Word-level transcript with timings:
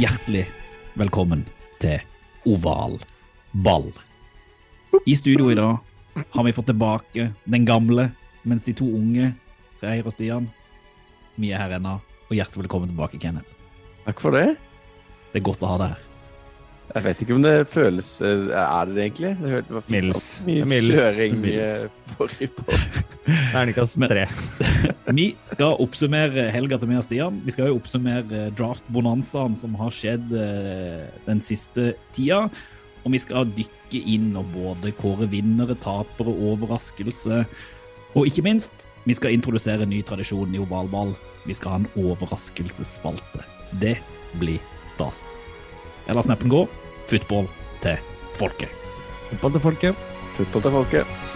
Hjertelig 0.00 0.46
velkommen 0.96 1.42
til 1.82 1.98
oval 2.48 2.94
ball. 3.52 3.90
I 5.04 5.12
studio 5.18 5.50
i 5.52 5.56
dag 5.58 6.24
har 6.32 6.46
vi 6.46 6.54
fått 6.56 6.70
tilbake 6.70 7.26
den 7.44 7.66
gamle, 7.68 8.06
mens 8.48 8.64
de 8.64 8.72
to 8.78 8.88
unge, 8.96 9.34
Reir 9.82 10.08
og 10.08 10.14
Stian, 10.14 10.46
vi 11.36 11.52
er 11.52 11.60
her 11.60 11.76
ennå. 11.76 11.98
Og 12.30 12.32
hjertelig 12.32 12.64
velkommen 12.64 12.88
tilbake, 12.94 13.20
Kenneth. 13.20 13.52
Takk 14.06 14.24
for 14.24 14.38
det. 14.38 14.56
Det 15.34 15.42
er 15.42 15.46
godt 15.50 15.68
å 15.68 15.74
ha 15.74 15.78
deg 15.84 15.92
her. 15.92 16.08
Jeg 16.94 17.08
vet 17.10 17.24
ikke 17.26 17.36
om 17.36 17.44
det 17.44 17.54
føles 17.70 18.08
eh, 18.24 18.48
Er 18.56 18.88
det 18.88 18.96
det 18.96 19.04
egentlig? 19.04 19.36
Det 19.36 19.62
var 19.68 19.84
fint. 19.84 19.92
Middels. 19.98 20.30
Mye 20.48 20.70
Mils. 20.72 20.94
kjøring 20.96 21.40
eh, 21.52 22.04
forrige 22.16 22.54
på. 22.56 22.80
Terningkast 23.26 23.98
tre. 24.08 24.24
Vi 25.18 25.26
skal 25.48 25.76
oppsummere 25.82 26.48
helga 26.54 26.78
til 26.80 26.90
meg 26.90 27.02
og 27.02 27.06
Stian. 27.06 27.40
Vi 27.44 27.54
skal 27.54 27.70
jo 27.70 27.78
oppsummere 27.80 28.46
draft-bonanzaen 28.56 29.56
som 29.58 29.74
har 29.80 29.92
skjedd 29.94 30.32
eh, 30.36 31.08
den 31.26 31.42
siste 31.44 31.92
tida. 32.16 32.46
Og 33.00 33.14
vi 33.14 33.20
skal 33.22 33.48
dykke 33.56 34.02
inn 34.12 34.34
og 34.36 34.50
både 34.52 34.92
kåre 35.00 35.28
vinnere, 35.32 35.76
tapere, 35.80 36.34
overraskelse. 36.50 37.44
Og 38.12 38.28
ikke 38.28 38.44
minst, 38.44 38.84
vi 39.08 39.16
skal 39.16 39.32
introdusere 39.32 39.86
en 39.86 39.92
ny 39.92 40.02
tradisjon 40.04 40.52
i 40.52 40.60
ovalball. 40.60 41.14
Vi 41.46 41.56
skal 41.56 41.72
ha 41.72 41.80
en 41.80 41.88
overraskelsesspalte. 41.96 43.46
Det 43.80 43.96
blir 44.36 44.60
stas. 44.90 45.30
Jeg 46.04 46.18
lar 46.18 46.28
snappen 46.28 46.52
gå. 46.52 46.66
Football 47.08 47.48
til 47.80 47.96
folket. 48.36 48.70
Fotball 49.32 49.56
til 49.56 49.68
folket. 49.70 50.06
Fotball 50.36 50.68
til 50.68 50.80
folket. 50.80 51.29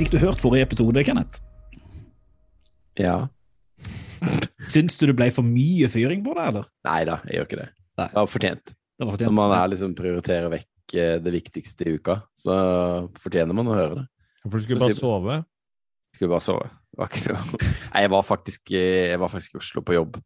Fikk 0.00 0.14
du 0.14 0.20
hørt 0.22 0.40
forrige 0.40 0.64
episode, 0.64 1.02
Kenneth? 1.04 1.42
Ja. 2.96 3.26
Syns 4.64 4.94
du 4.96 5.04
det 5.10 5.14
ble 5.18 5.26
for 5.28 5.44
mye 5.44 5.90
fyring 5.92 6.22
på 6.24 6.32
det, 6.38 6.46
eller? 6.48 6.70
Nei 6.88 7.00
da, 7.04 7.18
jeg 7.28 7.36
gjør 7.36 7.48
ikke 7.48 7.58
det. 7.58 7.66
Nei. 8.00 8.06
Det 8.06 8.16
var 8.16 8.30
fortjent. 8.32 8.72
Det 8.72 9.08
var 9.10 9.24
Når 9.26 9.34
man 9.36 9.52
er 9.58 9.70
liksom 9.74 9.92
prioriterer 9.98 10.48
vekk 10.54 10.94
eh, 10.96 11.12
det 11.20 11.34
viktigste 11.34 11.84
i 11.84 11.94
uka, 12.00 12.16
så 12.32 12.56
fortjener 13.20 13.58
man 13.58 13.68
å 13.68 13.76
høre 13.76 13.98
det. 13.98 14.06
For 14.46 14.56
du 14.56 14.64
skulle 14.64 14.86
bare 14.86 14.96
sove. 14.96 15.36
Skulle 16.16 16.32
bare 16.32 16.46
sove. 16.48 16.72
Var 16.96 17.12
ikke 17.12 17.36
noe 17.36 17.60
Nei, 17.60 18.00
jeg 18.06 18.10
var 18.16 18.24
faktisk 18.26 18.72
eh, 18.74 19.04
Jeg 19.12 19.20
var 19.20 19.30
faktisk 19.30 19.52
i 19.52 19.60
Oslo 19.60 19.84
på 19.84 19.94
jobb 19.94 20.16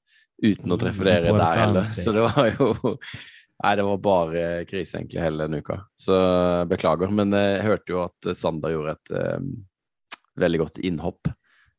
uten 0.45 0.71
å 0.75 0.79
treffe 0.79 1.05
dere 1.07 1.35
der 1.35 1.59
heller, 1.61 1.91
så 1.95 2.15
det 2.15 2.23
var 2.25 2.47
jo 2.55 2.95
Nei, 3.63 3.77
det 3.79 3.85
var 3.87 4.01
bare 4.03 4.43
krise 4.67 4.99
egentlig 4.99 5.23
hele 5.23 5.47
denne 5.47 5.61
uka. 5.63 5.79
Så 5.99 6.17
beklager. 6.69 7.13
Men 7.15 7.33
eh, 7.37 7.53
jeg 7.61 7.69
hørte 7.69 7.95
jo 7.95 8.03
at 8.03 8.35
Sander 8.37 8.75
gjorde 8.75 8.97
et 8.97 9.15
eh, 9.21 9.41
veldig 10.43 10.61
godt 10.65 10.81
innhopp. 10.85 11.31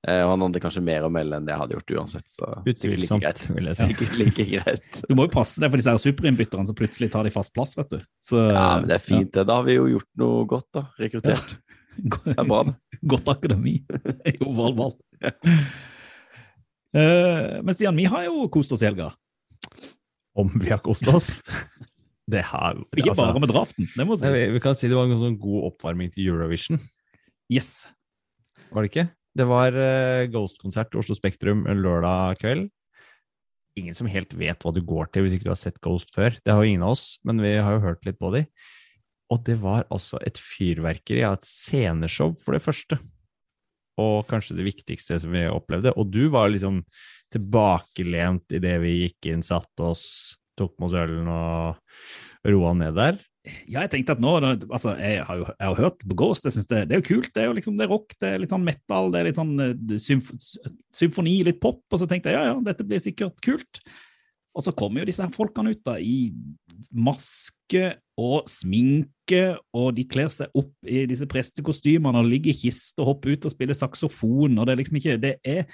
Eh, 0.06 0.22
og 0.22 0.36
han 0.36 0.44
hadde 0.46 0.62
kanskje 0.62 0.84
mer 0.86 1.06
å 1.06 1.10
melde 1.14 1.40
enn 1.40 1.48
det 1.48 1.54
jeg 1.56 1.62
hadde 1.64 1.78
gjort 1.80 1.94
uansett, 1.98 2.28
så 2.30 2.46
sikkert 2.62 2.68
like 2.68 2.76
Utvilsomt, 2.86 3.24
greit. 3.26 3.42
vil 3.56 3.70
jeg 3.72 3.78
si. 3.80 3.88
Sikkert 3.90 4.18
like 4.22 4.46
greit. 4.52 5.00
Du 5.10 5.16
må 5.18 5.26
jo 5.26 5.34
passe 5.34 5.62
deg 5.64 5.72
for 5.74 5.82
disse 5.82 5.96
superinnbytterne 6.06 6.70
som 6.70 6.78
plutselig 6.78 7.10
tar 7.14 7.26
de 7.26 7.34
fast 7.34 7.56
plass, 7.58 7.74
vet 7.80 7.96
du. 7.96 7.98
Så, 8.22 8.44
Ja, 8.54 8.68
men 8.80 8.90
det 8.92 9.00
er 9.00 9.04
fint, 9.04 9.32
det. 9.34 9.48
Da 9.50 9.60
har 9.60 9.66
vi 9.68 9.80
jo 9.80 9.88
gjort 9.96 10.12
noe 10.22 10.46
godt, 10.50 10.70
da. 10.78 10.88
Rekruttert. 11.02 11.56
Det 11.96 12.34
er 12.34 12.44
bra, 12.44 12.58
det. 12.68 12.74
Godt 13.14 13.30
akademi 13.32 13.78
i 14.28 14.34
Ja. 14.36 15.30
Uh, 16.92 17.62
men 17.64 17.72
Stian, 17.72 17.96
vi 17.96 18.04
har 18.12 18.26
jo 18.28 18.50
kost 18.52 18.74
oss 18.76 18.84
i 18.84 18.90
helga. 18.90 19.14
Om 20.36 20.52
vi 20.60 20.70
har 20.72 20.82
kost 20.84 21.08
oss. 21.08 21.40
Det 22.28 22.42
har 22.50 22.80
Ikke 22.98 23.12
altså, 23.14 23.28
bare 23.30 23.40
med 23.44 23.52
draften, 23.52 23.88
det 23.94 24.06
må 24.08 24.16
sies. 24.18 24.34
vi, 24.34 24.46
vi 24.56 24.62
kan 24.64 24.76
si 24.78 24.90
det 24.90 24.98
var 24.98 25.06
en 25.06 25.20
sånn 25.22 25.38
god 25.40 25.68
oppvarming 25.72 26.10
til 26.14 26.32
Eurovision, 26.32 26.80
Yes. 27.54 27.86
var 28.74 28.82
det 28.82 28.90
ikke? 28.90 29.04
Det 29.38 29.46
var 29.46 29.76
uh, 29.78 30.26
Ghost-konsert 30.34 30.96
i 30.96 30.98
Oslo 30.98 31.14
Spektrum 31.14 31.62
lørdag 31.70 32.40
kveld. 32.42 32.72
Ingen 33.78 33.94
som 33.94 34.08
helt 34.10 34.34
vet 34.34 34.64
hva 34.64 34.72
du 34.74 34.80
går 34.82 35.12
til 35.14 35.26
hvis 35.26 35.36
ikke 35.38 35.46
du 35.50 35.52
har 35.54 35.60
sett 35.60 35.78
Ghost 35.84 36.14
før. 36.16 36.34
Det 36.42 36.50
har 36.54 36.64
jo 36.64 36.72
ingen 36.72 36.86
av 36.88 36.96
oss, 36.96 37.20
men 37.28 37.44
vi 37.44 37.52
har 37.60 37.76
jo 37.78 37.84
hørt 37.84 38.08
litt 38.08 38.18
på 38.18 38.32
de. 38.34 38.46
Og 39.34 39.44
det 39.46 39.58
var 39.62 39.86
altså 39.94 40.18
et 40.26 40.40
fyrverkeri 40.42 41.22
av 41.28 41.38
et 41.38 41.46
sceneshow, 41.46 42.34
for 42.42 42.56
det 42.56 42.64
første. 42.66 42.98
Og 44.02 44.26
kanskje 44.32 44.58
det 44.58 44.66
viktigste 44.72 45.20
som 45.22 45.36
vi 45.36 45.46
opplevde. 45.52 45.94
Og 46.00 46.10
du 46.10 46.26
var 46.34 46.50
liksom 46.50 46.82
tilbakelent 47.36 48.58
idet 48.58 48.76
vi 48.84 48.98
gikk 49.04 49.32
inn, 49.32 49.46
satte 49.46 49.92
oss, 49.92 50.06
tok 50.58 50.76
med 50.80 50.90
oss 50.90 51.00
ølen 51.04 51.32
og 51.32 52.52
roa 52.52 52.76
ned 52.78 52.98
der. 52.98 53.20
Ja, 53.70 53.84
jeg 53.84 53.92
tenkte 53.94 54.16
at 54.16 54.22
nå, 54.24 54.32
altså, 54.42 54.96
jeg 54.98 55.22
har 55.28 55.38
jo 55.38 55.46
jeg 55.52 55.68
har 55.68 55.78
hørt 55.78 56.02
på 56.02 56.18
Ghost, 56.18 56.48
jeg 56.48 56.56
synes 56.56 56.70
det, 56.72 56.80
det 56.90 56.96
er 56.96 57.02
jo 57.02 57.10
kult, 57.12 57.30
det 57.36 57.44
er 57.44 57.50
jo 57.52 57.58
liksom, 57.58 57.76
det 57.78 57.86
er 57.86 57.92
rock, 57.94 58.16
det 58.22 58.32
er 58.32 58.42
litt 58.42 58.54
sånn 58.54 58.66
metal, 58.66 59.12
det 59.14 59.20
er 59.20 59.30
litt 59.30 59.38
sånn 59.38 59.54
eh, 59.62 59.94
symf 60.02 60.32
symfoni, 60.96 61.36
litt 61.46 61.62
pop, 61.62 61.84
og 61.92 62.02
så 62.02 62.08
tenkte 62.10 62.34
jeg, 62.34 62.40
ja, 62.40 62.54
ja, 62.54 62.58
dette 62.66 62.88
blir 62.88 63.04
sikkert 63.04 63.38
kult. 63.46 63.82
Og 64.56 64.64
så 64.64 64.72
kommer 64.72 65.04
jo 65.04 65.10
disse 65.10 65.22
her 65.22 65.34
folkene 65.36 65.76
ut 65.76 65.82
da, 65.86 65.98
i 66.00 66.32
maske 66.96 67.90
og 68.18 68.48
sminke, 68.50 69.44
og 69.76 69.90
de 69.98 70.06
kler 70.08 70.32
seg 70.32 70.54
opp 70.56 70.74
i 70.88 71.04
disse 71.10 71.28
prestekostymene 71.30 72.22
og 72.22 72.30
ligger 72.32 72.54
i 72.54 72.60
kiste 72.64 73.04
og 73.04 73.12
hopper 73.12 73.36
ut 73.36 73.46
og 73.46 73.54
spiller 73.54 73.78
saksofon, 73.78 74.56
og 74.56 74.66
det 74.66 74.74
er 74.74 74.82
liksom 74.82 75.02
ikke, 75.02 75.18
det 75.22 75.36
er, 75.44 75.68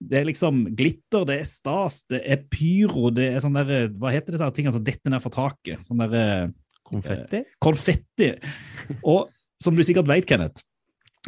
det 0.00 0.20
er 0.20 0.24
liksom 0.28 0.60
glitter, 0.78 1.24
det 1.26 1.40
er 1.40 1.44
stas, 1.44 2.04
det 2.08 2.22
er 2.24 2.44
pyro, 2.50 3.10
det 3.10 3.32
er 3.34 3.40
sånn 3.42 3.54
der, 3.58 3.88
hva 3.98 4.12
heter 4.14 4.32
disse 4.36 4.50
tingene 4.54 4.72
som 4.72 4.84
detter 4.84 5.10
ned 5.10 5.22
fra 5.24 5.30
taket? 5.34 5.80
Sånn 5.86 5.98
der, 5.98 6.14
eh, 6.14 6.48
Konfetti. 6.88 7.42
konfetti. 7.60 8.28
Og 9.04 9.28
som 9.60 9.74
du 9.74 9.82
sikkert 9.82 10.06
vet, 10.06 10.24
Kenneth, 10.26 10.62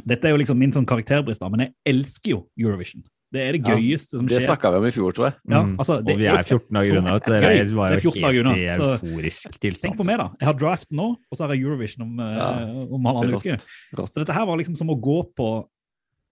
dette 0.07 0.25
er 0.25 0.31
jo 0.31 0.39
liksom 0.41 0.57
min 0.59 0.73
sånn 0.73 0.87
karakterbrist, 0.87 1.41
da, 1.43 1.49
men 1.51 1.67
jeg 1.67 1.75
elsker 1.87 2.31
jo 2.37 2.47
Eurovision. 2.59 3.03
Det 3.33 3.43
er 3.47 3.53
det 3.53 3.61
Ja, 3.69 3.77
gøyeste 3.77 4.19
som 4.19 4.27
Det 4.27 4.41
skjer. 4.41 4.47
snakka 4.49 4.71
vi 4.73 4.79
om 4.79 4.85
i 4.87 4.91
fjor, 4.91 5.13
tror 5.15 5.25
jeg. 5.29 5.35
Ja, 5.51 5.61
Mm. 5.63 5.77
altså, 5.79 6.05
det 6.05 6.13
og 6.15 6.19
vi 6.19 6.25
er- 6.27 6.39
er 6.39 6.43
14 6.43 6.75
dager 6.75 6.97
unna. 6.99 7.13
Det, 7.19 7.23
det, 7.27 7.43
Det, 7.43 7.71
er- 7.71 7.75
var 7.77 7.91
jo 7.91 8.11
helt 8.11 8.41
unna, 8.41 8.55
i 8.57 8.79
så- 8.79 8.99
euforisk 8.99 9.61
Tenk 9.61 9.97
på 9.97 10.05
meg, 10.05 10.19
da. 10.19 10.31
Jeg 10.41 10.47
har 10.47 10.55
draft 10.55 10.91
nå, 10.91 11.11
og 11.31 11.35
så 11.39 11.47
har 11.47 11.55
jeg 11.55 11.63
Eurovision 11.63 12.03
om, 12.03 12.19
eh, 12.21 12.37
Ja, 12.37 12.65
om 12.91 13.05
halvannen 13.05 13.35
uke. 13.37 13.61
Så 13.95 14.15
dette 14.15 14.33
her 14.35 14.47
var 14.47 14.57
liksom 14.57 14.77
som 14.77 14.89
å 14.89 15.01
gå 15.01 15.33
på 15.37 15.65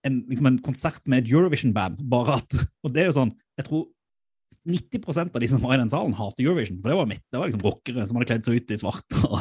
en, 0.06 0.18
liksom 0.30 0.50
en 0.50 0.58
konsert 0.62 1.00
med 1.10 1.24
et 1.24 1.32
Eurovision-band, 1.32 2.02
bare 2.10 2.38
at 2.42 2.58
Og 2.84 2.92
det 2.94 3.02
er 3.02 3.10
jo 3.10 3.18
sånn 3.18 3.32
Jeg 3.58 3.68
tror 3.68 3.86
90% 4.68 5.34
av 5.34 5.42
de 5.42 5.48
som 5.48 5.62
var 5.64 5.76
i 5.76 5.80
den 5.80 5.90
salen, 5.92 6.14
hater 6.16 6.44
Eurovision. 6.44 6.78
For 6.82 6.90
det 6.90 6.96
var 6.98 7.08
mitt. 7.08 7.24
Det 7.32 7.40
var 7.40 7.48
liksom 7.48 7.64
rockere 7.64 8.04
som 8.08 8.18
hadde 8.18 8.28
kledd 8.30 8.48
seg 8.48 8.58
ut 8.58 8.72
i 8.74 8.80
svart 8.80 9.18
og 9.28 9.38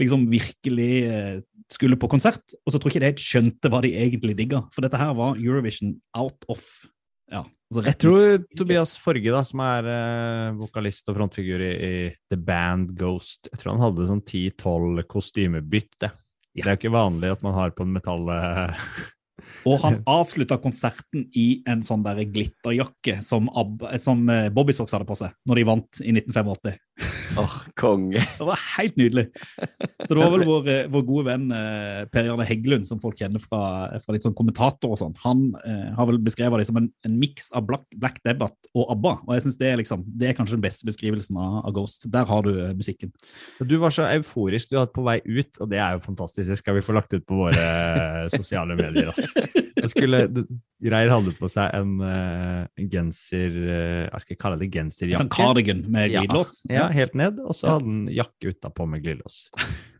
liksom 0.00 0.26
virkelig 0.28 0.90
eh, 1.08 1.38
skulle 1.72 1.98
på 2.00 2.10
konsert. 2.12 2.56
Og 2.64 2.72
så 2.72 2.80
tror 2.80 2.90
jeg 2.90 2.96
ikke 2.96 3.04
de 3.04 3.10
helt 3.12 3.24
skjønte 3.24 3.72
hva 3.72 3.82
de 3.84 3.94
egentlig 3.96 4.36
digga. 4.38 4.62
For 4.74 4.84
dette 4.84 5.00
her 5.00 5.14
var 5.16 5.40
Eurovision 5.40 5.96
out 6.18 6.46
of 6.52 6.66
Ja, 7.32 7.42
altså 7.42 7.82
Jeg 7.88 7.98
tror 8.04 8.44
Tobias 8.58 8.94
Forge, 9.02 9.32
da, 9.34 9.42
som 9.46 9.64
er 9.64 9.90
eh, 9.90 10.52
vokalist 10.60 11.08
og 11.10 11.18
frontfigur 11.18 11.64
i, 11.64 11.72
i 11.72 11.94
The 12.30 12.38
Band 12.38 12.92
Ghost, 12.98 13.50
jeg 13.50 13.58
tror 13.58 13.74
han 13.74 13.82
hadde 13.82 14.06
sånn 14.12 14.22
10-12 14.22 15.02
kostymebytte. 15.10 16.12
Det 16.56 16.64
er 16.64 16.76
jo 16.76 16.80
ikke 16.80 16.94
vanlig 16.94 17.34
at 17.34 17.42
man 17.44 17.56
har 17.56 17.76
på 17.76 17.86
en 17.86 17.96
metall... 17.96 18.30
Og 19.68 19.80
han 19.82 19.98
avslutta 20.08 20.56
konserten 20.62 21.26
i 21.36 21.60
en 21.68 21.82
sånn 21.84 22.04
der 22.06 22.22
glitterjakke 22.32 23.18
som, 23.24 23.50
Ab 23.52 23.84
som 24.00 24.24
eh, 24.32 24.48
Bobby 24.54 24.72
Sox 24.76 24.94
hadde 24.96 25.08
på 25.08 25.18
seg 25.18 25.34
når 25.48 25.60
de 25.60 25.66
vant 25.68 26.00
i 26.02 26.14
1985. 26.14 26.78
Åh, 27.36 27.56
konge. 27.76 28.22
Det 28.38 28.44
var 28.48 28.60
helt 28.78 28.96
nydelig. 28.96 29.26
Så 30.06 30.14
det 30.14 30.20
var 30.22 30.30
vel 30.32 30.44
vår, 30.48 30.68
eh, 30.72 30.86
vår 30.92 31.02
gode 31.04 31.24
venn 31.28 31.50
eh, 31.52 32.04
Per 32.08 32.24
Jarle 32.24 32.46
Heggelund, 32.48 32.86
som 32.88 33.00
folk 33.02 33.18
kjenner 33.20 33.42
fra, 33.42 33.60
fra 34.00 34.14
litt 34.16 34.24
sånn 34.24 34.36
kommentator 34.36 34.94
og 34.94 35.00
sånn. 35.00 35.16
Han 35.26 35.42
eh, 35.60 35.90
har 35.96 36.08
vel 36.08 36.20
beskrevet 36.24 36.62
det 36.62 36.68
som 36.70 36.78
en, 36.80 36.88
en 37.04 37.18
miks 37.20 37.50
av 37.56 37.66
Black, 37.68 37.84
Black 38.00 38.22
Debate 38.24 38.72
og 38.72 38.94
ABBA. 38.94 39.12
Og 39.26 39.34
jeg 39.36 39.44
synes 39.44 39.60
det 39.60 39.68
er 39.68 39.80
liksom, 39.82 40.06
det 40.08 40.30
er 40.30 40.38
kanskje 40.38 40.56
den 40.56 40.64
beste 40.64 40.88
beskrivelsen 40.88 41.40
av, 41.42 41.58
av 41.68 41.76
Ghost. 41.76 42.08
Der 42.16 42.28
har 42.30 42.46
du 42.48 42.52
eh, 42.54 42.72
musikken. 42.78 43.12
Du 43.60 43.76
var 43.82 43.92
så 43.92 44.08
euforisk 44.14 44.72
du 44.72 44.80
hadde 44.80 44.94
på 44.96 45.04
vei 45.04 45.18
ut, 45.26 45.52
og 45.60 45.68
det 45.72 45.82
er 45.82 45.98
jo 45.98 46.04
fantastisk. 46.06 46.48
Det 46.48 46.60
skal 46.62 46.78
vi 46.78 46.86
få 46.86 46.96
lagt 46.96 47.12
ut 47.12 47.26
på 47.28 47.42
våre 47.44 48.30
sosiale 48.32 48.78
medier. 48.78 49.12
ass. 49.12 49.34
Jeg 49.76 49.92
skulle, 49.92 50.24
Reir 50.80 51.12
hadde 51.12 51.36
på 51.36 51.48
seg 51.52 51.74
en, 51.76 51.98
en 52.00 52.88
genser 52.90 53.52
Hva 54.08 54.18
skal 54.22 54.32
jeg 54.32 54.40
kalle 54.40 54.56
det? 54.58 54.66
En 54.66 54.72
Genserjakke. 54.76 55.20
sånn 55.26 55.32
cardigan 55.32 55.82
med 55.92 56.14
glidelås. 56.14 56.62
Ja, 56.70 56.85
Ja, 56.85 56.85
helt 56.94 57.16
ned, 57.18 57.40
og 57.42 57.54
så 57.56 57.74
hadde 57.74 57.88
han 57.88 58.06
jakke 58.12 58.52
utapå 58.52 58.86
med 58.90 59.02
glidelås. 59.04 59.36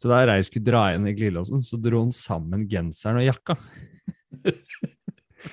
Så 0.01 0.11
da 0.11 0.23
Reier 0.29 0.45
skulle 0.47 0.67
dra 0.67 0.83
igjen 0.91 1.09
i 1.09 1.15
glidelåsen, 1.17 1.63
så 1.65 1.79
dro 1.81 2.03
han 2.05 2.15
sammen 2.15 2.67
genseren 2.71 3.23
og 3.23 3.27
jakka. 3.27 3.57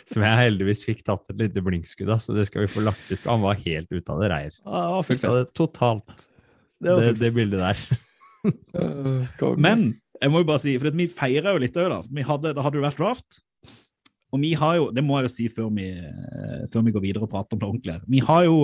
Som 0.09 0.23
jeg 0.25 0.39
heldigvis 0.39 0.81
fikk 0.87 1.03
tatt 1.05 1.29
et 1.29 1.41
lite 1.43 1.61
blinkskudd 1.63 2.09
av, 2.15 2.21
så 2.23 2.33
det 2.35 2.47
skal 2.49 2.65
vi 2.65 2.71
få 2.71 2.83
lagt 2.85 3.11
ut. 3.11 3.27
Han 3.29 3.43
var 3.43 3.59
helt 3.61 3.91
ute 3.93 4.09
av 4.09 4.23
det 4.23 4.31
full 5.05 5.19
Ut 5.19 5.27
det 5.27 5.43
totalt, 5.53 6.25
Det 6.81 6.95
det, 6.99 7.11
det 7.21 7.31
bildet 7.35 7.61
der. 7.61 7.77
Men 9.67 9.93
jeg 10.19 10.33
må 10.33 10.41
jo 10.41 10.49
bare 10.49 10.63
si, 10.63 10.73
for 10.81 10.97
vi 10.97 11.07
feira 11.11 11.53
jo 11.53 11.61
litt 11.61 11.77
òg, 11.77 11.91
da. 11.93 11.99
Vi 12.09 12.25
hadde, 12.25 12.55
da 12.57 12.65
hadde 12.65 12.79
det 12.79 12.87
vært 12.87 13.01
draft. 13.01 13.41
Og 14.33 14.41
vi 14.41 14.55
har 14.57 14.79
jo, 14.79 14.89
det 14.89 15.03
må 15.05 15.19
jeg 15.19 15.29
jo 15.29 15.35
si 15.35 15.45
før 15.53 15.69
vi, 15.75 15.91
eh, 15.93 16.61
før 16.73 16.87
vi 16.87 16.93
går 16.95 17.03
videre 17.03 17.27
og 17.27 17.31
prater 17.31 17.53
om 17.53 17.61
det 17.61 17.69
ordentlig. 17.69 17.97
Vi 18.09 18.23
har 18.25 18.47
jo 18.47 18.57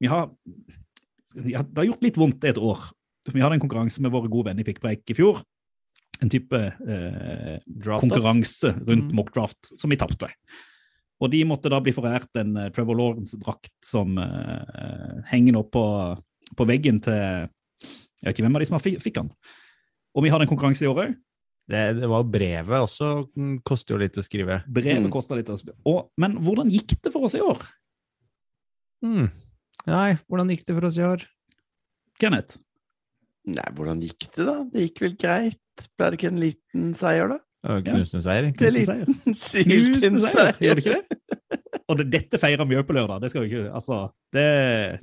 vi 0.00 0.08
har, 0.08 0.30
Det 1.34 1.54
har 1.54 1.84
gjort 1.86 2.02
litt 2.02 2.16
vondt 2.18 2.44
et 2.44 2.58
år. 2.58 2.80
Vi 3.30 3.40
hadde 3.42 3.54
en 3.58 3.62
konkurranse 3.62 4.00
med 4.02 4.10
våre 4.10 4.28
gode 4.32 4.48
venner 4.50 4.64
i 4.64 4.66
Pickbreak 4.66 5.10
i 5.12 5.14
fjor. 5.14 5.42
En 6.20 6.28
type 6.32 6.56
eh, 6.56 7.60
konkurranse 8.00 8.72
rundt 8.86 9.10
Mm. 9.10 9.14
mockdraft 9.16 9.70
som 9.78 9.90
vi 9.90 9.96
tapte. 9.96 10.28
Og 11.20 11.30
de 11.30 11.42
måtte 11.44 11.68
da 11.70 11.78
bli 11.80 11.92
forært 11.92 12.34
en 12.40 12.56
eh, 12.56 12.70
Trevor 12.74 12.96
Lawrence-drakt 12.98 13.70
som 13.84 14.18
eh, 14.18 15.20
henger 15.30 15.52
nå 15.56 15.62
på, 15.70 15.84
på 16.56 16.66
veggen 16.68 17.00
til 17.04 17.14
Jeg 18.20 18.26
vet 18.26 18.34
ikke 18.36 18.44
hvem 18.44 18.56
av 18.56 18.60
de 18.60 18.66
som 18.68 18.80
fikk 18.80 19.14
den. 19.16 19.30
Og 20.16 20.24
vi 20.24 20.30
hadde 20.32 20.44
en 20.44 20.50
konkurranse 20.50 20.84
i 20.84 20.88
år 20.90 20.98
òg. 21.06 21.14
Det, 21.70 21.82
det 22.00 22.08
var 22.10 22.24
brevet 22.26 22.82
også, 22.82 23.28
mm, 23.38 23.60
koster 23.64 23.94
jo 23.94 24.00
litt 24.02 24.18
å 24.18 24.24
skrive. 24.26 24.58
Brevet 24.66 24.98
Mm. 24.98 25.36
litt. 25.38 25.48
å 25.48 25.56
skrive. 25.56 25.76
Og, 25.86 26.10
men 26.18 26.34
hvordan 26.42 26.68
gikk 26.68 26.96
det 27.00 27.12
for 27.14 27.24
oss 27.28 27.36
i 27.38 27.40
år, 27.44 27.60
Mm. 29.00 29.30
Nei, 29.88 30.10
hvordan 30.28 30.50
gikk 30.52 30.66
det 30.68 30.76
for 30.76 30.88
oss 30.90 30.98
i 31.00 31.04
år? 31.06 31.22
Kenneth? 32.20 32.58
Nei, 33.50 33.68
hvordan 33.76 34.02
gikk 34.04 34.26
det, 34.34 34.44
da? 34.44 34.56
Det 34.68 34.88
gikk 34.88 35.00
vel 35.06 35.14
greit? 35.20 35.86
Ble 35.96 36.10
det 36.12 36.18
ikke 36.20 36.30
en 36.30 36.42
liten 36.42 36.90
seier, 36.98 37.30
da? 37.32 37.40
Knusende 37.86 38.24
seier. 38.24 38.50
Det 38.56 38.68
er 38.68 38.76
Knusende 38.76 39.36
seier. 39.36 39.64
Knusende 39.68 40.22
seier, 40.26 40.60
gjør 40.60 40.78
det 40.78 40.84
ikke 40.84 40.98
det? 40.98 41.60
Og 41.90 41.98
det, 41.98 42.06
dette 42.12 42.38
feirer 42.40 42.68
vi 42.68 42.78
òg 42.78 42.86
på 42.86 42.94
lørdag. 42.94 43.22
Det 43.24 43.32
skal 43.32 43.44
vi 43.44 43.50
ikke 43.50 43.72
Altså, 43.74 44.02
det 44.36 44.46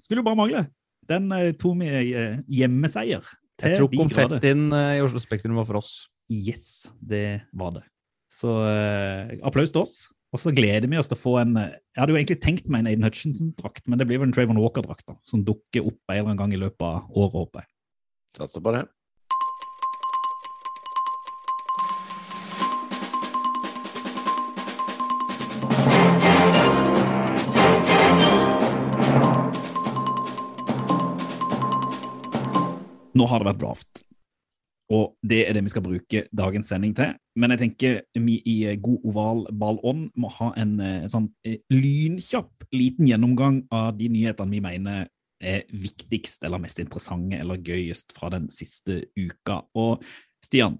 skulle 0.05 0.21
jo 0.21 0.27
bare 0.29 0.39
mangle. 0.39 0.63
Den 1.07 1.27
eh, 1.35 1.51
tok 1.59 1.81
vi 1.81 1.89
eh, 2.15 2.37
hjemmeseier. 2.59 3.25
til 3.59 3.73
Jeg 3.73 3.81
tror 3.81 3.91
konfettien 3.95 4.67
eh, 4.75 4.93
i 4.99 5.03
Oslo 5.03 5.19
Spektrum 5.23 5.57
var 5.59 5.67
for 5.67 5.81
oss. 5.81 6.07
Yes, 6.31 6.87
det 7.01 7.41
var 7.55 7.75
det. 7.77 7.83
Så 8.31 8.53
eh, 8.67 9.37
applaus 9.47 9.71
til 9.73 9.83
oss. 9.83 9.97
Og 10.35 10.41
så 10.41 10.51
gleder 10.51 10.89
vi 10.91 10.97
oss 10.99 11.07
til 11.07 11.15
å 11.15 11.21
få 11.21 11.37
en 11.39 11.55
eh, 11.59 11.77
Jeg 11.95 12.01
hadde 12.01 12.13
jo 12.13 12.19
egentlig 12.19 12.41
tenkt 12.43 12.67
meg 12.67 12.83
en 12.83 12.91
Aiden 12.91 13.07
Hutchinson-drakt, 13.07 13.85
men 13.87 13.99
det 13.99 14.09
blir 14.09 14.19
vel 14.19 14.29
en 14.29 14.35
Trayvon 14.35 14.59
Walker-drakt 14.59 15.07
da, 15.07 15.15
som 15.27 15.45
dukker 15.47 15.87
opp 15.87 16.01
en 16.11 16.17
eller 16.17 16.33
annen 16.33 16.43
gang 16.43 16.53
i 16.53 16.61
løpet 16.61 16.83
av 16.83 17.07
året, 17.15 17.39
håper 17.39 17.63
jeg. 17.63 17.71
Satser 18.41 18.63
på 18.63 18.75
det. 18.75 18.85
Nå 33.17 33.25
har 33.31 33.41
det 33.41 33.47
vært 33.47 33.63
draft, 33.63 34.03
og 34.93 35.17
det 35.27 35.41
er 35.43 35.55
det 35.55 35.65
vi 35.65 35.71
skal 35.73 35.83
bruke 35.83 36.23
dagens 36.31 36.69
sending 36.71 36.93
til. 36.95 37.11
Men 37.35 37.51
jeg 37.53 37.61
tenker 37.63 37.99
vi 38.23 38.37
i 38.47 38.55
god 38.81 39.03
oval 39.09 39.43
ballånd 39.51 40.07
må 40.15 40.31
ha 40.37 40.53
en 40.59 40.77
eh, 40.79 41.07
sånn 41.11 41.27
eh, 41.47 41.59
lynkjapp 41.73 42.69
liten 42.75 43.09
gjennomgang 43.09 43.65
av 43.73 43.97
de 43.99 44.07
nyhetene 44.13 44.55
vi 44.55 44.63
mener 44.63 45.07
er 45.37 45.67
viktigst 45.69 46.45
eller 46.47 46.61
mest 46.63 46.79
interessante 46.81 47.37
eller 47.37 47.61
gøyest 47.61 48.15
fra 48.15 48.31
den 48.33 48.47
siste 48.53 49.03
uka. 49.19 49.59
Og 49.77 50.01
Stian, 50.45 50.79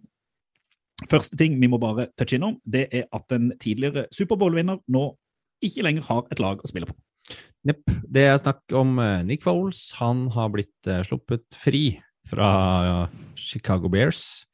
første 1.11 1.37
ting 1.37 1.59
vi 1.61 1.69
må 1.69 1.79
bare 1.81 2.07
touche 2.17 2.39
innom, 2.39 2.57
det 2.65 2.87
er 2.89 3.05
at 3.13 3.35
en 3.35 3.51
tidligere 3.59 4.07
Superbowl-vinner 4.15 4.81
nå 4.87 5.05
ikke 5.67 5.83
lenger 5.85 6.07
har 6.07 6.25
et 6.31 6.41
lag 6.41 6.63
å 6.63 6.69
spille 6.69 6.89
på. 6.89 6.97
Nepp. 7.67 7.83
Det 8.07 8.23
er 8.23 8.37
snakk 8.39 8.71
om 8.77 8.97
eh, 9.03 9.23
Nick 9.27 9.43
Foles. 9.43 9.89
Han 9.99 10.27
har 10.31 10.51
blitt 10.53 10.87
eh, 10.87 11.03
sluppet 11.03 11.43
fri 11.57 11.97
fra 12.29 13.07
Chicago 13.37 13.89
Bears. 13.91 14.47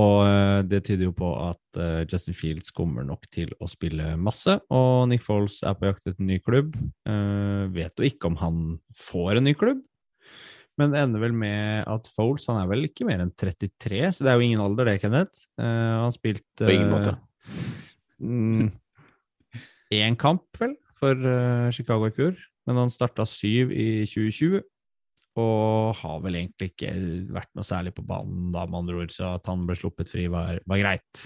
Og 0.00 0.22
eh, 0.24 0.58
det 0.64 0.82
tyder 0.86 1.10
jo 1.10 1.14
på 1.16 1.28
at 1.36 1.80
eh, 1.80 2.02
Justin 2.08 2.36
Fields 2.36 2.72
kommer 2.72 3.04
nok 3.04 3.26
til 3.32 3.50
å 3.60 3.68
spille 3.68 4.14
masse. 4.16 4.54
Og 4.72 5.08
Nick 5.10 5.24
Foles 5.26 5.58
er 5.68 5.76
på 5.76 5.90
jakt 5.90 6.06
etter 6.06 6.22
en 6.22 6.30
ny 6.30 6.38
klubb. 6.40 6.76
Eh, 7.08 7.64
vet 7.74 8.00
jo 8.00 8.08
ikke 8.08 8.30
om 8.30 8.38
han 8.40 8.62
får 8.96 9.40
en 9.40 9.48
ny 9.50 9.54
klubb. 9.58 9.82
Men 10.80 10.94
det 10.94 11.02
ender 11.02 11.20
vel 11.20 11.34
med 11.36 11.84
at 11.92 12.08
Foles 12.14 12.48
han 12.48 12.62
er 12.62 12.70
vel 12.70 12.86
ikke 12.88 13.04
mer 13.04 13.20
enn 13.20 13.34
33, 13.36 14.06
så 14.16 14.24
det 14.24 14.32
er 14.32 14.38
jo 14.40 14.46
ingen 14.46 14.62
alder, 14.64 14.88
det, 14.88 15.02
Kenneth. 15.02 15.44
Han 15.60 16.14
spilte 16.14 16.40
spilt 16.40 16.62
På 16.64 16.72
ingen 16.72 16.94
måte. 16.94 17.12
mm, 18.24 18.70
Én 19.92 20.16
kamp, 20.16 20.46
vel, 20.56 20.72
for 20.96 21.28
Chicago 21.76 22.08
i 22.08 22.16
fjor. 22.16 22.40
Men 22.64 22.80
han 22.80 22.94
starta 22.94 23.26
syv 23.28 23.74
i 23.76 24.06
2020. 24.08 24.64
Og 25.40 25.94
har 25.96 26.18
vel 26.24 26.36
egentlig 26.42 26.72
ikke 26.72 26.90
vært 27.32 27.52
noe 27.56 27.64
særlig 27.64 27.94
på 27.96 28.04
banen 28.04 28.50
da, 28.52 28.66
med 28.68 28.82
andre 28.82 28.98
ord, 29.00 29.14
så 29.14 29.34
at 29.38 29.48
han 29.48 29.64
ble 29.68 29.76
sluppet 29.78 30.10
fri, 30.10 30.26
var, 30.32 30.58
var 30.68 30.82
greit. 30.82 31.24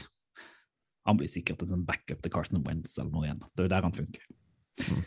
Han 1.07 1.19
blir 1.19 1.31
sikkert 1.31 1.63
en 1.63 1.73
sånn 1.75 1.87
backup 1.87 2.23
til 2.23 2.33
Carson 2.35 2.63
Wentz 2.67 2.97
eller 2.99 3.13
noe 3.13 3.27
igjen. 3.27 3.43
Det 3.51 3.65
er 3.65 3.69
jo 3.69 3.75
der 3.75 3.87
han 3.87 3.97
funker. 3.97 4.25
Mm. 4.87 5.03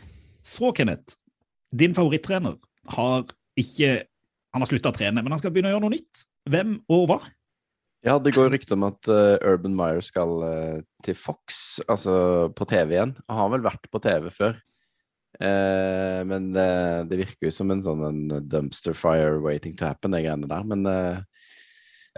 Så, 0.52 0.70
Kenneth, 0.76 1.16
din 1.72 1.96
favorittrener 1.96 2.56
har 2.96 3.28
ikke 3.60 4.06
Han 4.50 4.64
har 4.64 4.66
slutta 4.66 4.90
å 4.90 4.94
trene, 4.96 5.22
men 5.22 5.30
han 5.30 5.38
skal 5.38 5.52
begynne 5.54 5.70
å 5.70 5.76
gjøre 5.76 5.84
noe 5.84 5.92
nytt. 5.92 6.24
Hvem 6.50 6.72
og 6.90 7.04
hva? 7.06 7.18
Ja, 8.02 8.16
det 8.18 8.32
går 8.34 8.48
rykter 8.50 8.74
om 8.74 8.88
at 8.88 9.06
uh, 9.06 9.36
Urban 9.46 9.76
Meyer 9.78 10.00
skal 10.02 10.32
uh, 10.42 10.80
til 11.06 11.14
Fox, 11.14 11.78
altså 11.86 12.48
på 12.58 12.66
TV 12.66 12.96
igjen. 12.96 13.12
Han 13.30 13.38
har 13.44 13.52
vel 13.52 13.62
vært 13.68 13.86
på 13.92 14.00
TV 14.02 14.26
før. 14.34 14.58
Eh, 15.40 16.20
men 16.28 16.50
det, 16.52 16.68
det 17.10 17.18
virker 17.22 17.48
jo 17.48 17.54
som 17.54 17.70
en 17.72 17.82
sånn 17.84 18.04
en 18.06 18.22
dumpster 18.48 18.96
fire 18.96 19.38
waiting 19.40 19.76
to 19.76 19.88
happen, 19.88 20.14
de 20.14 20.22
greiene 20.24 20.50
der. 20.50 20.66
Men 20.68 20.86
eh, 20.90 21.20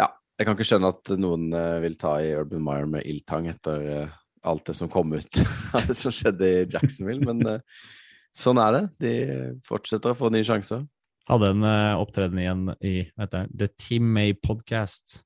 ja, 0.01 0.09
jeg 0.39 0.49
kan 0.49 0.57
ikke 0.57 0.69
skjønne 0.73 0.93
at 0.95 1.13
noen 1.23 1.51
eh, 1.57 1.79
vil 1.85 1.99
ta 2.01 2.17
i 2.23 2.33
Urban 2.39 2.65
Meyer 2.67 2.89
med 2.91 3.07
ildtang 3.09 3.51
etter 3.53 3.87
eh, 3.97 4.17
alt 4.43 4.67
det 4.67 4.75
som 4.79 4.91
kom 4.91 5.15
ut 5.15 5.43
av 5.77 5.87
det 5.87 5.99
som 5.99 6.15
skjedde 6.15 6.49
i 6.49 6.65
Jacksonville. 6.73 7.23
Men 7.29 7.47
eh, 7.57 7.87
sånn 8.35 8.61
er 8.63 8.79
det. 8.79 8.85
De 9.05 9.15
fortsetter 9.69 10.15
å 10.15 10.19
få 10.19 10.33
nye 10.35 10.47
sjanser. 10.47 10.87
Hadde 11.31 11.53
en 11.53 11.63
opptreden 12.03 12.41
igjen 12.43 12.65
i 12.83 12.97
vet 13.15 13.37
The 13.55 13.69
Team 13.79 14.09
May 14.11 14.33
Podcast, 14.35 15.21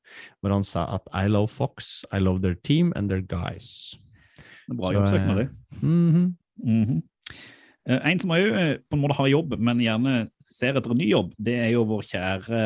hvor 0.44 0.52
han 0.52 0.66
sa 0.66 0.84
at 0.98 1.08
I 1.16 1.24
love 1.32 1.48
Fox, 1.48 2.04
I 2.12 2.20
love 2.20 2.44
their 2.44 2.58
team 2.68 2.92
and 2.94 3.08
their 3.08 3.24
guys. 3.24 3.96
Det 4.66 4.76
Bra 4.76 4.92
jobbsøknad, 4.92 5.38
eh, 5.38 5.46
det. 5.46 5.80
Mhm. 5.80 6.36
Mhm. 6.56 6.96
Eh, 6.96 7.34
En 7.86 8.18
som 8.18 8.32
òg 8.34 8.46
på 8.90 8.96
en 8.96 9.02
måte 9.02 9.14
har 9.14 9.28
jobb, 9.30 9.52
men 9.62 9.78
gjerne 9.78 10.14
ser 10.42 10.74
etter 10.74 10.90
en 10.90 10.98
ny 10.98 11.06
jobb, 11.12 11.34
det 11.38 11.54
er 11.62 11.68
jo 11.76 11.84
vår 11.86 12.02
kjære 12.08 12.62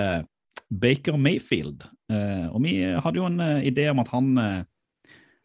Baker 0.71 1.19
Mayfield. 1.21 1.85
Eh, 2.11 2.47
Og 2.49 2.63
vi 2.65 2.79
hadde 2.81 3.21
jo 3.21 3.27
en 3.27 3.41
eh, 3.45 3.67
idé 3.69 3.89
om 3.91 4.01
at 4.01 4.09
han 4.15 4.31
eh, 4.39 4.63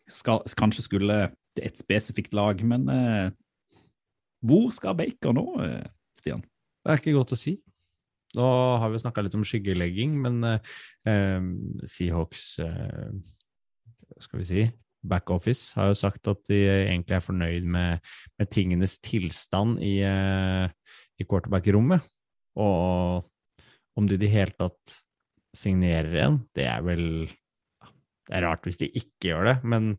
skal, 0.08 0.46
kanskje 0.58 0.86
skulle 0.86 1.18
til 1.56 1.68
et 1.68 1.80
spesifikt 1.80 2.34
lag, 2.38 2.62
men 2.64 2.88
eh, 2.92 3.30
hvor 4.46 4.70
skal 4.72 4.96
Baker 4.96 5.36
nå, 5.36 5.46
eh, 5.66 5.86
Stian? 6.20 6.44
Det 6.86 6.94
er 6.94 7.02
ikke 7.02 7.18
godt 7.18 7.34
å 7.36 7.40
si. 7.40 7.58
Nå 8.36 8.48
har 8.82 8.92
vi 8.92 9.00
snakka 9.02 9.24
litt 9.26 9.36
om 9.38 9.46
skyggelegging, 9.48 10.16
men 10.22 10.40
eh, 10.44 10.74
eh, 11.10 11.42
Seahawks 11.90 12.48
eh, 12.64 13.12
skal 14.24 14.40
vi 14.44 14.48
si, 14.48 14.66
backoffice 15.10 15.78
har 15.78 15.92
jo 15.92 15.98
sagt 16.00 16.28
at 16.32 16.42
de 16.50 16.60
egentlig 16.66 17.18
er 17.18 17.24
fornøyd 17.24 17.70
med, 17.76 18.04
med 18.40 18.52
tingenes 18.54 18.98
tilstand 19.04 19.80
i, 19.84 19.98
eh, 20.06 20.68
i 21.20 21.28
quarterback-rommet. 21.28 22.06
Og 22.60 23.26
om 23.96 24.08
de 24.08 24.18
i 24.18 24.22
det 24.22 24.32
hele 24.32 24.56
tatt 24.56 25.00
signerer 25.56 26.22
en, 26.26 26.40
det 26.56 26.68
er 26.68 26.86
vel 26.86 27.04
Det 28.26 28.34
er 28.34 28.42
rart 28.48 28.64
hvis 28.66 28.80
de 28.82 28.88
ikke 28.90 29.30
gjør 29.30 29.44
det, 29.46 29.54
men 29.70 29.92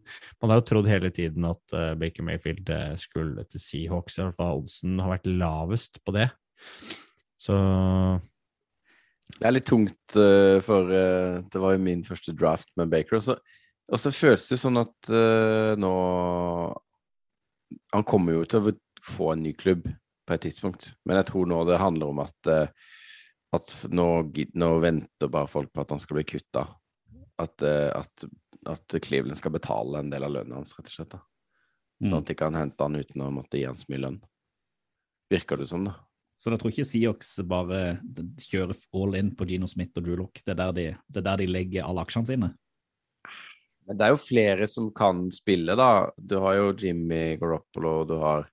man 0.42 0.50
har 0.50 0.58
jo 0.58 0.64
trodd 0.66 0.88
hele 0.90 1.12
tiden 1.14 1.44
at 1.46 1.74
uh, 1.78 1.92
Baker 1.94 2.24
Mayfield 2.26 2.72
eh, 2.74 2.96
skulle 2.98 3.44
til 3.46 3.62
Seahawks. 3.62 4.16
I 4.18 4.24
hvert 4.24 4.40
fall 4.40 4.64
oddsen 4.64 4.96
har 4.98 5.12
vært 5.12 5.28
lavest 5.30 6.00
på 6.02 6.16
det. 6.16 6.26
Så 7.38 7.54
Det 9.30 9.46
er 9.46 9.54
litt 9.54 9.68
tungt, 9.70 10.16
uh, 10.18 10.58
for 10.66 10.90
uh, 10.90 11.38
det 11.38 11.62
var 11.62 11.76
jo 11.76 11.84
min 11.86 12.02
første 12.02 12.34
draft 12.34 12.66
med 12.74 12.90
Baker. 12.90 13.22
Så, 13.22 13.38
og 13.86 14.00
så 14.02 14.12
føles 14.14 14.48
det 14.50 14.58
sånn 14.60 14.80
at 14.80 15.10
uh, 15.12 15.74
nå 15.78 15.92
Han 17.94 18.06
kommer 18.06 18.36
jo 18.36 18.44
til 18.48 18.60
å 18.62 18.74
få 19.06 19.32
en 19.32 19.44
ny 19.46 19.52
klubb 19.58 19.86
på 20.26 20.34
et 20.34 20.42
tidspunkt, 20.42 20.88
men 21.06 21.20
jeg 21.20 21.28
tror 21.28 21.46
nå 21.46 21.60
det 21.68 21.78
handler 21.78 22.10
om 22.10 22.20
at, 22.24 22.50
uh, 22.50 22.66
at 23.54 23.74
nå, 23.94 24.06
nå 24.58 24.70
venter 24.82 25.30
bare 25.30 25.50
folk 25.50 25.70
på 25.70 25.84
at 25.84 25.94
han 25.94 26.02
skal 26.02 26.18
bli 26.18 26.24
kutta. 26.26 26.64
At, 27.38 27.62
uh, 27.62 27.92
at, 27.94 28.26
at 28.74 28.96
Cleveland 29.04 29.38
skal 29.38 29.54
betale 29.54 30.02
en 30.02 30.10
del 30.10 30.26
av 30.26 30.34
lønnen 30.34 30.58
hans, 30.58 30.74
rett 30.74 30.90
og 30.90 30.96
slett. 30.96 31.14
da. 31.14 31.22
Sånn 32.02 32.12
Mm. 32.12 32.18
at 32.18 32.26
de 32.28 32.34
kan 32.36 32.58
hente 32.58 32.82
han 32.82 32.98
uten 32.98 33.22
å 33.24 33.30
måtte 33.32 33.56
gi 33.56 33.64
han 33.64 33.78
så 33.78 33.86
mye 33.88 34.02
lønn. 34.02 34.18
Virker 35.32 35.56
det 35.62 35.70
som, 35.70 35.86
da. 35.86 35.94
Så 36.36 36.50
da 36.52 36.58
tror 36.60 36.68
jeg 36.70 36.82
ikke 36.82 36.90
Seahawks 36.90 37.30
bare 37.48 37.78
kjører 38.42 38.76
all 38.98 39.16
in 39.16 39.30
på 39.34 39.46
Gino 39.48 39.66
Smith 39.70 39.96
og 39.96 40.04
Drew 40.04 40.18
Lock. 40.20 40.42
Det 40.44 40.52
er 40.52 40.58
der 40.60 40.74
de, 40.76 40.84
det 41.08 41.22
er 41.22 41.28
der 41.30 41.40
de 41.40 41.46
legger 41.48 41.86
alle 41.86 42.04
aksjene 42.04 42.28
sine. 42.28 42.50
Men 43.86 43.98
det 43.98 44.06
er 44.06 44.12
jo 44.14 44.20
flere 44.20 44.66
som 44.70 44.90
kan 44.94 45.26
spille, 45.34 45.76
da. 45.78 46.10
Du 46.18 46.38
har 46.42 46.58
jo 46.58 46.74
Jimmy 46.74 47.36
Garoppolo, 47.38 48.00
du 48.08 48.16
har 48.18 48.48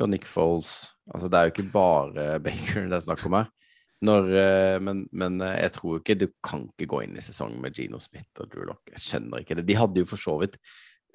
jo 0.00 0.08
Nick 0.08 0.24
Foles. 0.28 0.94
Altså, 1.12 1.28
det 1.28 1.38
er 1.38 1.48
jo 1.48 1.54
ikke 1.54 1.72
bare 1.74 2.28
Baker 2.44 2.88
det 2.88 3.00
er 3.00 3.04
snakk 3.04 3.26
om 3.28 3.36
her. 3.40 3.50
Når, 4.08 4.30
eh, 4.40 4.78
men, 4.80 5.02
men, 5.12 5.40
eh, 5.44 5.58
jeg 5.66 5.74
tror 5.76 5.98
ikke 5.98 6.16
du 6.22 6.26
kan 6.46 6.64
ikke 6.70 6.88
gå 6.88 7.02
inn 7.04 7.18
i 7.20 7.24
sesongen 7.24 7.60
med 7.60 7.76
Gino 7.76 8.00
Smith 8.00 8.40
og 8.40 8.48
Drew 8.48 8.64
Lock. 8.70 8.80
Jeg 8.94 9.04
skjønner 9.04 9.42
ikke 9.42 9.58
det. 9.58 9.66
De 9.68 9.76
hadde 9.76 10.00
jo 10.00 10.08
for 10.08 10.22
så 10.22 10.38
vidt 10.40 10.56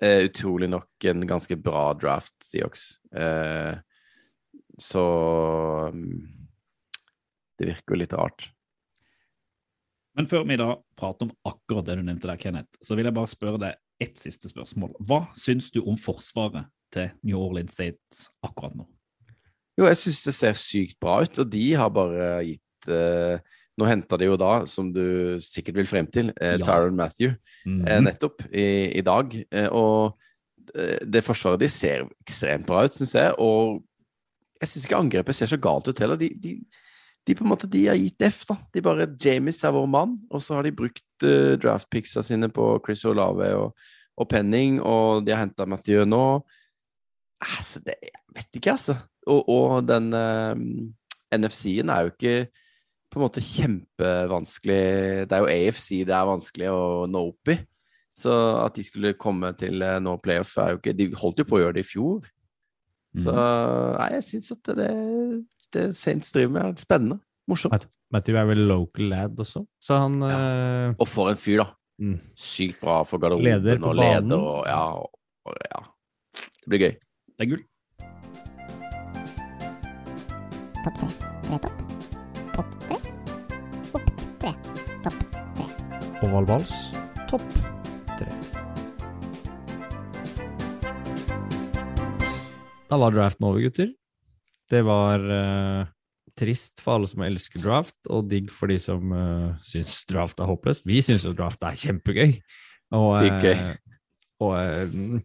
uh, 0.04 0.22
utrolig 0.28 0.70
nok 0.70 1.08
en 1.10 1.26
ganske 1.26 1.58
bra 1.58 1.88
draft, 1.98 2.36
Seahawks. 2.46 3.00
Uh, 3.10 3.74
så 4.78 5.06
um, 5.90 6.22
det 7.58 7.72
virker 7.72 7.96
jo 7.96 8.02
litt 8.04 8.14
rart. 8.14 8.52
Men 10.16 10.28
før 10.32 10.46
vi 10.48 10.58
da 10.60 10.70
prater 10.98 11.28
om 11.28 11.34
akkurat 11.52 11.88
det 11.88 11.98
du 12.00 12.06
nevnte 12.08 12.30
der, 12.30 12.40
Kenneth, 12.40 12.80
så 12.84 12.96
vil 12.96 13.08
jeg 13.08 13.16
bare 13.16 13.32
spørre 13.32 13.62
deg 13.62 14.06
ett 14.06 14.20
siste 14.20 14.52
spørsmål. 14.52 14.94
Hva 15.08 15.26
syns 15.40 15.72
du 15.76 15.82
om 15.84 15.98
forsvaret 16.00 16.70
til 16.96 17.12
New 17.28 17.40
Orleans 17.40 17.76
State 17.76 18.30
akkurat 18.46 18.76
nå? 18.78 18.88
Jo, 19.76 19.90
jeg 19.90 20.00
syns 20.00 20.22
det 20.24 20.36
ser 20.38 20.56
sykt 20.60 20.98
bra 21.04 21.20
ut, 21.24 21.42
og 21.42 21.52
de 21.52 21.66
har 21.76 21.92
bare 21.94 22.32
gitt 22.48 22.92
eh, 22.92 23.54
Nå 23.76 23.84
henta 23.90 24.16
de 24.16 24.30
jo 24.30 24.38
da, 24.40 24.62
som 24.72 24.88
du 24.96 25.36
sikkert 25.44 25.76
vil 25.76 25.88
frem 25.90 26.06
til, 26.08 26.30
eh, 26.40 26.54
ja. 26.56 26.64
Tyron 26.64 26.96
Matthew 26.96 27.34
mm 27.66 27.82
-hmm. 27.82 27.90
uh, 27.92 28.04
nettopp 28.06 28.46
i, 28.54 28.98
i 29.00 29.02
dag. 29.02 29.36
og 29.72 30.18
det 31.04 31.24
forsvaret 31.24 31.60
de 31.60 31.68
ser 31.70 32.08
ekstremt 32.22 32.66
bra 32.66 32.86
ut, 32.86 32.94
syns 32.94 33.16
jeg. 33.16 33.36
Og 33.38 33.84
jeg 34.62 34.70
syns 34.70 34.86
ikke 34.86 34.96
angrepet 34.96 35.36
ser 35.36 35.46
så 35.46 35.58
galt 35.58 35.88
ut 35.88 36.00
heller. 36.00 36.16
De, 36.16 36.30
de, 36.44 36.66
de, 37.26 37.34
på 37.34 37.44
en 37.44 37.50
måte, 37.50 37.70
de 37.70 37.88
har 37.90 37.98
gitt 37.98 38.22
F, 38.28 38.44
da. 38.50 38.58
De 38.74 38.84
bare 38.86 39.08
Jamies 39.22 39.64
er 39.66 39.74
vår 39.74 39.88
mann, 39.90 40.18
og 40.30 40.44
så 40.44 40.58
har 40.58 40.68
de 40.68 40.76
brukt 40.78 41.26
uh, 41.26 41.56
draftpicsa 41.62 42.22
sine 42.26 42.52
på 42.54 42.68
Chris 42.86 43.02
Olave 43.10 43.50
og, 43.58 43.88
og 44.16 44.30
Penning, 44.30 44.78
og 44.82 45.26
de 45.26 45.34
har 45.34 45.42
henta 45.42 45.66
Mathieu 45.70 46.06
nå. 46.06 46.26
Altså, 47.42 47.82
det, 47.86 47.98
jeg 48.06 48.38
vet 48.38 48.60
ikke, 48.62 48.76
altså. 48.76 48.98
Og, 49.26 49.50
og 49.50 49.88
den 49.90 50.12
uh, 50.14 50.54
eh, 50.54 51.40
NFC-en 51.40 51.90
er 51.90 52.06
jo 52.06 52.14
ikke 52.14 52.36
på 53.10 53.18
en 53.18 53.24
måte 53.24 53.42
kjempevanskelig 53.42 55.26
Det 55.30 55.34
er 55.34 55.42
jo 55.42 55.50
AFC 55.50 55.88
det 56.06 56.14
er 56.14 56.28
vanskelig 56.28 56.70
å 56.70 56.84
nå 57.10 57.24
opp 57.32 57.54
i. 57.54 57.58
Så 58.16 58.32
at 58.62 58.78
de 58.78 58.86
skulle 58.86 59.18
komme 59.20 59.50
til 59.58 59.82
uh, 59.82 59.98
nå 60.04 60.14
playoff, 60.22 60.54
er 60.62 60.76
jo 60.76 60.82
ikke 60.84 60.94
De 60.94 61.10
holdt 61.18 61.42
jo 61.42 61.50
på 61.50 61.58
å 61.58 61.64
gjøre 61.64 61.80
det 61.80 61.88
i 61.88 61.90
fjor. 61.90 62.30
Så 63.16 63.32
mm. 63.32 63.96
nei, 63.96 64.08
jeg 64.18 64.26
syns 64.30 64.52
at 64.52 64.70
det, 64.76 64.76
det 64.84 64.94
Saints 65.98 66.32
driver 66.36 66.54
med, 66.56 66.68
er 66.74 66.82
spennende. 66.82 67.20
Morsomt. 67.46 67.86
Matthew 68.10 68.40
er 68.42 68.48
vel 68.50 68.64
local 68.66 69.12
lad 69.12 69.42
også, 69.44 69.62
så 69.78 70.00
han 70.02 70.18
ja. 70.26 70.38
uh... 70.90 70.96
Og 70.98 71.08
for 71.10 71.30
en 71.30 71.38
fyr, 71.38 71.62
da. 71.62 71.68
Mm. 72.02 72.18
Sykt 72.36 72.82
bra 72.82 72.98
for 73.08 73.22
garderoben 73.22 73.86
og 73.86 73.96
leder 73.96 74.34
og 74.36 74.66
ja, 74.68 74.82
og 75.48 75.60
ja. 75.70 75.84
Det 76.34 76.72
blir 76.74 76.82
gøy. 76.82 76.96
Det 77.36 77.46
er 77.46 77.52
gull. 77.54 77.64
Topp 80.86 80.98
tre. 81.00 81.10
Tre 81.46 81.60
topp. 81.64 81.78
Pott 82.56 82.76
tre. 82.88 82.98
Opp 83.96 84.10
tre. 84.42 84.52
Topp 85.06 85.22
tre. 85.60 85.68
Ovalvals. 86.26 86.74
Topp 87.30 87.46
tre. 88.16 88.28
Da 92.90 93.00
var 93.02 93.16
draften 93.16 93.48
over, 93.48 93.62
gutter. 93.64 93.94
Det 94.72 94.82
var 94.86 95.22
uh, 95.22 95.88
trist 96.38 96.82
for 96.84 96.98
alle 96.98 97.10
som 97.10 97.24
elsker 97.26 97.64
draft, 97.64 97.98
og 98.10 98.30
digg 98.32 98.52
for 98.54 98.72
de 98.72 98.80
som 98.82 99.14
uh, 99.14 99.52
syns 99.64 100.02
draft 100.10 100.42
er 100.42 100.50
håpløst. 100.50 100.86
Vi 100.88 101.02
syns 101.06 101.28
jo 101.28 101.36
draft 101.38 101.64
er 101.66 101.78
kjempegøy. 101.80 102.40
Og, 102.96 103.12
Sykt 103.22 103.46
gøy. 103.46 103.56
Uh, 103.56 104.02
og 104.46 105.22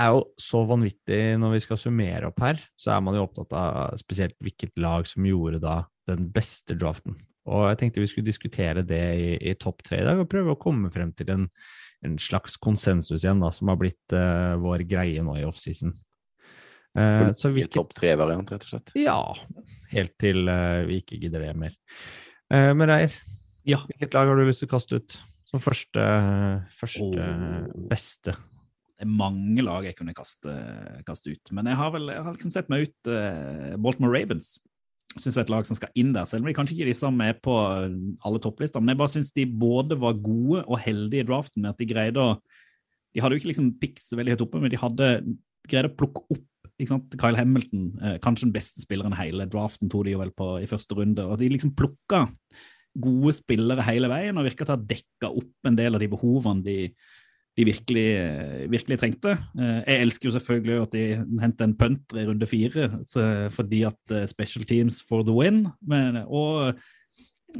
er 0.00 0.14
jo 0.14 0.22
så 0.40 0.62
vanvittig 0.66 1.20
når 1.40 1.54
vi 1.54 1.62
skal 1.66 1.80
summere 1.80 2.30
opp 2.30 2.40
her, 2.42 2.62
så 2.80 2.94
er 2.94 3.04
man 3.04 3.18
jo 3.18 3.26
opptatt 3.26 3.52
av 3.58 3.98
spesielt 4.00 4.36
hvilket 4.42 4.74
lag 4.80 5.06
som 5.08 5.26
gjorde 5.28 5.60
da 5.62 5.82
den 6.08 6.28
beste 6.34 6.76
draften. 6.78 7.18
Og 7.44 7.66
jeg 7.68 7.80
tenkte 7.80 8.00
vi 8.00 8.08
skulle 8.08 8.28
diskutere 8.28 8.84
det 8.86 9.04
i, 9.20 9.30
i 9.50 9.54
topp 9.60 9.84
tre 9.84 10.00
i 10.00 10.06
dag, 10.06 10.20
og 10.20 10.30
prøve 10.32 10.54
å 10.54 10.60
komme 10.60 10.90
frem 10.92 11.12
til 11.16 11.34
en, 11.34 11.46
en 12.04 12.16
slags 12.20 12.56
konsensus 12.56 13.20
igjen, 13.20 13.42
da, 13.44 13.52
som 13.52 13.70
har 13.70 13.78
blitt 13.80 14.16
uh, 14.16 14.56
vår 14.62 14.86
greie 14.88 15.24
nå 15.24 15.36
i 15.40 15.46
offseason. 15.46 15.92
Uh, 16.94 17.32
så 17.34 17.50
hvilket, 17.50 17.74
topp 17.74 17.94
tre-variant, 17.98 18.50
rett 18.54 18.64
og 18.66 18.70
slett? 18.70 18.92
Ja, 18.98 19.18
helt 19.90 20.14
til 20.22 20.46
uh, 20.46 20.84
vi 20.86 21.00
ikke 21.02 21.18
gidder 21.18 21.42
det 21.42 21.54
mer. 21.58 21.74
Uh, 22.52 22.70
men 22.78 22.90
Reir, 22.90 23.14
ja. 23.66 23.80
hvilket 23.90 24.14
lag 24.14 24.30
har 24.30 24.38
du 24.38 24.46
lyst 24.46 24.62
til 24.62 24.70
å 24.70 24.74
kaste 24.76 25.00
ut 25.00 25.16
som 25.50 25.62
første, 25.62 26.04
første 26.78 27.30
oh. 27.30 27.72
beste? 27.90 28.36
det 28.94 29.08
er 29.08 29.10
mange 29.10 29.62
lag 29.66 29.86
jeg 29.88 29.96
kunne 29.98 30.14
kaste, 30.14 30.52
kaste 31.06 31.32
ut. 31.34 31.50
Men 31.54 31.66
jeg 31.66 31.78
har 31.80 31.90
vel 31.96 32.12
jeg 32.12 32.22
har 32.22 32.36
liksom 32.36 32.52
sett 32.54 32.70
meg 32.70 32.86
ut 32.86 33.10
uh, 33.10 33.74
Baltimore 33.82 34.14
Ravens. 34.14 34.54
Syns 35.16 35.34
jeg 35.34 35.40
er 35.40 35.44
et 35.48 35.52
lag 35.52 35.66
som 35.66 35.78
skal 35.78 35.90
inn 35.98 36.12
der, 36.14 36.26
selv 36.30 36.44
om 36.44 36.48
de 36.50 36.54
kanskje 36.54 36.76
ikke 36.76 36.92
de 36.92 36.96
samme 36.98 37.26
er 37.30 37.36
på 37.42 37.54
alle 37.54 38.40
topplister. 38.42 38.82
Men 38.82 38.94
jeg 38.94 39.02
bare 39.02 39.14
syns 39.16 39.34
de 39.34 39.48
både 39.50 39.98
var 39.98 40.14
gode 40.22 40.62
og 40.62 40.78
heldige 40.82 41.26
i 41.26 41.26
draften 41.26 41.62
med 41.62 41.74
at 41.74 41.82
de 41.82 41.90
greide 41.90 42.22
å 42.22 42.36
De 43.14 43.22
hadde 43.22 43.36
jo 43.36 43.42
ikke 43.42 43.52
liksom 43.52 43.68
pics 43.78 44.08
veldig 44.10 44.34
høyt 44.34 44.40
oppe, 44.42 44.58
men 44.62 44.72
de 44.72 44.78
hadde 44.80 45.08
greide 45.70 45.90
å 45.92 45.94
plukke 45.94 46.24
opp 46.34 46.40
ikke? 46.40 46.53
Kyle 46.80 47.38
Hamilton, 47.38 47.90
eh, 48.02 48.16
kanskje 48.22 48.48
den 48.48 48.54
beste 48.56 48.82
spilleren 48.82 49.14
i 49.14 49.20
hele 49.20 49.46
draften, 49.50 49.90
tok 49.90 50.06
de 50.06 50.14
jo 50.16 50.22
vel 50.22 50.32
på 50.34 50.56
i 50.62 50.70
første 50.70 50.96
runde. 50.98 51.22
Og 51.22 51.38
de 51.38 51.50
liksom 51.52 51.74
plukka 51.78 52.26
gode 53.00 53.34
spillere 53.34 53.84
hele 53.86 54.10
veien 54.10 54.38
og 54.38 54.46
virka 54.46 54.64
til 54.64 54.74
å 54.74 54.78
ha 54.78 54.88
dekka 54.94 55.30
opp 55.30 55.68
en 55.68 55.78
del 55.78 55.96
av 55.96 56.02
de 56.02 56.08
behovene 56.10 56.62
de, 56.66 56.76
de 57.58 57.66
virkelig, 57.66 58.06
virkelig, 58.72 58.98
trengte. 59.00 59.36
Eh, 59.58 59.80
jeg 59.86 60.04
elsker 60.06 60.28
jo 60.28 60.34
selvfølgelig 60.36 60.82
at 60.82 60.94
de 60.96 61.04
henter 61.42 61.68
en 61.68 61.76
punter 61.78 62.22
i 62.22 62.26
runde 62.28 62.50
fire, 62.50 62.90
fordi 63.54 63.84
at 63.90 64.14
eh, 64.14 64.26
special 64.30 64.66
teams 64.66 65.02
for 65.06 65.26
the 65.26 65.34
win. 65.34 65.68
Men, 65.86 66.24
og, 66.26 66.74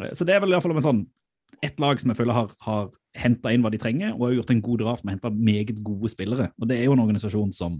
eh, 0.00 0.10
så 0.12 0.26
det 0.26 0.34
er 0.34 0.42
vel 0.42 0.54
i 0.54 0.58
hvert 0.58 0.66
fall 0.66 0.82
sånn 0.84 1.04
et 1.64 1.78
lag 1.80 2.00
som 2.00 2.10
jeg 2.10 2.18
føler 2.18 2.36
har, 2.36 2.50
har 2.66 2.90
henta 3.16 3.52
inn 3.54 3.62
hva 3.64 3.70
de 3.72 3.80
trenger, 3.80 4.12
og 4.16 4.26
har 4.26 4.38
gjort 4.40 4.52
en 4.52 4.64
god 4.66 4.82
draft 4.82 5.04
med 5.04 5.14
å 5.14 5.16
hente 5.16 5.46
meget 5.50 5.78
gode 5.86 6.10
spillere. 6.12 6.50
Og 6.58 6.68
det 6.68 6.80
er 6.80 6.88
jo 6.88 6.96
en 6.96 7.04
organisasjon 7.04 7.54
som 7.54 7.78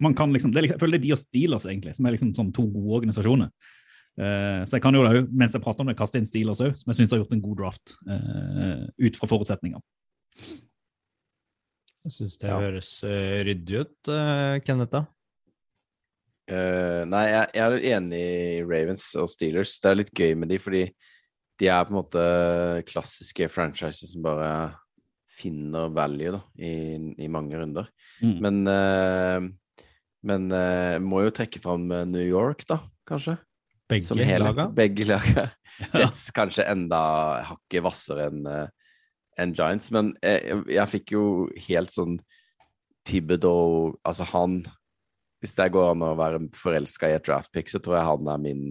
man 0.00 0.16
kan 0.16 0.32
liksom, 0.32 0.52
det 0.52 0.60
er 0.60 0.66
liksom, 0.68 0.78
Jeg 0.78 0.82
føler 0.82 0.98
det 0.98 1.02
er 1.02 1.06
de 1.08 1.14
og 1.16 1.20
Steelers, 1.20 1.68
egentlig, 1.68 1.94
som 1.96 2.06
er 2.06 2.16
liksom 2.16 2.34
sånn 2.36 2.52
to 2.56 2.66
gode 2.72 3.00
organisasjoner. 3.02 3.52
Uh, 4.20 4.60
så 4.68 4.76
jeg 4.76 4.84
kan 4.84 4.96
jo 4.96 5.04
da, 5.06 5.22
mens 5.32 5.54
jeg 5.56 5.64
prater 5.64 5.84
om 5.84 5.88
det, 5.88 5.96
kaste 5.96 6.20
inn 6.20 6.28
Steelers 6.28 6.60
òg, 6.64 6.76
som 6.76 6.92
jeg 6.92 7.00
syns 7.00 7.14
har 7.14 7.22
gjort 7.22 7.32
en 7.36 7.44
god 7.44 7.62
draft 7.62 7.94
uh, 8.08 8.84
ut 9.00 9.18
fra 9.20 9.30
forutsetningene. 9.30 9.84
Jeg 12.02 12.14
syns 12.16 12.36
det 12.42 12.50
ja. 12.50 12.58
høres 12.58 12.92
uh, 13.06 13.40
ryddig 13.46 13.84
ut, 13.84 13.96
uh, 14.10 14.58
Kenneth. 14.66 14.92
da. 14.92 15.04
Uh, 16.50 17.06
nei, 17.06 17.24
jeg, 17.30 17.48
jeg, 17.54 17.62
er 17.62 17.88
enig 17.96 18.20
i 18.20 18.62
Ravens 18.66 19.06
og 19.20 19.30
Steelers. 19.30 19.76
Det 19.80 19.90
er 19.90 20.00
litt 20.00 20.12
gøy 20.12 20.34
med 20.38 20.50
de, 20.50 20.58
fordi 20.60 20.84
de 21.62 21.68
er 21.70 21.84
på 21.86 21.94
en 21.94 22.00
måte 22.00 22.22
klassiske 22.88 23.46
franchises 23.52 24.16
som 24.16 24.24
bare 24.24 24.50
finner 25.32 25.92
value 25.94 26.34
da, 26.34 26.40
i, 26.58 26.74
i 27.22 27.30
mange 27.32 27.58
runder. 27.60 27.88
Mm. 28.20 28.36
Men, 28.42 28.60
uh, 28.66 29.46
men 30.26 30.50
uh, 30.54 30.98
må 31.02 31.24
jo 31.26 31.32
trekke 31.34 31.60
fram 31.62 31.88
New 32.10 32.24
York, 32.24 32.66
da, 32.70 32.80
kanskje. 33.08 33.36
Begge 33.90 34.38
laga? 34.40 34.68
Begge 34.80 35.08
laga. 35.08 35.48
Jets 36.00 36.28
kanskje 36.34 36.68
enda 36.68 37.02
hakket 37.48 37.84
hvassere 37.84 38.30
enn 38.30 38.46
en 39.40 39.54
Giants. 39.56 39.90
Men 39.94 40.12
jeg, 40.22 40.62
jeg, 40.70 40.88
fikk 40.92 41.14
jo 41.16 41.24
helt 41.68 41.92
sånn 41.92 42.18
Thibodeau 43.08 43.96
Altså, 44.06 44.26
han 44.32 44.60
Hvis 45.42 45.56
det 45.58 45.72
går 45.74 45.92
an 45.94 46.04
å 46.06 46.14
være 46.18 46.42
forelska 46.56 47.10
i 47.10 47.16
et 47.16 47.26
draftpick, 47.26 47.70
så 47.70 47.80
tror 47.82 47.98
jeg 47.98 48.10
han 48.10 48.28
er 48.30 48.42
min 48.42 48.66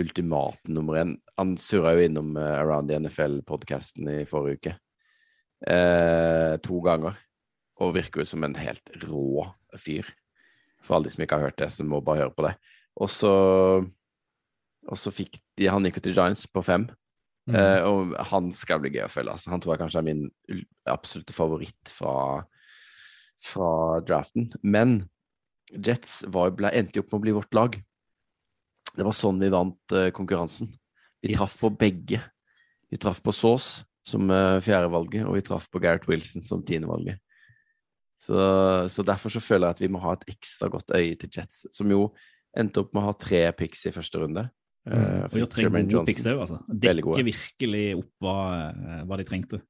ultimate 0.00 0.72
nummer 0.72 0.98
én. 0.98 1.12
Han 1.38 1.52
surra 1.60 1.92
jo 1.94 2.06
innom 2.08 2.32
uh, 2.34 2.56
Around 2.58 2.90
the 2.90 2.98
NFL-podkasten 2.98 4.08
i 4.10 4.22
forrige 4.26 4.58
uke. 4.58 4.72
Uh, 5.62 6.58
to 6.64 6.80
ganger. 6.82 7.20
Og 7.78 7.94
virker 7.94 8.22
jo 8.22 8.26
som 8.32 8.42
en 8.42 8.56
helt 8.58 8.90
rå 9.04 9.44
fyr. 9.78 10.08
For 10.82 10.96
alle 10.96 11.08
de 11.08 11.14
som 11.14 11.24
ikke 11.24 11.38
har 11.38 11.50
hørt 11.50 11.60
det, 11.60 11.70
så 11.72 11.86
må 11.86 12.02
bare 12.04 12.24
høre 12.24 12.34
på 12.36 12.46
det. 12.46 12.56
Og 13.00 13.10
så 13.10 13.32
og 14.90 14.98
så 14.98 15.12
fikk 15.14 15.38
de 15.58 15.68
Han 15.70 15.86
gikk 15.86 16.00
jo 16.00 16.08
til 16.08 16.16
Giants 16.16 16.48
på 16.50 16.62
fem. 16.66 16.88
Mm. 17.50 17.56
Eh, 17.58 17.84
og 17.86 18.12
han 18.30 18.50
skal 18.54 18.82
bli 18.82 18.92
gøy 18.94 19.06
å 19.06 19.12
følge. 19.12 19.34
Altså. 19.34 19.50
Han 19.52 19.62
tror 19.62 19.74
jeg 19.74 19.82
kanskje 19.82 20.02
er 20.02 20.06
min 20.06 20.24
absolutte 20.90 21.34
favoritt 21.34 21.90
fra, 21.90 22.42
fra 23.42 23.70
draften. 24.06 24.50
Men 24.62 25.00
Jets 25.72 26.20
var, 26.30 26.52
ble, 26.56 26.70
endte 26.74 26.98
jo 26.98 27.04
opp 27.04 27.14
med 27.14 27.20
å 27.20 27.24
bli 27.26 27.36
vårt 27.38 27.58
lag. 27.58 27.78
Det 28.92 29.06
var 29.06 29.16
sånn 29.16 29.40
vi 29.40 29.50
vant 29.52 29.96
uh, 29.96 30.10
konkurransen. 30.14 30.70
Vi 31.22 31.32
yes. 31.32 31.40
traff 31.40 31.56
på 31.64 31.72
begge. 31.80 32.20
Vi 32.92 33.00
traff 33.00 33.22
på 33.24 33.32
Saas 33.34 33.70
som 34.06 34.28
uh, 34.28 34.60
fjerdevalget, 34.62 35.24
og 35.24 35.38
vi 35.38 35.44
traff 35.46 35.68
på 35.72 35.80
Gareth 35.82 36.10
Wilson 36.10 36.44
som 36.44 36.64
tiendevalget. 36.66 37.21
Så, 38.22 38.36
så 38.92 39.02
derfor 39.02 39.32
så 39.34 39.42
føler 39.42 39.66
jeg 39.66 39.76
at 39.76 39.82
vi 39.82 39.90
må 39.90 39.98
ha 40.04 40.12
et 40.14 40.28
ekstra 40.30 40.68
godt 40.70 40.94
øye 40.94 41.16
til 41.18 41.32
Jets, 41.34 41.66
som 41.74 41.90
jo 41.90 42.06
Endte 42.52 42.82
opp 42.82 42.90
med 42.92 43.00
å 43.00 43.06
ha 43.06 43.12
tre 43.16 43.38
picks 43.56 43.86
i 43.88 43.94
første 43.94 44.20
runde. 44.20 44.42
Mm. 44.84 44.92
Uh, 44.92 45.36
Og 45.40 45.48
tre 45.48 45.62
Jermaine 45.64 45.86
gode 45.86 45.94
Johnson. 45.94 46.08
picks 46.10 46.26
òg, 46.28 46.40
altså. 46.42 46.58
Dekker 46.68 47.24
virkelig 47.24 47.84
opp 47.96 48.26
hva, 48.26 48.34
eh, 48.66 48.98
hva 49.08 49.16
de 49.16 49.24
trengte. 49.24 49.60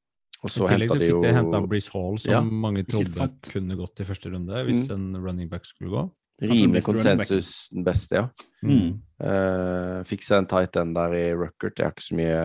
Og 0.42 0.48
I 0.48 0.54
så 0.56 0.66
tillegg 0.66 0.90
så 0.90 0.96
fikk 0.96 1.04
de 1.04 1.10
jo 1.12 1.20
de 1.22 1.34
henta 1.36 1.60
Breeze 1.70 1.92
Hall, 1.94 2.18
som 2.18 2.32
Ja, 2.32 2.40
mange 2.42 2.82
trodde 2.88 3.28
kunne 3.46 3.76
gått 3.78 4.02
i 4.02 4.06
første 4.08 4.32
runde 4.32 4.64
hvis 4.66 4.90
en 4.90 5.12
running 5.14 5.50
back 5.52 5.68
skulle 5.68 5.92
gå. 5.92 6.02
Rimelig 6.42 6.82
konsensus 6.88 7.68
den 7.70 7.84
beste, 7.86 8.18
ja. 8.18 8.24
Mm. 8.66 8.98
Uh, 9.22 10.02
fikk 10.08 10.26
seg 10.26 10.42
en 10.42 10.50
tight 10.50 10.74
end 10.80 10.96
der 10.98 11.14
i 11.14 11.26
Ruckert. 11.38 11.78
Jeg 11.78 11.86
har 11.86 11.94
ikke 11.94 12.08
så 12.08 12.18
mye 12.18 12.40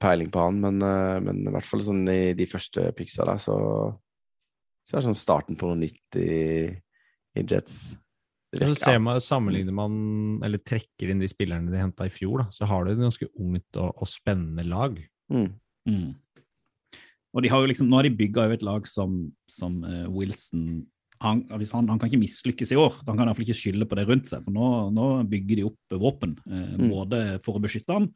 peiling 0.00 0.30
på 0.32 0.40
han, 0.40 0.62
men, 0.62 0.80
uh, 0.80 1.20
men 1.20 1.44
i 1.44 1.52
hvert 1.52 1.68
fall 1.68 1.84
sånn 1.84 2.00
i 2.08 2.32
de 2.38 2.48
første 2.48 2.86
picksa 2.96 3.28
der, 3.28 3.42
så 3.42 3.58
så 4.84 4.96
er 4.96 5.00
det 5.00 5.08
sånn 5.08 5.18
starten 5.18 5.58
på 5.58 5.70
noe 5.70 5.80
nytt 5.80 6.18
i, 6.20 6.32
i 7.34 7.44
Jets. 7.44 7.94
Ja, 8.54 8.68
så 8.70 8.76
ser 8.78 9.00
man, 9.02 9.18
Sammenligner 9.22 9.74
man, 9.74 9.94
eller 10.46 10.62
trekker 10.62 11.10
inn 11.10 11.22
de 11.22 11.30
spillerne 11.30 11.72
de 11.72 11.80
henta 11.80 12.06
i 12.06 12.12
fjor, 12.12 12.44
da, 12.44 12.50
så 12.54 12.68
har 12.70 12.84
du 12.84 12.92
et 12.92 13.00
ganske 13.00 13.26
ungt 13.32 13.80
og, 13.80 13.90
og 13.96 14.10
spennende 14.10 14.66
lag. 14.68 15.00
Mm. 15.32 15.48
Mm. 15.90 16.12
Og 17.34 17.42
de 17.42 17.50
har 17.50 17.62
jo 17.64 17.70
liksom, 17.70 17.88
nå 17.90 17.98
har 17.98 18.06
de 18.06 18.14
bygga 18.14 18.46
et 18.54 18.62
lag 18.62 18.86
som, 18.86 19.24
som 19.50 19.80
uh, 19.82 20.06
Wilson 20.14 20.84
han, 21.24 21.42
hvis 21.58 21.72
han, 21.74 21.88
han 21.88 22.00
kan 22.00 22.10
ikke 22.10 22.22
mislykkes 22.22 22.72
i 22.74 22.78
år. 22.78 22.98
Han 23.06 23.16
kan 23.16 23.28
iallfall 23.28 23.46
ikke 23.46 23.56
skylde 23.56 23.86
på 23.88 23.98
det 23.98 24.06
rundt 24.08 24.28
seg, 24.28 24.42
for 24.44 24.54
nå, 24.54 24.70
nå 24.94 25.06
bygger 25.30 25.60
de 25.60 25.68
opp 25.70 25.98
våpen. 26.04 26.34
Eh, 26.50 26.72
Mm. 26.74 26.88
Både 26.90 27.18
for 27.44 27.56
å 27.56 27.62
beskytte 27.62 27.94
ham, 27.94 28.08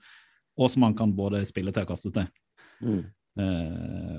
og 0.59 0.71
som 0.73 0.83
han 0.83 0.97
kan 0.99 1.13
både 1.15 1.45
spille 1.47 1.71
til 1.73 1.87
og 1.87 1.93
kaste 1.93 2.11
til. 2.15 2.27
Mm. 2.83 3.05
Eh, 3.39 4.17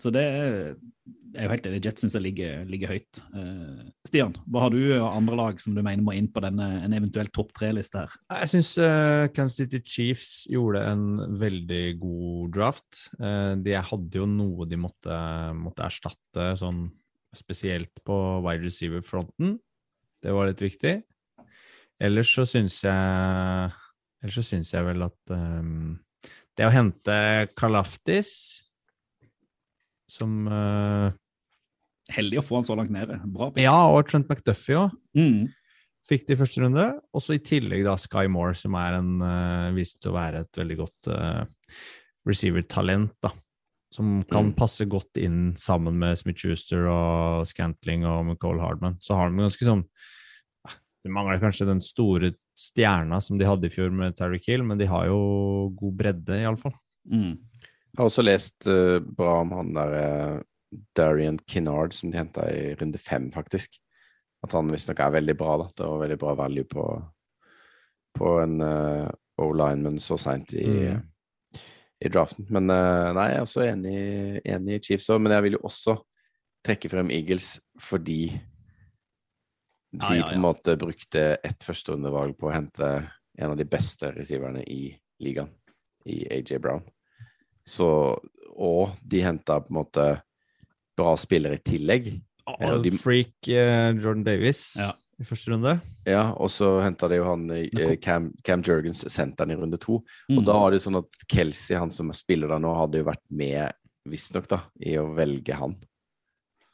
så 0.00 0.12
det 0.14 0.24
er 0.24 1.44
jo 1.44 1.50
helt 1.52 1.66
enig. 1.68 1.80
Jets 1.84 2.02
syns 2.02 2.16
jeg 2.16 2.24
ligger, 2.24 2.62
ligger 2.70 2.94
høyt. 2.94 3.20
Uh, 3.34 3.90
Stian, 4.08 4.34
hva 4.50 4.64
har 4.64 4.74
du 4.74 4.80
av 4.96 5.10
andre 5.12 5.38
lag 5.38 5.60
som 5.62 5.76
du 5.76 5.82
mener 5.84 6.02
må 6.04 6.14
inn 6.16 6.30
på 6.32 6.42
denne, 6.44 6.68
en 6.84 6.96
eventuell 6.96 7.30
topp 7.34 7.52
tre-liste 7.56 8.02
her? 8.02 8.14
Jeg 8.40 8.52
syns 8.54 8.72
Kansas 9.36 9.60
City 9.60 9.82
Chiefs 9.84 10.32
gjorde 10.50 10.82
en 10.88 11.04
veldig 11.40 11.84
god 12.00 12.56
draft. 12.56 13.04
Uh, 13.20 13.54
de 13.60 13.76
hadde 13.76 14.22
jo 14.22 14.26
noe 14.30 14.68
de 14.70 14.80
måtte, 14.80 15.20
måtte 15.60 15.86
erstatte, 15.86 16.52
sånn 16.60 16.88
spesielt 17.36 18.02
på 18.06 18.16
wide 18.42 18.66
receiver-fronten. 18.66 19.58
Det 20.20 20.34
var 20.34 20.50
litt 20.50 20.62
viktig. 20.64 20.98
Ellers 22.00 22.32
så 22.32 22.46
syns 22.48 22.80
jeg 22.86 23.76
Ellers 24.20 24.36
så 24.36 24.44
syns 24.44 24.72
jeg 24.74 24.84
vel 24.84 25.04
at 25.06 25.32
um, 25.32 25.94
det 26.56 26.66
å 26.66 26.72
hente 26.74 27.14
Kalaftis 27.56 28.32
som 30.10 30.44
uh... 30.50 31.10
Heldig 32.10 32.40
å 32.40 32.42
få 32.42 32.58
han 32.58 32.66
så 32.66 32.74
langt 32.74 32.90
nede. 32.90 33.20
Bra 33.30 33.52
pick. 33.52 33.62
Ja, 33.62 33.76
og 33.94 34.08
Trent 34.10 34.26
McDuffie 34.26 34.80
òg. 34.80 34.94
Mm. 35.14 35.44
Fikk 36.08 36.24
det 36.26 36.34
i 36.34 36.40
første 36.40 36.64
runde. 36.64 36.86
Og 37.14 37.22
så 37.22 37.36
i 37.36 37.42
tillegg 37.44 37.84
da 37.86 37.94
Sky 38.00 38.24
Moore, 38.32 38.56
som 38.58 38.74
er 38.80 38.96
en 38.98 39.12
uh, 39.22 39.70
vist 39.76 40.00
til 40.02 40.10
å 40.10 40.16
være 40.16 40.42
et 40.42 40.58
veldig 40.58 40.78
godt 40.80 41.10
uh, 41.12 41.44
receiver-talent, 42.26 43.14
da. 43.22 43.30
Som 43.94 44.20
kan 44.30 44.50
Mm. 44.50 44.56
passe 44.58 44.86
godt 44.86 45.18
inn 45.18 45.38
sammen 45.58 45.96
med 45.98 46.18
Smith-Schuster 46.18 46.84
og 46.86 47.46
Scantling 47.50 48.04
og 48.06 48.24
McCall 48.24 48.60
Hardman. 48.62 48.98
Så 49.02 49.16
har 49.18 49.30
de 49.30 49.42
ganske 49.42 49.66
sånn 49.66 49.82
ah, 50.66 50.76
Det 51.02 51.10
mangler 51.10 51.42
kanskje 51.42 51.66
den 51.66 51.82
store 51.82 52.32
stjerna 52.54 53.18
som 53.24 53.38
de 53.40 53.48
hadde 53.48 53.66
i 53.66 53.72
fjor 53.74 53.90
med 53.90 54.14
Terry 54.18 54.38
Kill, 54.38 54.62
men 54.62 54.78
de 54.78 54.86
har 54.86 55.08
jo 55.10 55.72
god 55.74 55.96
bredde, 55.98 56.38
iallfall. 56.38 56.76
Mm. 57.10 57.34
Jeg 57.90 57.98
har 57.98 58.06
også 58.06 58.22
lest 58.22 58.66
uh, 58.70 58.98
bra 59.02 59.40
om 59.42 59.52
han 59.56 59.72
der 59.74 59.94
uh, 59.98 60.42
Darian 60.96 61.38
Kinnard, 61.50 61.94
som 61.96 62.10
de 62.12 62.20
henta 62.20 62.44
i 62.52 62.74
runde 62.78 62.98
fem, 63.02 63.30
faktisk. 63.34 63.74
At 64.44 64.54
han 64.56 64.70
visstnok 64.72 65.00
er 65.02 65.16
veldig 65.18 65.34
bra. 65.36 65.56
da. 65.58 65.66
Det 65.76 65.88
var 65.88 66.04
veldig 66.04 66.18
bra 66.20 66.34
value 66.38 66.68
på, 66.70 66.84
på 68.16 68.34
en 68.44 68.60
uh, 68.62 69.08
O-lineman 69.42 69.98
så 70.00 70.18
seint 70.20 70.54
i, 70.54 70.66
Mm. 70.90 71.02
i 72.00 72.08
draften. 72.08 72.46
Men 72.48 72.70
uh, 72.70 73.10
nei, 73.16 73.26
jeg 73.32 73.40
er 73.40 73.48
også 73.48 73.66
enig, 73.66 73.96
enig 74.44 74.78
i 74.78 74.84
Chiefs 74.86 75.10
òg. 75.10 75.20
Men 75.20 75.34
jeg 75.36 75.48
vil 75.48 75.58
jo 75.58 75.64
også 75.68 75.98
trekke 76.64 76.90
frem 76.92 77.10
Eagles 77.10 77.58
fordi 77.80 78.22
de 79.90 80.06
Ja, 80.06 80.14
ja, 80.14 80.28
på 80.28 80.36
en 80.36 80.44
måte 80.44 80.76
brukte 80.78 81.40
ett 81.42 81.64
førsterundevalg 81.66 82.36
på 82.38 82.46
å 82.46 82.54
hente 82.54 82.86
en 83.40 83.50
av 83.50 83.56
de 83.58 83.66
beste 83.66 84.12
receiverne 84.14 84.62
i 84.62 84.92
ligaen, 85.24 85.50
i 86.06 86.22
AJ 86.30 86.60
Brown. 86.62 86.84
Så, 87.70 87.86
og 88.56 88.96
de 89.06 89.20
henta 89.22 89.60
på 89.62 89.70
en 89.70 89.78
måte 89.78 90.06
bra 90.98 91.12
spillere 91.20 91.60
i 91.60 91.62
tillegg. 91.64 92.08
Oh, 92.50 92.80
de- 92.82 92.90
Freak 92.98 93.46
uh, 93.52 93.92
Jordan 93.94 94.24
Davis 94.26 94.72
Ja. 94.80 94.88
i 95.20 95.26
første 95.28 95.52
runde. 95.52 95.76
Ja, 96.08 96.32
og 96.34 96.50
så 96.50 96.72
henta 96.82 97.06
de 97.12 97.20
jo 97.20 97.28
han 97.28 97.44
uh, 97.52 97.94
Cam, 98.02 98.32
Cam 98.44 98.64
Jurgens, 98.66 99.04
senteren 99.12 99.54
i 99.54 99.58
runde 99.60 99.78
to. 99.80 100.00
Mm. 100.28 100.40
Og 100.40 100.48
da 100.48 100.56
var 100.58 100.72
det 100.74 100.80
jo 100.80 100.86
sånn 100.88 100.98
at 101.04 101.22
Kelsey, 101.30 101.76
han 101.78 101.92
som 101.94 102.10
spiller 102.16 102.50
der 102.50 102.58
nå, 102.64 102.74
hadde 102.74 103.04
jo 103.04 103.06
vært 103.12 103.22
med, 103.30 103.76
visstnok, 104.10 104.48
da, 104.50 104.64
i 104.82 104.96
å 104.98 105.06
velge 105.14 105.54
han 105.60 105.76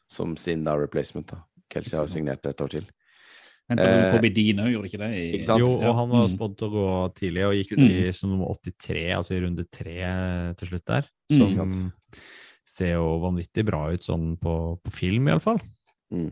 som 0.09 0.37
sin 0.41 0.65
da 0.65 0.77
replacement. 0.79 1.29
da. 1.35 1.43
Kelsey 1.69 1.99
har 1.99 2.07
jo 2.07 2.15
signert 2.15 2.47
et 2.47 2.61
år 2.63 2.73
til. 2.79 2.87
Henta 3.69 3.83
vel 3.89 4.05
Eh, 4.07 4.13
Kobe 4.15 4.31
Dean 4.35 4.61
òg, 4.63 4.71
gjorde 4.73 4.87
ikke 4.93 4.99
det? 5.03 5.11
I, 5.19 5.23
ikke 5.41 5.45
sant? 5.49 5.59
Jo, 5.61 5.71
og 5.81 5.95
han 5.99 6.09
var 6.13 6.27
Mm. 6.29 6.37
spådd 6.39 6.57
til 6.59 6.69
å 6.69 6.75
gå 6.77 7.15
tidlig, 7.19 7.45
og 7.49 7.55
gikk 7.59 7.73
ut 7.73 7.79
Mm. 7.83 7.91
i 7.91 8.13
som 8.13 8.31
nummer 8.31 8.47
83, 8.55 9.13
altså 9.17 9.35
i 9.35 9.41
runde 9.43 9.65
tre 9.71 10.55
til 10.55 10.69
slutt 10.69 10.85
der. 10.87 11.05
Mm. 11.33 11.55
Som 11.55 11.93
ser 12.65 12.93
jo 12.95 13.19
vanvittig 13.21 13.65
bra 13.67 13.91
ut 13.93 14.03
sånn 14.07 14.37
på, 14.39 14.79
på 14.83 14.93
film, 14.93 15.27
iallfall. 15.29 15.59
Mm. 16.13 16.31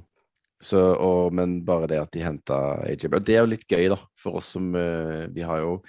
Så, 0.62 0.78
og, 0.96 1.32
men 1.34 1.62
bare 1.64 1.88
det 1.88 1.98
at 2.00 2.10
de 2.12 2.20
henta 2.22 2.56
AJ 2.86 3.08
Brown 3.10 3.24
Det 3.24 3.34
er 3.34 3.40
jo 3.42 3.50
litt 3.50 3.66
gøy, 3.68 3.88
da, 3.90 3.98
for 4.16 4.36
oss 4.38 4.46
som 4.54 4.70
eh, 4.74 5.26
Vi 5.34 5.42
har 5.42 5.58
jo 5.60 5.82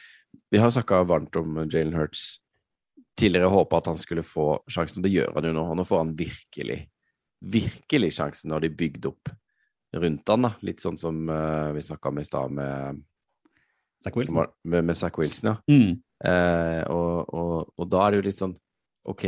Vi 0.51 0.57
har 0.57 0.69
snakka 0.73 1.05
varmt 1.07 1.35
om 1.39 1.61
Jalen 1.69 1.93
Hurts 1.93 2.39
tidligere, 3.15 3.47
håpa 3.53 3.77
at 3.77 3.85
han 3.85 3.95
skulle 3.95 4.23
få 4.25 4.59
sjansen. 4.67 5.01
Det 5.01 5.11
gjør 5.13 5.33
han 5.35 5.43
jo 5.45 5.53
nå, 5.53 5.63
og 5.71 5.77
nå 5.77 5.85
får 5.87 5.97
han 6.01 6.15
virkelig, 6.17 6.87
virkelig 7.41 8.09
sjansen 8.17 8.49
når 8.51 8.65
de 8.65 8.69
bygde 8.75 9.05
opp 9.13 9.29
rundt 9.95 10.31
han, 10.31 10.47
da. 10.47 10.53
Litt 10.67 10.83
sånn 10.83 10.97
som 10.99 11.25
uh, 11.31 11.71
vi 11.75 11.83
snakka 11.85 12.11
om 12.11 12.19
i 12.21 12.25
stad 12.27 12.55
med, 12.55 13.01
Zach 14.01 14.15
Wilson. 14.19 14.45
med, 14.63 14.85
med 14.91 14.97
Zach 14.99 15.17
Wilson, 15.19 15.53
ja. 15.53 15.57
Mm. 15.71 15.99
Uh, 16.25 16.81
og, 16.91 17.33
og, 17.35 17.73
og 17.79 17.89
da 17.91 18.05
er 18.05 18.13
det 18.15 18.19
jo 18.21 18.25
litt 18.29 18.39
sånn 18.39 18.55
OK. 19.11 19.25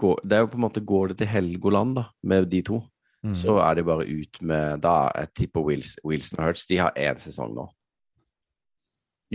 Går, 0.00 0.20
det 0.26 0.36
er 0.36 0.42
jo 0.42 0.50
på 0.50 0.58
en 0.58 0.64
måte 0.64 0.82
Går 0.82 1.12
det 1.12 1.20
til 1.22 1.30
Helgoland, 1.30 1.94
da, 2.00 2.08
med 2.26 2.50
de 2.52 2.64
to, 2.66 2.82
Mm. 3.24 3.32
så 3.40 3.54
er 3.64 3.78
det 3.78 3.86
bare 3.88 4.04
ut 4.04 4.36
med 4.44 4.82
Da 4.84 5.08
jeg 5.16 5.28
tipper 5.32 5.62
Wilson, 5.64 6.02
Wilson 6.04 6.42
og 6.42 6.44
Hurts 6.44 6.66
De 6.68 6.76
har 6.76 6.92
én 6.92 7.16
sesong 7.16 7.54
nå. 7.56 7.62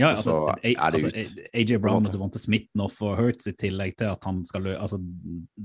Ja, 0.00 0.10
altså, 0.16 0.24
så 0.24 0.58
er 0.64 0.94
det 0.94 1.04
altså, 1.04 1.10
ut, 1.12 1.40
AJ 1.60 1.76
Brown 1.84 2.06
og 2.08 2.12
Devonte 2.14 2.40
Smith 2.40 2.70
nå 2.80 2.86
for 2.90 3.18
Hurts 3.20 3.46
i 3.50 3.52
tillegg 3.60 3.96
til 4.00 4.08
at 4.10 4.24
han 4.24 4.42
skal 4.48 4.64
løse 4.64 4.80
Altså, 4.80 4.98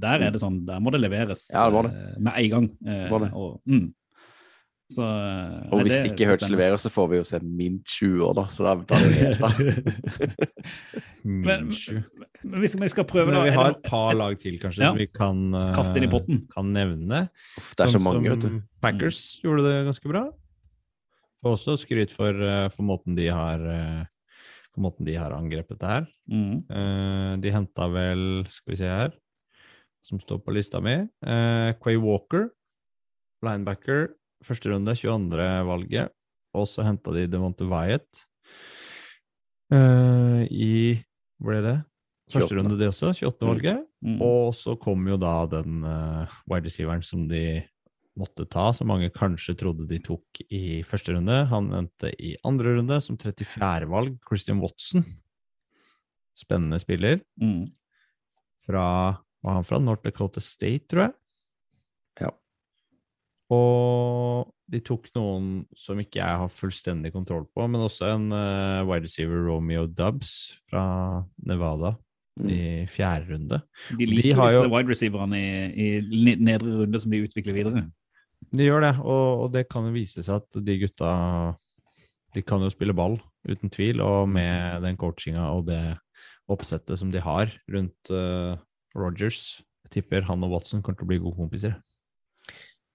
der 0.06 0.26
er 0.28 0.32
det 0.36 0.42
sånn, 0.44 0.66
der 0.68 0.82
må 0.84 0.92
det 0.92 1.00
leveres 1.06 1.48
Ja, 1.54 1.70
det 1.72 1.86
det. 1.88 1.94
eh, 1.96 2.18
med 2.28 2.34
en 2.44 2.50
gang. 2.56 2.68
Det 2.84 2.98
Må 3.14 3.20
det. 3.24 3.32
Og, 3.34 3.62
mm. 3.70 3.86
Så 4.92 5.02
eh, 5.02 5.70
Og 5.74 5.80
hvis 5.82 5.96
det- 5.96 6.12
ikke 6.12 6.18
det 6.20 6.28
Hurts 6.30 6.50
leverer, 6.52 6.78
så 6.78 6.92
får 6.94 7.08
vi 7.10 7.18
jo 7.18 7.24
se 7.26 7.40
min 7.42 7.80
20 7.90 8.22
år, 8.28 8.34
da. 8.38 8.44
Så 8.54 8.68
da 8.68 8.76
tar 8.86 9.02
det 9.02 9.16
helt 9.18 9.42
av. 9.42 9.56
Men- 11.24 11.72
Men 12.46 12.60
hvis 12.62 12.76
vi 12.80 12.88
skal 12.94 13.08
prøve, 13.10 13.32
da 13.34 13.42
vi 13.42 13.50
har 13.56 13.72
et 13.72 13.82
par 13.84 14.14
lag 14.14 14.38
til, 14.38 14.60
kanskje, 14.62 14.84
Ja. 14.84 14.90
som 14.92 14.98
vi 14.98 15.08
kan, 15.08 15.40
eh, 15.56 15.74
Kaste 15.74 15.98
inn 15.98 16.04
i 16.04 16.12
potten. 16.12 16.48
kan 16.54 16.72
nevne. 16.72 17.30
Uff, 17.58 17.72
det 17.76 17.86
er 17.88 17.88
så 17.90 17.98
Sånn 17.98 18.04
mange, 18.04 18.30
vet 18.30 18.40
du. 18.42 18.62
Packers 18.82 19.42
gjorde 19.44 19.64
det 19.66 19.86
ganske 19.88 20.08
bra. 20.12 20.30
Får 21.44 21.58
også 21.58 21.78
skryt 21.82 22.12
for, 22.12 22.30
eh, 22.30 22.70
for 22.70 22.84
måten 22.84 23.16
de 23.16 23.26
har 23.28 24.08
for 24.76 24.84
måten 24.84 25.08
de 25.08 25.16
har 25.16 25.34
angrepet 25.36 25.80
det 25.80 25.94
her. 25.94 26.10
mm. 26.28 26.58
Uh, 26.68 27.34
de 27.40 27.54
henta 27.56 27.88
vel, 27.92 28.44
skal 28.52 28.76
vi 28.76 28.80
se 28.84 28.92
her, 28.92 29.16
som 30.04 30.20
står 30.22 30.44
på 30.44 30.54
lista 30.54 30.84
mi, 30.84 31.00
Uh, 31.24 31.72
Quay 31.82 31.98
Walker, 31.98 32.50
linebacker, 33.46 34.12
første 34.46 34.70
runde, 34.70 34.94
22. 34.96 35.50
valget. 35.66 36.14
Og 36.56 36.68
så 36.70 36.86
henta 36.88 37.12
de 37.12 37.26
Devonte 37.28 37.66
Wyatt 37.68 38.24
uh, 39.74 40.44
i 40.48 40.96
Hvor 41.40 41.52
ble 41.52 41.64
det? 41.66 41.78
Første 42.32 42.56
28.. 42.56 42.60
runde, 42.60 42.78
det 42.80 42.88
også. 42.90 43.12
28. 43.12 43.42
Mm. 43.42 43.50
valget. 43.50 43.82
Mm. 44.06 44.22
Og 44.24 44.54
så 44.56 44.76
kom 44.82 45.08
jo 45.10 45.18
da 45.20 45.34
den 45.52 45.84
uh, 45.84 46.38
wide 46.50 46.70
receiveren 46.70 47.04
som 47.06 47.26
de 47.30 47.64
måtte 48.20 48.46
ta, 48.48 48.70
som 48.74 48.90
mange 48.92 49.12
kanskje 49.14 49.58
trodde 49.60 49.88
de 49.90 50.00
tok 50.04 50.42
i 50.48 50.82
første 50.88 51.16
runde. 51.16 51.42
Han 51.52 51.72
endte 51.76 52.12
i 52.22 52.36
andre 52.48 52.78
runde 52.78 53.00
som 53.04 53.18
34. 53.20 53.88
valg, 53.92 54.16
Christian 54.28 54.62
Watson. 54.64 55.06
Spennende 56.36 56.80
spiller. 56.84 57.22
Mm. 57.42 57.70
Fra 58.66 58.88
Var 59.46 59.54
han 59.60 59.68
fra 59.68 59.78
North 59.78 60.02
Dakota 60.02 60.42
State, 60.42 60.88
tror 60.90 61.04
jeg? 61.04 61.12
Ja. 62.24 62.32
Og 63.54 64.48
de 64.74 64.80
tok 64.82 65.12
noen 65.14 65.68
som 65.78 66.00
ikke 66.02 66.18
jeg 66.18 66.40
har 66.42 66.50
fullstendig 66.50 67.12
kontroll 67.14 67.46
på, 67.54 67.68
men 67.70 67.84
også 67.86 68.10
en 68.16 68.32
uh, 68.34 68.82
wide 68.90 69.06
receiver, 69.06 69.44
Romeo 69.46 69.86
Dubs, 69.86 70.56
fra 70.72 70.88
Nevada, 71.46 71.94
Mm. 72.36 72.50
i 72.52 72.86
fjerde 72.92 73.32
runde. 73.32 73.62
De 73.96 74.06
liker 74.10 74.36
De 74.36 74.36
jo... 74.36 74.48
disse 74.50 74.72
wide 74.74 74.92
receiverne 74.92 75.38
i, 75.40 75.86
i 76.04 76.36
nedre 76.36 76.82
runde 76.82 77.00
som 77.00 77.14
de 77.14 77.22
utvikler 77.24 77.56
videre. 77.56 77.86
De 78.56 78.68
gjør 78.68 78.86
det, 78.86 78.94
og, 79.04 79.46
og 79.46 79.48
det 79.54 79.66
kan 79.72 79.88
jo 79.88 79.96
vise 79.96 80.24
seg 80.24 80.40
at 80.40 80.60
de 80.64 80.78
gutta 80.80 81.12
De 82.36 82.44
kan 82.46 82.64
jo 82.64 82.72
spille 82.72 82.96
ball, 82.96 83.18
uten 83.48 83.72
tvil, 83.72 84.02
og 84.04 84.30
med 84.30 84.84
den 84.84 84.98
coachinga 85.00 85.48
og 85.56 85.68
det 85.70 85.82
oppsettet 86.52 87.00
som 87.00 87.12
de 87.14 87.22
har 87.24 87.54
rundt 87.72 88.12
uh, 88.14 88.58
Rogers, 88.96 89.64
jeg 89.86 89.98
tipper 89.98 90.26
han 90.28 90.44
og 90.46 90.56
Watson 90.56 90.84
kommer 90.84 91.00
til 91.00 91.08
å 91.08 91.12
bli 91.12 91.22
gode 91.24 91.40
kompiser. 91.40 91.78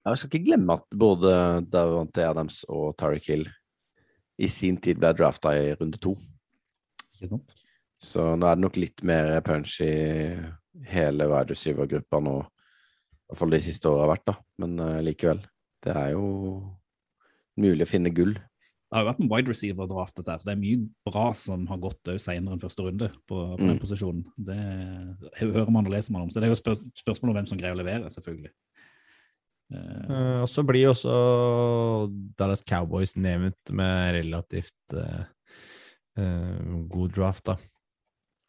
Ja, 0.04 0.12
Jeg 0.12 0.20
skal 0.20 0.30
ikke 0.30 0.46
glemme 0.48 0.76
at 0.78 0.86
både 0.96 1.32
Davante 1.68 2.24
Adams 2.24 2.62
og 2.68 2.94
Tariq 3.00 3.26
Hill 3.30 3.48
i 4.40 4.48
sin 4.48 4.78
tid 4.80 5.00
ble 5.00 5.12
drafta 5.16 5.52
i 5.56 5.74
runde 5.76 6.00
to. 6.00 6.14
Ikke 7.16 7.34
sant? 7.34 7.52
Så 8.00 8.32
nå 8.32 8.48
er 8.48 8.56
det 8.56 8.64
nok 8.64 8.78
litt 8.80 9.02
mer 9.04 9.34
punch 9.44 9.76
i 9.84 9.92
hele 10.88 11.26
wide 11.28 11.52
receiver-gruppa 11.52 12.22
nå. 12.24 12.38
I 12.40 13.30
hvert 13.30 13.42
fall 13.42 13.52
de 13.52 13.60
siste 13.62 13.90
åra 13.90 14.06
har 14.06 14.12
vært, 14.14 14.30
da. 14.30 14.36
Men 14.62 14.78
uh, 14.80 15.00
likevel. 15.04 15.42
Det 15.84 15.96
er 15.96 16.12
jo 16.12 16.24
mulig 17.60 17.86
å 17.86 17.90
finne 17.90 18.12
gull. 18.14 18.34
Det 18.90 18.98
har 18.98 19.04
jo 19.04 19.10
vært 19.12 19.20
en 19.22 19.30
wide 19.30 19.52
receiver-draft, 19.52 20.16
dette 20.18 20.34
her. 20.34 20.42
Det 20.42 20.50
er 20.50 20.58
mye 20.58 20.80
bra 21.06 21.28
som 21.38 21.62
har 21.70 21.78
gått 21.78 22.10
òg 22.10 22.18
senere 22.18 22.56
enn 22.56 22.62
første 22.62 22.82
runde 22.82 23.06
på, 23.30 23.36
på 23.54 23.60
den 23.60 23.76
Mm. 23.76 23.82
posisjonen. 23.84 24.24
Det 24.34 24.58
hører 25.38 25.70
man 25.70 25.86
og 25.86 25.92
leser 25.94 26.12
man 26.12 26.22
om. 26.22 26.30
Så 26.30 26.40
det 26.40 26.48
er 26.48 26.54
jo 26.54 26.58
spør 26.58 26.80
spørsmål 26.98 27.30
om 27.30 27.36
hvem 27.38 27.46
som 27.46 27.60
greier 27.60 27.76
å 27.76 27.78
levere, 27.78 28.10
selvfølgelig. 28.10 28.50
Uh, 29.70 30.10
Eh, 30.10 30.40
og 30.42 30.48
så 30.50 30.64
blir 30.66 30.88
også 30.90 31.12
Dallas 32.38 32.64
Cowboys 32.66 33.14
nevnt 33.14 33.70
med 33.70 34.16
relativt 34.16 34.96
uh, 34.98 35.22
uh, 36.18 36.88
god 36.90 37.14
draft, 37.14 37.44
da. 37.46 37.54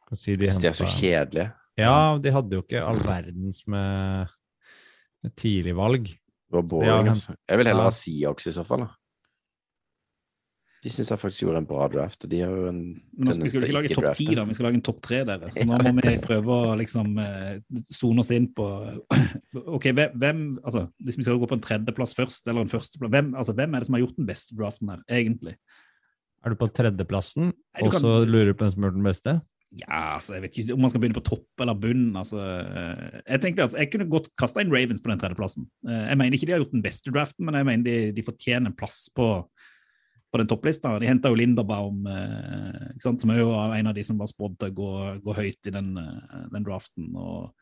Kan 0.09 0.17
si 0.17 0.33
de 0.35 0.49
De 0.49 0.67
er 0.67 0.73
så 0.73 0.89
kjedelige. 0.89 1.51
Ja, 1.77 2.17
de 2.17 2.33
hadde 2.33 2.57
jo 2.57 2.63
ikke 2.65 2.81
all 2.83 2.99
verdens 3.05 3.61
med, 3.67 4.33
med 5.21 5.35
tidlig 5.37 5.75
valg. 5.77 6.09
Det 6.51 6.57
var 6.59 6.65
boring, 6.67 6.89
Ja, 6.89 6.97
altså. 7.13 7.35
Jeg 7.47 7.61
vil 7.61 7.69
heller 7.71 7.85
ja. 7.85 7.91
ha 7.93 7.95
Seahawks 7.95 8.47
i 8.51 8.51
så 8.57 8.63
fall, 8.67 8.83
da. 8.83 8.95
De 10.81 10.89
syns 10.89 11.11
jeg 11.13 11.19
faktisk 11.21 11.43
gjorde 11.43 11.59
en 11.61 11.67
bra 11.69 11.85
draft, 11.93 12.23
og 12.25 12.29
de 12.31 12.39
har 12.41 12.49
jo 12.57 12.63
en 12.71 12.79
nå, 13.21 13.35
vi 13.37 13.51
skal 13.51 13.65
ikke 13.67 13.75
lage 13.75 13.93
topp 13.93 14.07
ti, 14.17 14.25
da, 14.33 14.45
vi 14.49 14.55
skal 14.57 14.65
lage 14.65 14.79
en 14.79 14.83
topp 14.87 15.01
tre, 15.05 15.19
dere. 15.29 15.51
Så 15.53 15.65
nå 15.69 15.77
må 15.77 15.91
vi 16.07 16.13
prøve 16.23 16.55
å 16.57 16.71
liksom 16.79 17.19
eh, 17.21 17.59
sone 17.93 18.23
oss 18.25 18.31
inn 18.33 18.47
på 18.57 18.65
Ok, 19.77 19.91
hvem, 19.93 20.41
altså, 20.65 20.87
Hvis 21.05 21.19
vi 21.19 21.27
skal 21.27 21.37
gå 21.37 21.51
på 21.51 21.59
en 21.59 21.63
tredjeplass 21.67 22.17
først, 22.17 22.49
eller 22.49 22.65
en 22.65 22.73
førsteplass 22.73 23.13
hvem, 23.13 23.29
altså, 23.37 23.53
hvem 23.61 23.77
er 23.77 23.83
det 23.85 23.91
som 23.91 23.99
har 23.99 24.03
gjort 24.07 24.17
den 24.17 24.29
beste 24.31 24.57
draften 24.57 24.89
her, 24.95 25.05
egentlig? 25.21 25.55
Er 26.41 26.55
du 26.55 26.57
på 26.57 26.71
tredjeplassen, 26.73 27.53
og 27.53 27.85
så 27.85 27.93
kan- 27.93 28.01
så 28.07 28.15
lurer 28.25 28.49
du 28.49 28.57
på 28.57 28.65
hvem 28.65 28.73
som 28.73 28.81
har 28.81 28.89
gjort 28.89 28.99
den 29.03 29.09
beste? 29.11 29.37
Ja, 29.79 30.17
altså, 30.17 30.34
jeg 30.36 30.41
vet 30.43 30.57
ikke 30.60 30.73
om 30.75 30.81
man 30.84 30.89
skal 30.91 30.99
begynne 30.99 31.15
på 31.15 31.23
topp 31.23 31.62
eller 31.63 31.73
bunn. 31.79 32.10
altså. 32.19 32.41
eh, 32.43 33.21
Jeg 33.31 33.39
tenkte 33.41 33.63
altså, 33.63 33.77
jeg 33.79 33.91
kunne 33.93 34.10
godt 34.12 34.27
kasta 34.36 34.60
inn 34.62 34.71
Ravens 34.73 34.99
på 35.01 35.07
den 35.13 35.19
tredjeplassen. 35.21 35.67
Eh, 35.88 36.07
Jeg 36.10 36.17
mener 36.19 36.36
ikke 36.36 36.45
de 36.49 36.51
har 36.51 36.60
gjort 36.60 36.73
den 36.75 36.84
beste 36.84 37.12
draften, 37.15 37.45
men 37.45 37.55
jeg 37.55 37.65
mener 37.69 37.84
de, 37.88 38.12
de 38.17 38.25
fortjener 38.27 38.67
en 38.67 38.75
plass 38.75 39.10
på, 39.15 39.27
på 40.31 40.38
den 40.41 40.47
topplista. 40.51 40.91
De 40.99 41.07
henta 41.07 41.31
jo 41.31 41.39
Linderbaum, 41.39 42.03
eh, 42.07 42.91
ikke 42.97 43.07
sant? 43.07 43.21
som 43.23 43.31
er 43.31 43.39
jo 43.39 43.53
en 43.55 43.88
av 43.88 43.95
de 43.95 44.03
som 44.03 44.19
var 44.19 44.27
spådd 44.27 44.60
til 44.60 44.73
å 44.73 44.75
gå, 44.81 44.91
gå 45.23 45.38
høyt 45.39 45.71
i 45.71 45.75
den, 45.77 45.93
den 46.51 46.67
draften. 46.67 47.15
og 47.15 47.53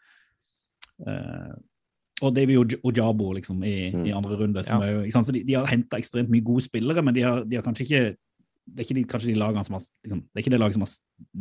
og 2.20 2.34
Davy 2.36 2.58
Ojabo 2.84 3.32
liksom, 3.38 3.62
i, 3.64 3.92
Mm. 3.94 4.06
i 4.08 4.12
andre 4.12 4.36
runde. 4.36 4.64
Som 4.66 4.82
Ja. 4.82 4.88
er 4.88 4.92
jo, 4.94 5.00
ikke 5.06 5.12
sant? 5.14 5.28
Så 5.28 5.32
de, 5.32 5.44
de 5.44 5.54
har 5.54 5.66
henta 5.68 5.98
ekstremt 5.98 6.28
mye 6.30 6.44
gode 6.44 6.64
spillere, 6.66 7.02
men 7.02 7.14
de 7.14 7.22
har, 7.22 7.44
de 7.46 7.56
har 7.56 7.64
kanskje 7.64 7.86
ikke 7.86 8.16
det 8.74 8.80
er 8.84 8.88
ikke 8.88 8.96
de, 9.00 9.04
kanskje 9.10 9.32
de 9.34 9.40
lagene 9.40 9.66
som 9.66 9.76
har, 9.78 9.84
liksom, 10.06 10.22
det 10.30 10.38
er 10.40 10.44
ikke 10.44 10.52
det 10.56 10.60
laget 10.62 10.78
som 10.78 10.86
har 10.86 10.94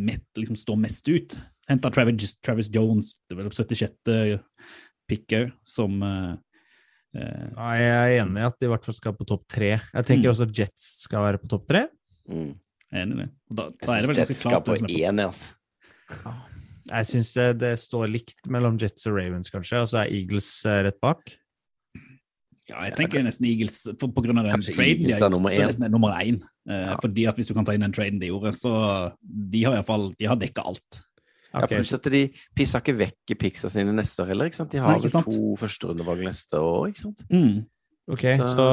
met, 0.09 0.25
liksom, 0.37 0.57
står 0.57 0.79
mest 0.83 1.09
ut. 1.09 1.39
Henta 1.69 1.91
Travis, 1.93 2.37
Travis 2.43 2.71
Jones, 2.73 3.15
det 3.29 3.37
var 3.37 3.49
76. 3.53 4.41
pick 5.09 5.35
òg, 5.39 5.53
som 5.65 6.03
uh, 6.03 6.37
Nei, 7.19 7.75
jeg 7.81 7.93
er 7.97 8.23
enig 8.23 8.39
i 8.43 8.47
at 8.47 8.57
de 8.61 8.67
i 8.67 8.71
hvert 8.71 8.85
fall 8.85 8.95
skal 8.95 9.15
på 9.17 9.25
topp 9.27 9.47
tre. 9.51 9.71
Jeg 9.81 10.05
tenker 10.07 10.29
Mm. 10.29 10.33
også 10.35 10.47
Jets 10.55 10.85
skal 11.07 11.25
være 11.25 11.39
på 11.43 11.49
topp 11.49 11.67
tre. 11.67 11.87
Mm. 12.29 12.53
enig 12.93 13.15
i 13.17 13.21
det. 13.23 13.29
Og 13.51 13.57
Da, 13.57 13.65
Jeg 13.65 13.87
da 13.89 13.93
er 13.97 14.01
det 14.01 14.09
vel 14.09 14.17
syns 14.19 14.29
Jets 14.29 14.41
skal 14.45 14.61
på- 14.61 14.77
én, 14.89 15.21
altså. 15.25 16.35
Jeg 16.89 17.05
syns 17.09 17.33
det, 17.35 17.59
det 17.61 17.73
står 17.79 18.07
likt 18.09 18.47
mellom 18.49 18.79
Jets 18.81 19.07
og 19.11 19.17
Ravens, 19.19 19.51
kanskje, 19.53 19.83
og 19.83 19.89
så 19.91 20.05
er 20.05 20.13
Eagles 20.15 20.49
eh, 20.65 20.83
rett 20.87 21.01
bak. 21.05 21.21
Ja, 22.69 22.83
jeg 22.85 22.97
tenker 22.99 23.23
nesten 23.25 23.47
Eagles, 23.49 23.79
for, 23.99 24.11
på 24.13 24.21
grunn 24.27 24.39
av 24.39 24.45
den 24.45 24.53
Kanskje 24.59 24.75
traden 24.77 24.99
de 24.99 25.05
Eagles 25.07 25.21
har 25.21 25.25
er 25.25 25.31
gjort, 25.31 25.37
nummer 25.39 25.51
så 25.51 25.63
er 25.63 25.73
én. 25.73 25.91
nummer 25.95 26.17
én. 26.21 26.39
Eh, 26.69 26.83
Ja. 26.91 26.97
Fordi 27.01 27.27
at 27.31 27.37
hvis 27.41 27.49
du 27.49 27.55
kan 27.57 27.65
ta 27.65 27.73
inn 27.73 27.81
den 27.81 27.93
traden 27.97 28.19
de 28.21 28.29
gjorde, 28.29 28.53
så 28.59 28.73
de 29.25 29.63
har 29.65 29.79
iallfall 29.79 30.11
de 30.19 30.27
har 30.29 30.37
dekka 30.37 30.65
alt. 30.69 31.01
Ja, 31.55 31.63
Ok, 31.65 31.71
pluss 31.73 31.95
at 31.97 32.05
de 32.13 32.21
pissa 32.55 32.79
ikke 32.83 32.93
vekk 32.99 33.33
i 33.33 33.35
pixa 33.41 33.71
sine 33.73 33.95
neste 33.97 34.21
år 34.21 34.29
heller. 34.35 34.51
ikke 34.51 34.59
sant? 34.61 34.71
De 34.71 34.77
har 34.85 34.99
Nei, 34.99 35.09
sant? 35.09 35.25
to 35.25 35.55
førsterundevalg 35.57 36.27
neste 36.29 36.61
år, 36.61 36.89
ikke 36.91 37.01
sant? 37.07 37.25
Mm. 37.33 37.65
Ok, 38.13 38.25
så 38.37 38.67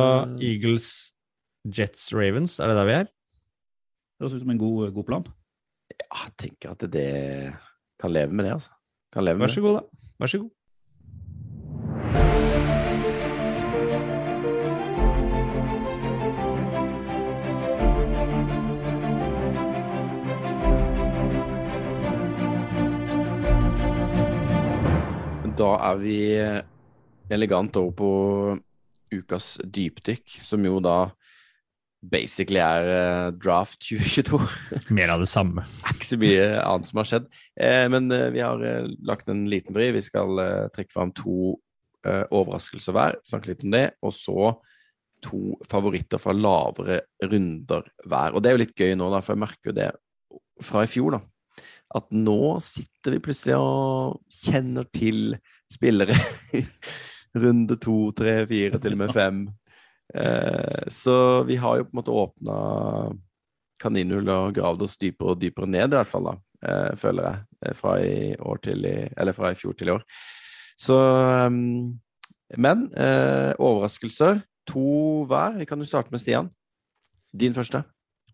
Eagles, 0.43 1.13
Jets, 1.65 2.09
Ravens, 2.13 2.59
er 2.59 2.67
det 2.67 2.75
der 2.75 2.85
vi 2.91 2.97
er? 2.99 3.07
Det 3.07 4.23
høres 4.27 4.35
ut 4.35 4.43
som 4.43 4.51
en 4.51 4.59
god, 4.59 4.91
god 4.95 5.07
plan. 5.07 5.25
Ja, 5.95 6.25
jeg 6.25 6.35
tenker 6.43 6.75
at 6.75 6.83
det 6.91 7.55
kan 7.99 8.11
leve 8.11 8.31
med 8.35 8.45
det, 8.45 8.53
altså. 8.59 8.75
Kan 9.15 9.23
leve 9.23 9.39
Vær 9.39 9.47
så 9.55 9.63
god, 9.63 9.79
da. 9.79 10.07
Vær 10.19 10.27
så 10.35 10.39
god. 10.43 10.51
Da 25.65 25.75
er 25.89 25.99
vi 26.01 26.19
elegant 27.33 27.77
over 27.79 27.93
på 27.97 28.09
ukas 29.15 29.55
dypdykk, 29.63 30.37
som 30.45 30.65
jo 30.65 30.77
da 30.83 31.09
basically 32.05 32.61
er 32.61 32.89
eh, 32.91 33.31
draft 33.41 33.79
2022. 33.81 34.39
Mer 34.97 35.15
av 35.15 35.23
det 35.23 35.29
samme. 35.31 35.65
Det 35.65 35.89
er 35.89 35.97
ikke 35.97 36.09
så 36.11 36.21
mye 36.21 36.47
annet 36.61 36.89
som 36.89 37.01
har 37.01 37.09
skjedd. 37.09 37.27
Eh, 37.57 37.85
men 37.91 38.09
eh, 38.13 38.29
vi 38.35 38.43
har 38.43 38.61
lagt 39.09 39.31
en 39.31 39.45
liten 39.49 39.75
vri. 39.77 39.89
Vi 39.95 40.03
skal 40.05 40.41
trekke 40.75 40.93
fram 40.93 41.13
to 41.15 41.55
overraskelser 42.05 42.93
hver, 42.93 43.15
snakke 43.25 43.49
litt 43.49 43.63
om 43.65 43.71
det, 43.73 43.87
og 44.05 44.11
så 44.13 44.51
to 45.25 45.55
favoritter 45.65 46.21
fra 46.21 46.35
lavere 46.37 46.99
runder 47.31 47.87
hver. 48.05 48.35
Og 48.35 48.43
det 48.43 48.51
er 48.51 48.53
jo 48.53 48.61
litt 48.61 48.75
gøy 48.77 48.93
nå, 48.99 49.07
da, 49.09 49.23
for 49.25 49.33
jeg 49.33 49.41
merker 49.41 49.71
jo 49.71 49.73
det 49.79 49.87
fra 50.61 50.83
i 50.85 50.91
fjor, 50.91 51.17
da. 51.17 51.21
At 51.95 52.09
nå 52.11 52.57
sitter 52.63 53.15
vi 53.15 53.21
plutselig 53.23 53.55
og 53.57 54.21
kjenner 54.43 54.87
til 54.93 55.37
spillere 55.71 56.15
i 56.57 56.63
runde 57.41 57.77
to, 57.81 57.97
tre, 58.15 58.41
fire, 58.49 58.79
til 58.81 58.95
og 58.97 59.01
med 59.03 59.13
fem. 59.15 59.45
Eh, 60.15 60.89
så 60.93 61.43
vi 61.47 61.57
har 61.59 61.79
jo 61.79 61.87
på 61.87 61.95
en 61.95 61.99
måte 61.99 62.15
åpna 62.15 62.57
kaninhull 63.81 64.29
og 64.31 64.55
gravd 64.55 64.85
oss 64.85 64.97
dypere 65.01 65.33
og 65.33 65.41
dypere 65.41 65.67
ned, 65.67 65.91
i 65.91 65.97
hvert 65.99 66.11
fall, 66.11 66.29
da, 66.29 66.35
eh, 66.63 66.91
føler 66.99 67.27
jeg. 67.27 67.41
eh, 67.65 67.75
Fra 67.75 67.95
i, 68.03 68.15
i, 68.35 68.95
eller 69.17 69.35
fra 69.35 69.51
i 69.51 69.59
fjor 69.59 69.75
til 69.75 69.91
i 69.91 69.95
år. 69.95 70.05
Så 70.79 70.95
um, 71.47 71.95
Men 72.57 72.89
eh, 72.93 73.53
overraskelser. 73.59 74.43
To 74.67 75.23
hver. 75.29 75.57
Vi 75.59 75.65
kan 75.65 75.79
jo 75.79 75.85
starte 75.85 76.11
med 76.11 76.19
Stian. 76.19 76.49
Din 77.33 77.53
første. 77.53 77.83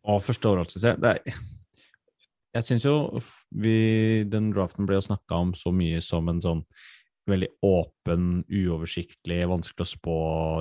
Å, 0.02 0.20
første 0.24 0.48
overraskelse 0.50 0.96
det 1.02 1.10
er, 1.12 1.42
Jeg 2.52 2.68
syns 2.68 2.84
jo 2.84 2.96
vi, 3.56 4.24
den 4.28 4.50
draften 4.52 4.88
ble 4.88 4.98
jo 4.98 5.06
snakka 5.06 5.38
om 5.40 5.54
så 5.56 5.72
mye 5.76 6.02
som 6.04 6.28
en 6.28 6.42
sånn 6.44 6.66
veldig 7.30 7.48
åpen, 7.64 8.42
uoversiktlig, 8.50 9.44
vanskelig 9.48 9.86
å 9.86 9.92
spå 9.92 10.18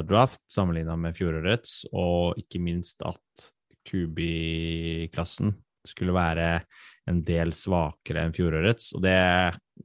draft 0.07 0.43
sammenligna 0.53 0.95
med 1.01 1.17
fjorårets, 1.17 1.89
og 1.91 2.39
ikke 2.39 2.61
minst 2.63 3.03
at 3.07 3.49
Kubi-klassen 3.89 5.55
skulle 5.89 6.15
være 6.15 6.49
en 7.11 7.23
del 7.27 7.55
svakere 7.57 8.27
enn 8.27 8.37
fjorårets, 8.37 8.93
og 8.95 9.03
det 9.03 9.19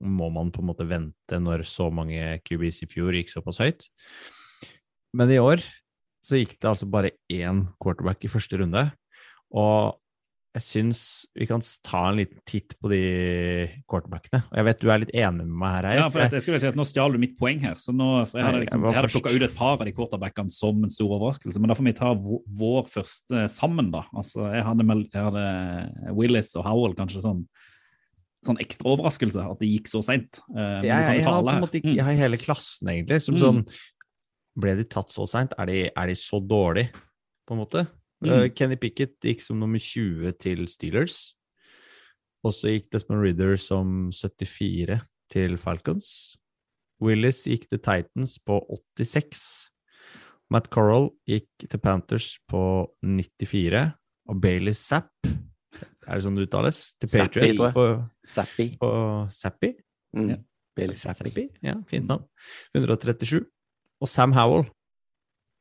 må 0.04 0.30
man 0.36 0.52
på 0.54 0.62
en 0.62 0.70
måte 0.70 0.88
vente 0.89 1.39
når 1.41 1.63
så 1.65 1.88
mange 1.89 2.38
QBs 2.46 2.84
i 2.86 2.89
fjor 2.91 3.15
gikk 3.15 3.32
såpass 3.32 3.63
høyt. 3.63 3.88
Men 5.15 5.32
i 5.32 5.39
år 5.41 5.63
så 6.26 6.38
gikk 6.38 6.58
det 6.60 6.70
altså 6.70 6.89
bare 6.91 7.15
én 7.32 7.63
quarterback 7.82 8.28
i 8.28 8.32
første 8.32 8.60
runde, 8.62 8.89
og 9.56 9.96
jeg 10.56 10.63
syns 10.63 11.00
vi 11.36 11.46
kan 11.50 11.60
ta 11.84 12.06
en 12.10 12.15
liten 12.15 12.39
titt 12.48 12.78
på 12.80 12.88
de 12.88 13.00
quarterbackene. 13.91 14.39
Og 14.48 14.56
jeg 14.56 14.65
vet 14.70 14.80
du 14.80 14.89
er 14.94 15.02
litt 15.04 15.12
enig 15.12 15.44
med 15.44 15.52
meg 15.60 15.74
her, 15.76 15.88
Eif. 15.89 15.98
Ja, 16.00 16.06
for 16.13 16.24
jeg 16.38 16.44
skulle 16.46 16.60
si 16.63 16.70
at 16.70 16.78
Nå 16.80 16.86
stjal 16.88 17.12
du 17.12 17.20
mitt 17.20 17.34
poeng 17.38 17.60
her. 17.60 17.76
så 17.76 17.91
nå, 17.91 18.08
for 18.30 18.39
Jeg 18.39 18.46
hadde, 18.48 18.62
liksom, 18.63 18.86
jeg 18.86 18.94
jeg 18.94 19.02
hadde 19.02 19.12
plukka 19.12 19.34
ut 19.36 19.46
et 19.50 19.56
par 19.58 19.74
av 19.76 19.86
de 19.86 19.91
quarterbackene 19.98 20.50
som 20.56 20.80
en 20.86 20.94
stor 20.94 21.12
overraskelse. 21.18 21.60
Men 21.60 21.68
da 21.74 21.76
får 21.76 21.84
vi 21.89 21.94
ta 22.00 22.13
vår, 22.15 22.88
første 22.88 23.46
sammen, 23.52 23.91
da. 23.91 24.06
Altså, 24.15 24.48
Jeg 24.56 24.63
hadde, 24.63 24.88
jeg 25.12 25.24
hadde 25.28 26.15
Willis 26.15 26.56
og 26.56 26.63
Howell 26.70 26.96
kanskje 26.96 27.22
sånn, 27.28 27.44
sånn 28.46 28.62
ekstra 28.63 28.94
overraskelse 28.96 29.44
at 29.52 29.60
det 29.60 29.68
gikk 29.74 29.88
så 29.91 30.02
seint. 30.06 30.39
jeg, 30.56 30.56
Eh, 30.56 30.82
du 30.82 30.88
jeg, 30.88 31.24
har 31.26 31.41
på 31.44 31.50
en 31.52 31.62
måte 31.65 31.82
ikke, 31.82 31.91
Mm. 31.91 31.96
jeg 31.98 32.06
har 32.06 32.13
hele 32.13 32.38
klassen, 32.38 32.88
egentlig, 32.88 33.22
som 33.22 33.36
Mm. 33.36 33.41
sånn 33.41 33.68
Ble 34.58 34.74
de 34.78 34.86
tatt 34.86 35.10
så 35.12 35.28
seint? 35.28 35.52
Er, 35.60 35.68
er 35.91 36.08
de 36.08 36.13
så 36.15 36.39
dårlige, 36.39 36.94
på 37.46 37.52
en 37.52 37.60
måte? 37.60 37.88
Mm. 38.23 38.30
Uh, 38.32 38.47
Kenny 38.56 38.78
Pickett 38.80 39.17
gikk 39.23 39.43
som 39.43 39.60
nummer 39.60 39.82
20 39.82 40.38
til 40.39 40.65
Steelers. 40.71 41.36
Og 42.45 42.54
så 42.54 42.75
gikk 42.75 42.91
Desmond 42.93 43.23
Ridder 43.25 43.56
som 43.60 44.12
74 44.13 44.99
til 45.34 45.58
Falcons. 45.58 46.10
Willis 47.04 47.43
gikk 47.49 47.65
til 47.69 47.82
Titans 47.82 48.38
på 48.45 48.60
86. 48.97 49.71
Matt 50.54 50.69
Corral 50.69 51.10
gikk 51.28 51.65
til 51.65 51.82
Panthers 51.82 52.36
på 52.49 52.62
94, 53.01 53.82
og 54.30 54.41
Bailey 54.41 54.78
Zapp 54.78 55.10
Er 55.25 56.19
det 56.19 56.21
sånn 56.23 56.38
det 56.38 56.45
uttales? 56.45 56.93
Til 57.01 57.10
Patriots 57.10 57.58
Zappy. 57.58 57.73
på, 57.73 57.86
Zappy. 58.30 58.67
på 58.80 58.91
Zappy? 59.34 59.71
Mm. 60.15 60.30
Ja. 60.30 60.38
Bailey 60.78 60.99
Zappy. 60.99 61.47
Ja, 61.65 61.80
fint 61.89 62.06
navn. 62.08 62.28
137. 62.78 63.41
Og 64.04 64.12
Sam 64.12 64.36
Howell 64.38 64.67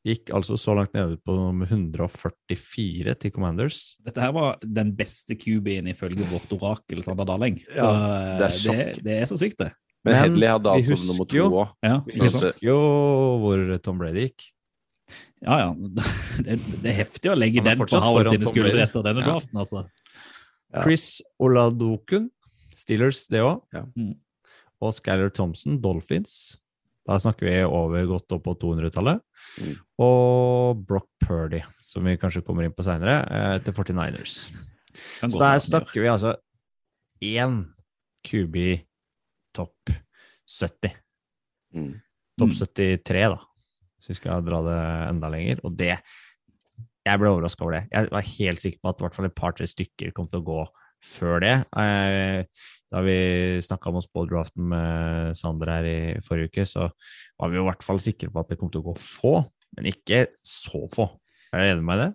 gikk 0.04 0.30
altså 0.36 0.56
så 0.60 0.74
langt 0.76 0.92
nede 0.96 1.16
på 1.24 1.32
nummer 1.32 1.64
144 1.70 3.14
til 3.22 3.32
Commanders. 3.32 3.78
Dette 4.04 4.20
her 4.20 4.34
var 4.36 4.58
den 4.60 4.90
beste 4.96 5.36
QB-en 5.40 5.88
ifølge 5.92 6.26
vårt 6.28 6.50
orakel, 6.52 7.00
Sander 7.06 7.24
Daleng. 7.28 7.56
Så 7.72 7.86
Ja, 7.88 7.92
eh, 7.94 8.38
det 8.42 8.48
er 8.50 8.76
det, 8.94 9.04
det 9.06 9.14
er 9.22 9.30
så 9.30 9.38
sykt, 9.40 9.58
det. 9.62 9.70
Men, 10.04 10.12
Men 10.12 10.20
Hedley 10.20 10.48
hadde 10.52 10.74
vi 10.74 10.82
altså 10.84 11.06
nummer 11.08 11.24
to 11.32 11.46
òg. 11.48 11.70
Ja, 11.82 11.94
Vi 12.04 12.18
husker 12.20 12.58
jo 12.60 12.76
hvor 13.40 13.78
Tom 13.82 13.98
Brady 14.02 14.26
gikk. 14.28 14.50
ja. 15.44 15.58
ja. 15.62 15.70
Det, 16.44 16.58
det 16.82 16.90
er 16.90 16.98
heftig 16.98 17.30
å 17.32 17.36
legge 17.38 17.62
den 17.64 17.78
på 17.78 18.00
Howard 18.02 18.28
sine 18.28 18.44
skuldre 18.48 18.82
etter 18.84 19.04
denne 19.06 19.22
Ja. 19.24 19.32
draften, 19.32 19.60
altså. 19.62 19.86
Ja. 20.74 20.82
Chris 20.82 21.22
Oladokun, 21.40 22.28
Steelers, 22.74 23.24
det 23.30 23.40
òg. 23.40 23.62
Ja. 23.72 23.84
Mm. 23.96 24.16
Og 24.82 24.92
Skyler 24.92 25.30
Thompson, 25.32 25.80
Dolphins. 25.80 26.58
Da 27.04 27.18
snakker 27.20 27.44
vi 27.46 27.56
over 27.66 28.06
godt 28.08 28.32
opp 28.32 28.44
på 28.46 28.54
200-tallet. 28.62 29.20
Mm. 29.60 29.74
Og 30.04 30.80
Brock 30.88 31.10
Purdy, 31.20 31.60
som 31.84 32.06
vi 32.08 32.16
kanskje 32.20 32.40
kommer 32.46 32.64
inn 32.64 32.72
på 32.74 32.84
seinere, 32.86 33.18
til 33.64 33.76
49ers. 33.76 34.38
Så 35.20 35.32
der 35.36 35.60
snakker 35.60 36.00
vi 36.00 36.08
altså 36.08 36.36
én 37.24 37.60
QB 38.24 38.56
topp 39.56 39.92
70. 40.48 40.96
Mm. 41.74 41.92
Topp 42.38 42.50
Mm. 42.50 42.56
73, 42.58 43.28
da. 43.30 43.38
Så 44.00 44.10
vi 44.10 44.14
skal 44.18 44.44
dra 44.44 44.58
det 44.66 44.78
enda 45.10 45.28
lenger. 45.30 45.60
Og 45.64 45.76
det 45.76 45.98
Jeg 47.04 47.20
ble 47.20 47.28
overraska 47.28 47.60
over 47.66 47.74
det. 47.76 47.88
Jeg 47.92 48.08
var 48.10 48.22
helt 48.24 48.60
sikker 48.62 48.78
på 48.80 48.88
at 48.88 48.96
i 49.00 49.04
hvert 49.04 49.14
fall 49.14 49.26
et 49.28 49.34
par-tre 49.36 49.66
stykker 49.68 50.12
kom 50.16 50.24
til 50.32 50.40
å 50.40 50.46
gå 50.46 50.62
før 51.04 51.42
det. 51.44 51.56
Eh, 51.76 52.46
Da 52.94 53.02
vi 53.02 53.18
snakka 53.64 53.90
om 53.90 53.98
oss 53.98 54.06
på 54.06 54.22
draften 54.30 54.68
med 54.70 55.34
Sander 55.38 55.72
her 55.72 55.86
i 55.90 55.98
forrige 56.22 56.52
uke, 56.52 56.66
så 56.68 56.86
var 57.40 57.50
vi 57.50 57.58
i 57.58 57.64
hvert 57.66 57.82
fall 57.82 57.98
sikre 58.02 58.30
på 58.30 58.44
at 58.44 58.52
det 58.52 58.58
kom 58.60 58.70
til 58.70 58.84
å 58.84 58.92
gå 58.92 58.94
få, 59.00 59.40
men 59.74 59.90
ikke 59.90 60.28
så 60.46 60.84
få. 60.92 61.08
Er 61.50 61.58
du 61.58 61.70
enig 61.72 61.82
med 61.82 61.88
meg 61.88 61.98
i 61.98 62.04
det? 62.04 62.12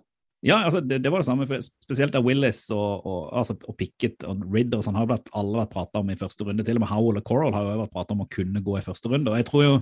Ja, 0.48 0.62
altså, 0.64 0.80
det, 0.80 1.02
det 1.04 1.10
var 1.12 1.20
det 1.20 1.28
samme. 1.28 1.44
For 1.48 1.60
spesielt 1.60 2.14
av 2.16 2.24
Willis 2.24 2.62
og, 2.72 3.04
og, 3.04 3.20
altså, 3.36 3.58
og 3.68 3.76
Pickett 3.76 4.24
og 4.24 4.46
Ridder 4.48 4.80
og 4.80 4.86
sånn 4.86 4.96
har 4.96 5.10
vært, 5.10 5.28
alle 5.36 5.60
vært 5.60 5.74
prata 5.74 6.00
om 6.00 6.12
i 6.12 6.16
første 6.16 6.46
runde. 6.48 6.64
Til 6.64 6.80
og 6.80 6.84
med 6.86 6.92
Howell 6.94 7.20
og 7.20 7.26
Coral 7.28 7.52
har 7.52 7.66
jo 7.66 7.82
vært 7.82 7.92
prata 7.98 8.16
om 8.16 8.24
å 8.24 8.30
kunne 8.32 8.64
gå 8.64 8.78
i 8.78 8.84
første 8.86 9.12
runde. 9.12 9.28
og 9.28 9.36
jeg 9.36 9.48
tror 9.50 9.66
jo 9.66 9.74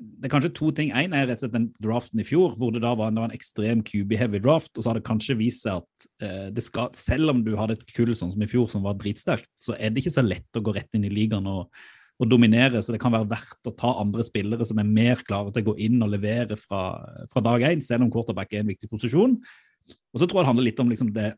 det 0.00 0.28
er 0.28 0.32
kanskje 0.32 0.52
to 0.56 0.70
ting. 0.76 0.90
Én 0.96 1.14
er 1.16 1.26
rett 1.28 1.40
og 1.40 1.44
slett 1.44 1.54
den 1.54 1.68
draften 1.84 2.22
i 2.22 2.26
fjor, 2.26 2.54
hvor 2.58 2.72
det 2.72 2.82
da 2.84 2.94
var, 2.96 3.12
det 3.12 3.20
var 3.20 3.30
en 3.30 3.36
ekstrem 3.36 3.82
QB-heavy 3.84 4.40
draft. 4.42 4.72
Og 4.74 4.82
så 4.82 4.90
har 4.90 4.98
det 4.98 5.06
kanskje 5.06 5.36
vist 5.38 5.66
seg 5.66 5.82
at 5.82 6.08
eh, 6.24 6.60
skal, 6.64 6.90
selv 6.96 7.34
om 7.34 7.42
du 7.44 7.52
hadde 7.58 7.76
et 7.78 7.86
kull 7.96 8.12
sånn 8.16 8.32
som 8.32 8.44
i 8.44 8.48
fjor 8.50 8.68
som 8.72 8.84
var 8.86 8.98
dritsterkt, 9.00 9.50
så 9.60 9.76
er 9.76 9.92
det 9.92 10.02
ikke 10.02 10.14
så 10.16 10.24
lett 10.24 10.56
å 10.56 10.64
gå 10.64 10.74
rett 10.76 10.96
inn 10.96 11.04
i 11.08 11.12
ligaen 11.12 11.48
og, 11.50 11.68
og 12.20 12.30
dominere. 12.32 12.80
Så 12.80 12.96
det 12.96 13.02
kan 13.02 13.14
være 13.14 13.28
verdt 13.32 13.68
å 13.68 13.76
ta 13.76 13.92
andre 14.00 14.24
spillere 14.26 14.68
som 14.68 14.80
er 14.80 14.88
mer 14.88 15.24
klare 15.26 15.52
til 15.52 15.64
å 15.64 15.70
gå 15.72 15.76
inn 15.88 16.00
og 16.00 16.14
levere 16.14 16.56
fra, 16.60 16.84
fra 17.32 17.44
dag 17.44 17.68
én, 17.68 17.84
selv 17.84 18.06
om 18.06 18.12
quarterback 18.14 18.54
er 18.54 18.64
en 18.64 18.72
viktig 18.72 18.88
posisjon. 18.92 19.36
Og 20.10 20.18
så 20.18 20.26
tror 20.26 20.40
jeg 20.40 20.44
det 20.44 20.50
handler 20.50 20.66
litt 20.66 20.80
om 20.82 20.88
liksom, 20.90 21.10
det 21.14 21.28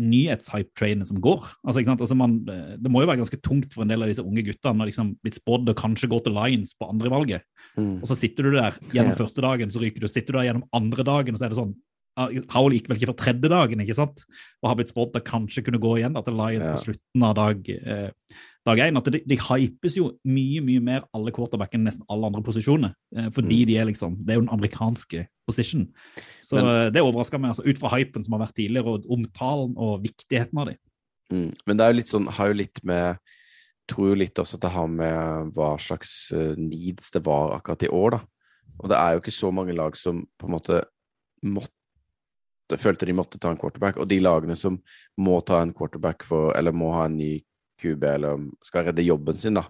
nyhetshype-trainet 0.00 1.10
som 1.10 1.20
går. 1.20 1.44
Altså? 1.68 1.84
Altså, 1.92 2.16
man, 2.16 2.38
det 2.46 2.92
må 2.92 3.02
jo 3.02 3.10
være 3.10 3.20
ganske 3.20 3.40
tungt 3.44 3.74
for 3.74 3.84
en 3.84 3.92
del 3.92 4.04
av 4.04 4.08
disse 4.08 4.24
unge 4.24 4.44
guttene 4.46 4.86
å 4.86 4.88
liksom, 4.88 5.14
blitt 5.20 5.36
spådd 5.36 5.68
og 5.68 5.78
kanskje 5.78 6.08
gå 6.12 6.20
til 6.24 6.36
Lions 6.38 6.72
på 6.78 6.88
andre 6.88 7.12
valget. 7.12 7.46
Mm. 7.76 7.98
Og 8.00 8.06
så 8.08 8.16
sitter 8.16 8.48
du 8.48 8.56
der 8.56 8.76
gjennom 8.92 9.12
yeah. 9.12 9.20
første 9.20 9.44
dagen, 9.44 9.72
så 9.72 9.82
ryker 9.82 10.04
du. 10.04 10.08
Sitter 10.08 10.32
du 10.32 10.40
der 10.40 10.48
gjennom 10.48 10.64
andre 10.76 11.04
dagen, 11.08 11.36
og 11.36 11.40
så 11.40 11.48
er 11.48 11.52
det 11.52 11.60
sånn 11.60 11.74
Howell 12.52 12.74
gikk 12.76 12.90
vel 12.90 12.98
ikke 12.98 13.08
for 13.08 13.20
tredje 13.22 13.48
dagen, 13.48 13.80
ikke 13.80 13.96
sant? 13.96 14.24
Og 14.60 14.68
har 14.68 14.76
blitt 14.76 14.90
spådd 14.92 15.14
å 15.16 15.22
kanskje 15.24 15.62
kunne 15.64 15.80
gå 15.80 15.94
igjen 15.96 16.16
da, 16.16 16.20
til 16.24 16.36
Lions 16.36 16.68
yeah. 16.68 16.74
på 16.76 16.82
slutten 16.82 17.24
av 17.24 17.36
dag 17.38 17.70
eh, 17.72 18.10
dag 18.66 18.78
én. 18.78 18.96
At 18.96 19.04
de, 19.10 19.20
de 19.26 19.36
hypes 19.36 19.96
jo 19.96 20.12
mye 20.24 20.60
mye 20.62 20.80
mer 20.80 21.04
alle 21.14 21.32
quarterbackene 21.34 21.82
enn 21.82 21.88
nesten 21.90 22.06
alle 22.12 22.28
andre 22.30 22.42
posisjoner. 22.46 22.94
Eh, 23.16 23.28
fordi 23.30 23.62
Mm. 23.62 23.66
de 23.66 23.76
er 23.78 23.84
liksom 23.86 24.16
Det 24.24 24.30
er 24.30 24.34
jo 24.40 24.46
den 24.46 24.54
amerikanske 24.58 25.26
position. 25.46 25.88
Så 26.42 26.56
Men- 26.56 26.66
eh, 26.86 26.90
det 26.90 27.02
overrasker 27.02 27.40
meg, 27.40 27.50
altså, 27.50 27.66
ut 27.66 27.78
fra 27.78 27.88
hypen 27.96 28.22
som 28.24 28.38
har 28.38 28.46
vært 28.46 28.54
tidligere, 28.54 28.86
og 28.86 29.06
omtalen 29.10 29.74
og 29.76 30.02
viktigheten 30.02 30.58
av 30.58 30.66
dem. 30.68 30.76
Mm. 31.32 31.54
Men 31.66 31.76
det 31.76 31.84
er 31.84 31.92
jo 31.92 31.96
litt 31.96 32.06
sånn, 32.12 32.28
har 32.30 32.48
jo 32.48 32.54
litt 32.54 32.84
med 32.84 33.18
Tror 33.88 34.10
jo 34.10 34.14
litt 34.14 34.34
også 34.38 34.54
at 34.54 34.60
det 34.60 34.70
har 34.70 34.86
med 34.86 35.52
hva 35.54 35.76
slags 35.76 36.30
eh, 36.32 36.54
needs 36.56 37.10
det 37.10 37.24
var 37.24 37.60
akkurat 37.60 37.82
i 37.82 37.88
år, 37.88 38.10
da. 38.12 38.20
Og 38.80 38.88
det 38.88 38.96
er 38.96 39.12
jo 39.14 39.20
ikke 39.20 39.32
så 39.34 39.52
mange 39.52 39.74
lag 39.74 39.96
som 39.96 40.24
på 40.38 40.46
en 40.46 40.52
måte 40.54 40.84
måtte 41.44 41.68
Følte 42.78 43.04
de 43.04 43.12
måtte 43.12 43.38
ta 43.40 43.50
en 43.50 43.58
quarterback, 43.58 43.98
og 43.98 44.08
de 44.08 44.18
lagene 44.20 44.56
som 44.56 44.78
må 45.20 45.44
ta 45.44 45.60
en 45.60 45.74
quarterback 45.74 46.22
for 46.22 46.54
Eller 46.56 46.72
må 46.72 46.92
ha 46.94 47.04
en 47.04 47.18
ny 47.18 47.42
QB, 47.82 48.06
eller 48.14 48.46
skal 48.66 48.88
redde 48.88 49.04
jobben 49.06 49.38
sin, 49.38 49.58
da, 49.58 49.66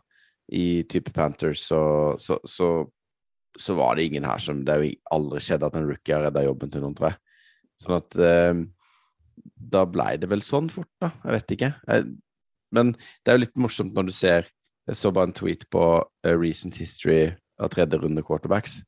i 0.53 0.83
type 0.91 1.13
Panthers, 1.17 1.65
så, 1.65 1.83
så, 2.21 2.39
så, 2.49 2.69
så 3.59 3.77
var 3.79 3.97
det 3.97 4.07
ingen 4.09 4.27
her 4.29 4.43
som 4.43 4.65
Det 4.67 4.77
har 4.77 4.87
aldri 5.17 5.43
skjedd 5.43 5.65
at 5.67 5.77
en 5.79 5.89
rookie 5.89 6.15
har 6.15 6.27
redda 6.29 6.45
jobben 6.45 6.73
til 6.73 6.85
noen, 6.85 6.97
tror 6.99 7.13
jeg. 7.13 7.21
Sånn 7.83 7.97
at 7.97 8.19
eh, 8.21 8.63
da 9.73 9.85
blei 9.89 10.17
det 10.21 10.29
vel 10.31 10.45
sånn 10.45 10.71
fort, 10.73 10.91
da. 11.03 11.13
Jeg 11.25 11.37
vet 11.39 11.55
ikke. 11.57 11.71
Jeg, 11.89 12.11
men 12.73 12.95
det 12.97 13.33
er 13.33 13.39
jo 13.39 13.45
litt 13.45 13.61
morsomt 13.61 13.95
når 13.97 14.09
du 14.09 14.15
ser 14.17 14.51
Jeg 14.89 14.99
så 14.99 15.13
bare 15.15 15.29
en 15.29 15.37
tweet 15.37 15.63
på 15.71 15.83
uh, 16.03 16.33
recent 16.35 16.75
history 16.81 17.29
av 17.63 17.69
tredje 17.71 18.01
runde 18.03 18.25
quarterbacks. 18.27 18.81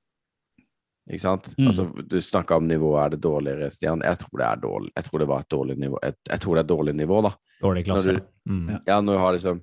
Ikke 1.10 1.20
sant? 1.20 1.50
Mm. 1.58 1.66
Altså, 1.68 1.84
du 2.08 2.16
snakka 2.20 2.56
om 2.56 2.66
nivået, 2.66 3.04
er 3.04 3.08
det 3.10 3.20
dårligere, 3.20 3.70
Stian? 3.70 4.00
Jeg 4.02 4.18
tror 4.18 4.38
det 4.40 4.46
er 4.46 4.56
dårlig. 4.62 4.90
Jeg 4.96 5.04
tror 5.04 5.18
det 5.18 5.28
var 5.28 5.40
et 5.40 5.48
dårlig 5.52 5.76
nivå. 5.78 5.98
Jeg, 6.02 6.14
jeg 6.30 6.40
tror 6.40 6.54
det 6.54 6.62
er 6.64 6.76
dårlig 6.76 6.94
nivå, 6.96 7.22
da. 7.22 7.30
Dårlig 7.62 7.84
klasse. 7.84 8.06
Når 8.12 8.18
du- 8.20 8.26
Mm. 8.46 8.80
Ja. 8.86 9.00
Når 9.00 9.12
du 9.12 9.18
har 9.18 9.32
liksom 9.32 9.60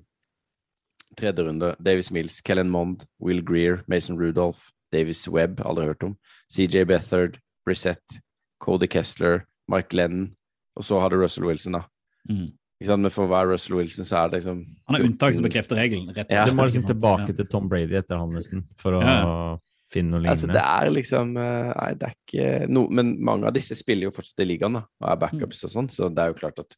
tredje 1.16 1.44
runde 1.46 1.74
Davis 1.82 2.10
Mills, 2.10 2.40
Kellen 2.40 2.70
Mond, 2.70 3.04
Will 3.20 3.42
Greer, 3.42 3.82
Mason 3.88 4.18
Rudolph, 4.18 4.70
Davis 4.92 5.28
Webb, 5.28 5.60
aldri 5.64 5.84
hørt 5.86 6.02
om, 6.02 6.16
CJ 6.50 6.84
Bethard, 6.86 7.38
Brissett, 7.66 8.20
Cody 8.60 8.86
Kessler, 8.86 9.44
Mike 9.68 9.94
Lennon, 9.94 10.34
og 10.76 10.82
så 10.84 11.00
har 11.00 11.10
du 11.10 11.16
Russell 11.20 11.44
Wilson, 11.46 11.72
da. 11.72 11.82
Mm. 12.30 12.52
Ikke 12.80 12.86
sant? 12.88 13.02
Men 13.02 13.10
for 13.10 13.26
hver 13.30 13.46
Russell 13.52 13.76
Wilson 13.76 14.04
så 14.04 14.24
er 14.24 14.28
det 14.30 14.40
liksom 14.42 14.64
Han 14.88 14.96
er 15.00 15.04
unntak 15.06 15.34
som 15.36 15.44
bekrefter 15.44 15.76
regelen. 15.78 16.08
rett 16.16 16.26
og 16.26 16.32
Ja. 16.34 16.44
Du 16.46 16.52
må 16.52 16.64
liksom 16.66 16.82
tilbake 16.86 17.36
til 17.36 17.46
Tom 17.46 17.68
Brady 17.68 17.94
etter 17.94 18.16
han, 18.18 18.30
nesten, 18.30 18.64
for 18.76 18.92
å 18.92 19.02
Ja. 19.02 19.58
Finne 19.92 20.16
noe 20.20 20.30
Altså, 20.32 20.48
det 20.50 20.62
er 20.62 20.90
liksom 20.94 21.34
eh, 21.36 21.72
Nei, 21.76 21.90
det 22.00 22.08
er 22.08 22.14
ikke 22.16 22.70
noe 22.72 22.88
Men 22.98 23.10
mange 23.24 23.46
av 23.50 23.52
disse 23.56 23.76
spiller 23.78 24.08
jo 24.08 24.14
fortsatt 24.16 24.40
i 24.44 24.48
ligaen, 24.48 24.78
da, 24.78 24.86
og 25.02 25.10
er 25.12 25.20
backups 25.26 25.60
og 25.68 25.72
sånn, 25.74 25.90
så 25.92 26.08
det 26.12 26.24
er 26.24 26.32
jo 26.32 26.38
klart 26.40 26.58
at 26.64 26.74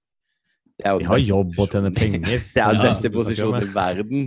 det 0.75 0.89
er 0.89 0.97
jo 0.97 1.03
Vi 1.05 1.07
har 1.13 1.21
jobb 1.23 1.53
og 1.63 1.69
tjener 1.71 1.93
penger. 1.95 2.41
Det 2.57 2.59
er 2.65 2.73
den 2.75 2.81
Ja, 2.83 2.89
beste 2.89 3.11
posisjonen 3.15 3.63
i 3.63 3.71
verden, 3.77 4.25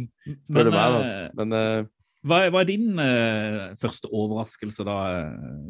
spør 0.48 0.70
du 0.70 0.72
meg, 0.72 0.94
da. 0.96 1.02
eh, 1.04 1.30
Men 1.42 1.56
eh, 1.58 1.90
Hva, 2.28 2.38
er- 2.46 2.54
hva 2.56 2.62
er 2.64 2.70
din 2.70 2.86
uh, 3.00 3.76
første 3.82 4.08
overraskelse 4.08 4.86
da, 4.88 4.96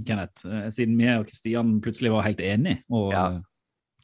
Kenneth? 0.05 0.45
Siden 0.77 0.93
vi 0.99 1.09
og 1.15 1.25
Kristian 1.29 1.75
plutselig 1.81 2.13
var 2.13 2.27
helt 2.29 2.41
enige. 2.45 2.83
Og, 2.93 3.09
Ja. 3.13 3.25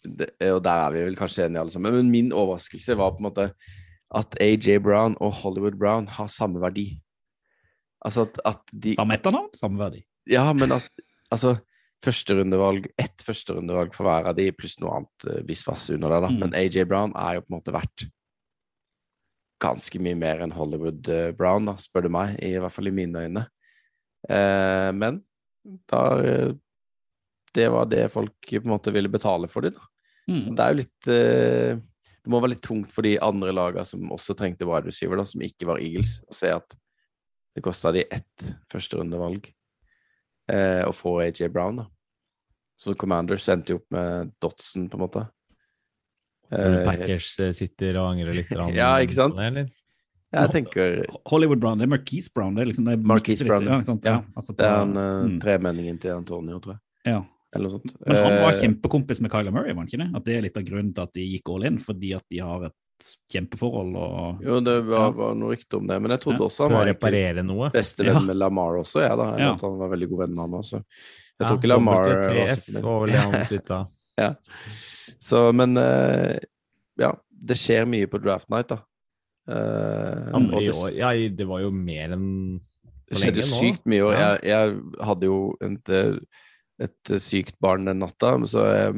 det, 0.03 0.31
og 0.49 0.59
der 0.65 0.81
er 0.87 0.91
vi 0.97 1.05
vel 1.05 1.15
kanskje 1.21 1.45
enige 1.45 1.61
alle 1.61 1.71
sammen. 1.73 1.93
Men 1.95 2.09
min 2.11 2.33
overraskelse 2.33 2.97
var 2.99 3.13
på 3.15 3.21
en 3.23 3.29
måte 3.29 3.47
at 4.13 4.35
AJ 4.43 4.79
Brown 4.83 5.15
og 5.21 5.31
Hollywood 5.43 5.77
Brown 5.79 6.05
har 6.17 6.27
samme 6.29 6.59
verdi. 6.61 6.99
Altså 8.03 8.27
at, 8.27 8.39
at 8.47 8.73
de 8.73 8.95
Samme 8.97 9.15
etternavn, 9.17 9.51
samme 9.55 9.79
verdi. 9.79 10.03
Ja, 10.29 10.49
men 10.55 10.75
at 10.75 10.89
altså 11.31 11.57
Førsterundevalg, 12.03 12.89
ett 12.99 13.23
førsterundevalg 13.23 13.93
for 13.95 14.07
hver 14.07 14.27
av 14.27 14.35
de, 14.35 14.49
pluss 14.55 14.75
noe 14.81 14.97
annet 14.97 15.27
eh, 15.29 15.43
visvas 15.47 15.85
under 15.93 16.11
der, 16.11 16.25
da. 16.25 16.31
Mm. 16.33 16.41
Men 16.41 16.57
AJ 16.59 16.83
Brown 16.89 17.13
er 17.15 17.37
jo 17.37 17.45
på 17.45 17.51
en 17.51 17.55
måte 17.55 17.75
verdt 17.75 18.05
ganske 19.63 20.01
mye 20.03 20.17
mer 20.19 20.43
enn 20.43 20.51
Hollywood 20.51 21.07
eh, 21.07 21.29
Brown, 21.37 21.69
da, 21.69 21.77
spør 21.79 22.07
du 22.07 22.11
meg. 22.11 22.35
I 22.43 22.57
hvert 22.59 22.75
fall 22.75 22.91
i 22.91 22.95
mine 22.95 23.23
øyne. 23.23 23.45
Eh, 24.27 24.89
men 24.99 25.23
da 25.87 26.01
Det 27.55 27.65
var 27.71 27.85
det 27.87 28.09
folk 28.11 28.49
på 28.49 28.59
en 28.65 28.71
måte 28.73 28.91
ville 28.91 29.11
betale 29.11 29.47
for 29.47 29.63
dem, 29.63 29.77
da. 29.77 29.87
Mm. 30.27 30.55
Det 30.55 30.63
er 30.63 30.71
jo 30.71 30.79
litt 30.79 31.07
Det 32.23 32.31
må 32.31 32.39
være 32.39 32.53
litt 32.53 32.63
tungt 32.63 32.91
for 32.91 33.03
de 33.03 33.17
andre 33.19 33.51
lagene 33.51 33.83
som 33.87 34.11
også 34.11 34.35
trengte 34.35 34.67
wide 34.67 34.91
receiver, 34.91 35.19
da, 35.19 35.23
som 35.27 35.43
ikke 35.43 35.67
var 35.71 35.79
Eagles, 35.83 36.17
å 36.27 36.35
se 36.35 36.51
at 36.51 36.75
det 37.53 37.63
kosta 37.65 37.91
de 37.93 38.05
ett 38.09 38.47
førsterundevalg 38.71 39.51
eh, 40.51 40.81
å 40.87 40.93
få 40.95 41.19
AJ 41.25 41.47
Brown, 41.53 41.83
da. 41.83 41.87
Så 42.79 42.95
Commanders 42.99 43.45
endte 43.53 43.75
jo 43.75 43.79
opp 43.79 43.93
med 43.93 44.33
Dotson, 44.41 44.89
på 44.89 44.97
en 44.97 45.03
måte. 45.05 45.21
Eh, 46.51 46.79
Packers 46.85 47.29
eh, 47.39 47.53
sitter 47.55 47.99
og 48.01 48.11
angrer 48.13 48.41
litt. 48.41 48.51
Ja, 48.75 48.95
ikke 49.03 49.19
sant? 49.21 49.39
eller? 49.39 49.69
jeg 50.33 50.49
tenker 50.49 51.03
Hollywood 51.29 51.61
Brown, 51.61 51.77
det 51.77 51.85
er 51.85 51.91
Marquise 51.93 52.31
Brown. 52.33 52.55
Det 52.57 52.63
er 52.63 52.71
liksom, 52.71 52.87
det 52.89 52.95
er 52.97 53.05
Marquise 53.05 53.45
litt- 53.45 53.51
Brown, 53.53 53.69
ja. 53.69 53.77
ja. 53.85 53.97
ja 54.09 54.17
altså 54.33 54.55
Det 54.57 54.65
er 54.65 54.75
han 54.79 54.97
eh, 54.97 55.13
mm. 55.29 55.37
tremenningen 55.43 56.01
til 56.01 56.15
Antonio, 56.17 56.59
tror 56.63 56.77
jeg. 56.77 57.13
ja. 57.13 57.21
Eller 57.53 57.69
noe 57.69 57.75
sånt. 57.75 57.91
Men 58.01 58.17
han 58.17 58.39
var 58.41 58.55
Eh, 58.55 58.59
kjempekompis 58.63 59.19
med 59.21 59.29
Kyler 59.29 59.53
Murray, 59.53 59.75
var 59.75 59.83
han 59.83 59.89
ikke 59.91 59.99
det? 60.01 60.07
At 60.17 60.23
det 60.25 60.33
er 60.33 60.45
litt 60.47 60.55
av 60.57 60.63
grunnen 60.65 60.89
til 60.97 61.03
at 61.03 61.11
de 61.13 61.25
gikk 61.27 61.51
all 61.53 61.67
in, 61.69 61.75
fordi 61.77 62.09
at 62.17 62.25
de 62.33 62.39
har 62.41 62.63
et 62.65 62.75
kjempeforhold. 63.31 63.95
og... 63.97 64.43
Jo, 64.43 64.59
det 64.63 64.75
var, 64.87 64.99
Ja. 64.99 65.09
var 65.17 65.35
noe 65.35 65.55
rykte 65.55 65.77
om 65.77 65.87
det, 65.87 66.01
men 66.01 66.11
jeg 66.11 66.21
trodde 66.21 66.39
Ja. 66.39 66.45
også 66.45 66.63
han 66.67 66.71
var 66.77 66.85
bestevenn 67.73 68.13
Ja. 68.13 68.19
med 68.19 68.35
Lamar 68.37 68.77
også, 68.79 69.01
jeg, 69.01 69.17
da. 69.17 69.25
Jeg 69.37 69.39
Ja. 69.39 69.51
vet 69.53 69.61
han 69.61 69.77
var 69.79 69.89
veldig 69.89 70.09
god 70.09 70.19
venn 70.19 70.35
med 70.35 70.43
han 70.43 70.51
også. 70.61 70.77
Jeg 70.83 70.85
Ja, 71.39 71.47
tror 71.47 71.57
ikke 71.57 71.67
Lamar 71.67 71.97
var 71.97 72.05
så 72.05 72.19
men 75.53 75.77
uh, 75.77 76.37
ja, 76.99 77.11
det 77.29 77.57
skjer 77.57 77.85
mye 77.89 78.07
på 78.07 78.21
draft 78.21 78.49
night, 78.49 78.67
da. 78.69 78.77
Uh, 79.49 80.29
Andre 80.33 80.61
i 80.63 80.69
år 80.71 80.93
Ja, 80.95 81.09
det 81.27 81.45
var 81.49 81.59
jo 81.59 81.71
mer 81.71 82.13
enn 82.15 82.61
det 83.09 83.17
for 83.17 83.25
skjedde 83.25 83.41
nå. 83.41 83.41
Det 83.41 83.43
skjedde 83.43 83.59
sykt 83.59 83.85
mye 83.85 83.97
i 83.97 84.01
år. 84.07 84.13
Ja. 84.13 84.29
Jeg, 84.37 84.39
jeg 84.47 85.05
hadde 85.09 85.27
jo 85.27 85.39
en, 85.61 85.75
eh, 85.89 86.13
et 86.83 87.11
eh, 87.13 87.21
sykt 87.23 87.59
barn 87.63 87.87
den 87.87 88.01
natta, 88.03 88.35
så 88.49 88.65
jeg, 88.69 88.95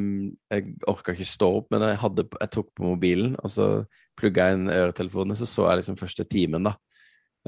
jeg 0.53 0.75
orka 0.91 1.15
ikke 1.15 1.27
stå 1.29 1.51
opp, 1.61 1.69
men 1.73 1.85
jeg, 1.87 1.99
hadde, 2.01 2.27
jeg 2.41 2.53
tok 2.55 2.71
på 2.75 2.87
mobilen, 2.87 3.35
og 3.41 3.51
så 3.51 3.69
plugga 4.19 4.49
jeg 4.49 4.59
inn 4.59 4.71
øretelefonene, 4.71 5.37
så 5.39 5.47
så 5.49 5.69
jeg 5.69 5.81
liksom 5.81 5.99
første 5.99 6.27
timen, 6.29 6.69
da. 6.69 6.75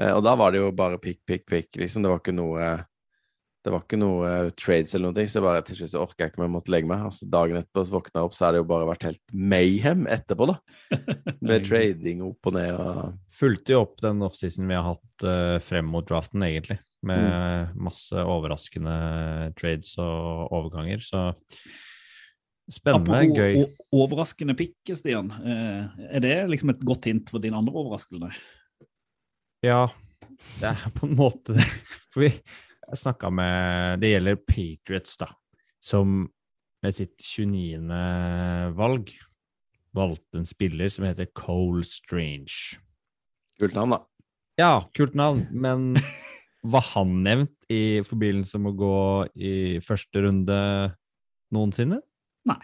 Eh, 0.00 0.12
og 0.12 0.22
da 0.26 0.36
var 0.38 0.54
det 0.54 0.62
jo 0.62 0.70
bare 0.76 1.00
pikk, 1.02 1.24
pikk, 1.28 1.48
pikk, 1.48 1.70
liksom. 1.82 2.04
Det 2.04 2.12
var 2.12 2.22
ikke 2.22 2.36
noe 2.36 2.70
det 3.66 3.72
var 3.74 3.82
ikke 3.82 3.98
noe 3.98 4.28
eh, 4.28 4.50
trades 4.56 4.94
eller 4.94 5.12
noe, 5.12 5.26
så 5.28 5.42
bare 5.44 5.62
til 5.66 5.80
slutt 5.80 5.92
så 5.92 6.02
orka 6.02 6.24
jeg 6.24 6.32
ikke 6.32 6.42
mer, 6.44 6.52
måtte 6.54 6.72
legge 6.72 6.88
meg. 6.88 7.02
Altså 7.08 7.26
Dagen 7.30 7.58
etterpå 7.58 7.84
så 7.84 7.94
våkna 7.96 8.22
jeg 8.22 8.28
opp, 8.28 8.36
så 8.36 8.46
har 8.46 8.54
det 8.54 8.62
jo 8.62 8.68
bare 8.70 8.88
vært 8.88 9.06
helt 9.08 9.34
mayhem 9.52 10.06
etterpå, 10.08 10.48
da. 10.48 10.56
Med 11.50 11.66
trading 11.66 12.22
opp 12.28 12.48
og 12.50 12.56
ned 12.56 12.70
og 12.78 13.00
Fulgte 13.38 13.74
jo 13.74 13.82
opp 13.84 13.98
den 14.02 14.24
offseason 14.26 14.70
vi 14.70 14.74
har 14.78 14.86
hatt 14.88 15.26
uh, 15.26 15.58
frem 15.62 15.90
mot 15.90 16.06
draften, 16.06 16.42
egentlig. 16.46 16.78
Med 17.06 17.20
Mm. 17.22 17.76
masse 17.84 18.12
overraskende 18.12 19.54
trades 19.54 19.92
og 20.02 20.48
overganger, 20.50 20.98
så 20.98 21.20
spennende, 22.68 23.14
Apropos 23.14 23.36
gøy. 23.38 23.76
overraskende 23.94 24.56
pick, 24.58 24.74
Stian. 24.98 25.30
Eh, 25.30 26.16
er 26.16 26.20
det 26.20 26.48
liksom 26.50 26.70
et 26.70 26.80
godt 26.80 27.04
hint 27.06 27.30
for 27.30 27.38
din 27.38 27.54
andre 27.54 27.72
overraskelse? 27.72 28.32
Ja, 29.62 29.86
det 30.58 30.64
er 30.72 30.90
på 30.90 31.06
en 31.06 31.16
måte 31.16 31.54
det. 31.54 31.64
For 32.12 32.20
vi 32.26 32.32
snakka 32.94 33.30
med 33.32 34.00
Det 34.00 34.10
gjelder 34.16 34.36
Patriots, 34.46 35.16
da, 35.18 35.28
som 35.80 36.28
med 36.82 36.94
sitt 36.94 37.16
29. 37.22 38.74
valg 38.74 39.12
valgte 39.94 40.38
en 40.38 40.44
spiller 40.46 40.88
som 40.90 41.04
heter 41.06 41.26
Cole 41.34 41.84
Strange. 41.84 42.76
Kult 43.58 43.74
navn, 43.74 43.90
da. 43.90 44.02
Ja, 44.58 44.80
kult 44.94 45.14
navn, 45.14 45.46
men 45.52 45.94
var 46.64 46.82
han 46.94 47.12
nevnt 47.22 47.68
i 47.70 48.00
forbindelse 48.06 48.58
med 48.60 48.72
å 48.74 48.78
gå 48.80 48.94
i 49.38 49.52
første 49.84 50.22
runde 50.24 50.58
noensinne? 51.54 52.00
Nei. 52.48 52.60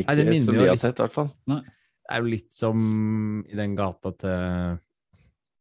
Ikke 0.00 0.14
Nei, 0.14 0.24
det 0.24 0.42
som 0.44 0.54
vi 0.56 0.64
har 0.64 0.72
litt- 0.74 0.80
sett, 0.82 0.98
i 0.98 1.02
hvert 1.04 1.12
fall. 1.14 1.30
Det 1.46 2.16
er 2.16 2.22
jo 2.24 2.30
litt 2.32 2.52
som 2.52 3.44
i 3.46 3.54
den 3.54 3.76
gata 3.78 4.10
til 4.18 4.78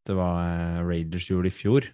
det 0.09 0.15
var 0.17 0.37
eh, 0.41 0.79
Raiders 0.87 1.27
gjorde 1.29 1.51
i 1.51 1.53
fjor, 1.53 1.89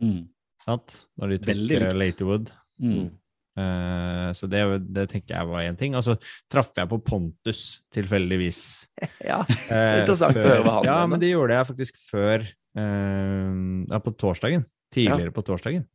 Mm. 0.00 0.28
sant? 0.64 1.06
Når 1.20 1.28
de 1.28 1.38
tok 1.44 1.50
eh. 1.76 1.94
Laterwood. 2.00 2.50
Mm. 2.80 3.10
Uh, 3.58 4.30
så 4.32 4.48
det, 4.48 4.60
det 4.88 5.02
tenker 5.10 5.34
jeg 5.34 5.48
var 5.50 5.60
én 5.66 5.76
ting. 5.76 5.92
Og 5.98 6.04
så 6.06 6.14
traff 6.48 6.70
jeg 6.78 6.88
på 6.88 6.96
Pontus 7.04 7.82
tilfeldigvis. 7.92 8.62
Ja. 9.30 9.42
interessant 9.44 10.38
uh, 10.38 10.40
før, 10.40 10.46
å 10.46 10.54
høre 10.54 10.64
hva 10.64 10.74
han 10.78 10.88
Ja, 10.88 10.98
men 11.10 11.20
det 11.20 11.28
gjorde 11.34 11.58
jeg 11.58 11.68
faktisk 11.68 11.98
før 12.08 12.46
Ja, 12.76 13.98
på 13.98 14.12
torsdagen. 14.14 14.62
Tidligere 14.94 15.32
på 15.34 15.42
torsdagen. 15.46 15.86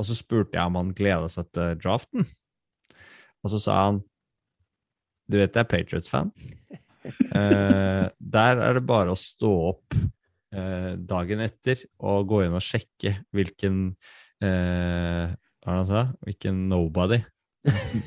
Og 0.00 0.06
så 0.08 0.16
spurte 0.16 0.56
jeg 0.56 0.68
om 0.68 0.76
han 0.80 0.94
gleda 0.96 1.28
seg 1.32 1.48
til 1.56 1.78
draften. 1.80 2.28
Og 3.44 3.52
så 3.52 3.60
sa 3.62 3.80
han 3.86 4.02
Du 5.28 5.36
vet 5.36 5.52
jeg 5.52 5.64
er 5.64 5.72
Patriots-fan. 5.72 6.32
Eh, 7.08 8.04
der 8.18 8.58
er 8.60 8.74
det 8.76 8.82
bare 8.84 9.14
å 9.14 9.16
stå 9.16 9.48
opp 9.70 9.94
eh, 9.96 10.90
dagen 10.98 11.40
etter 11.40 11.80
og 12.04 12.26
gå 12.28 12.42
inn 12.44 12.56
og 12.58 12.60
sjekke 12.60 13.14
hvilken 13.32 13.78
eh, 14.44 15.30
Hva 15.30 15.70
var 15.70 15.78
det 15.78 15.78
han 15.78 15.88
sa? 15.88 16.02
Hvilken 16.26 16.58
nobody 16.68 17.20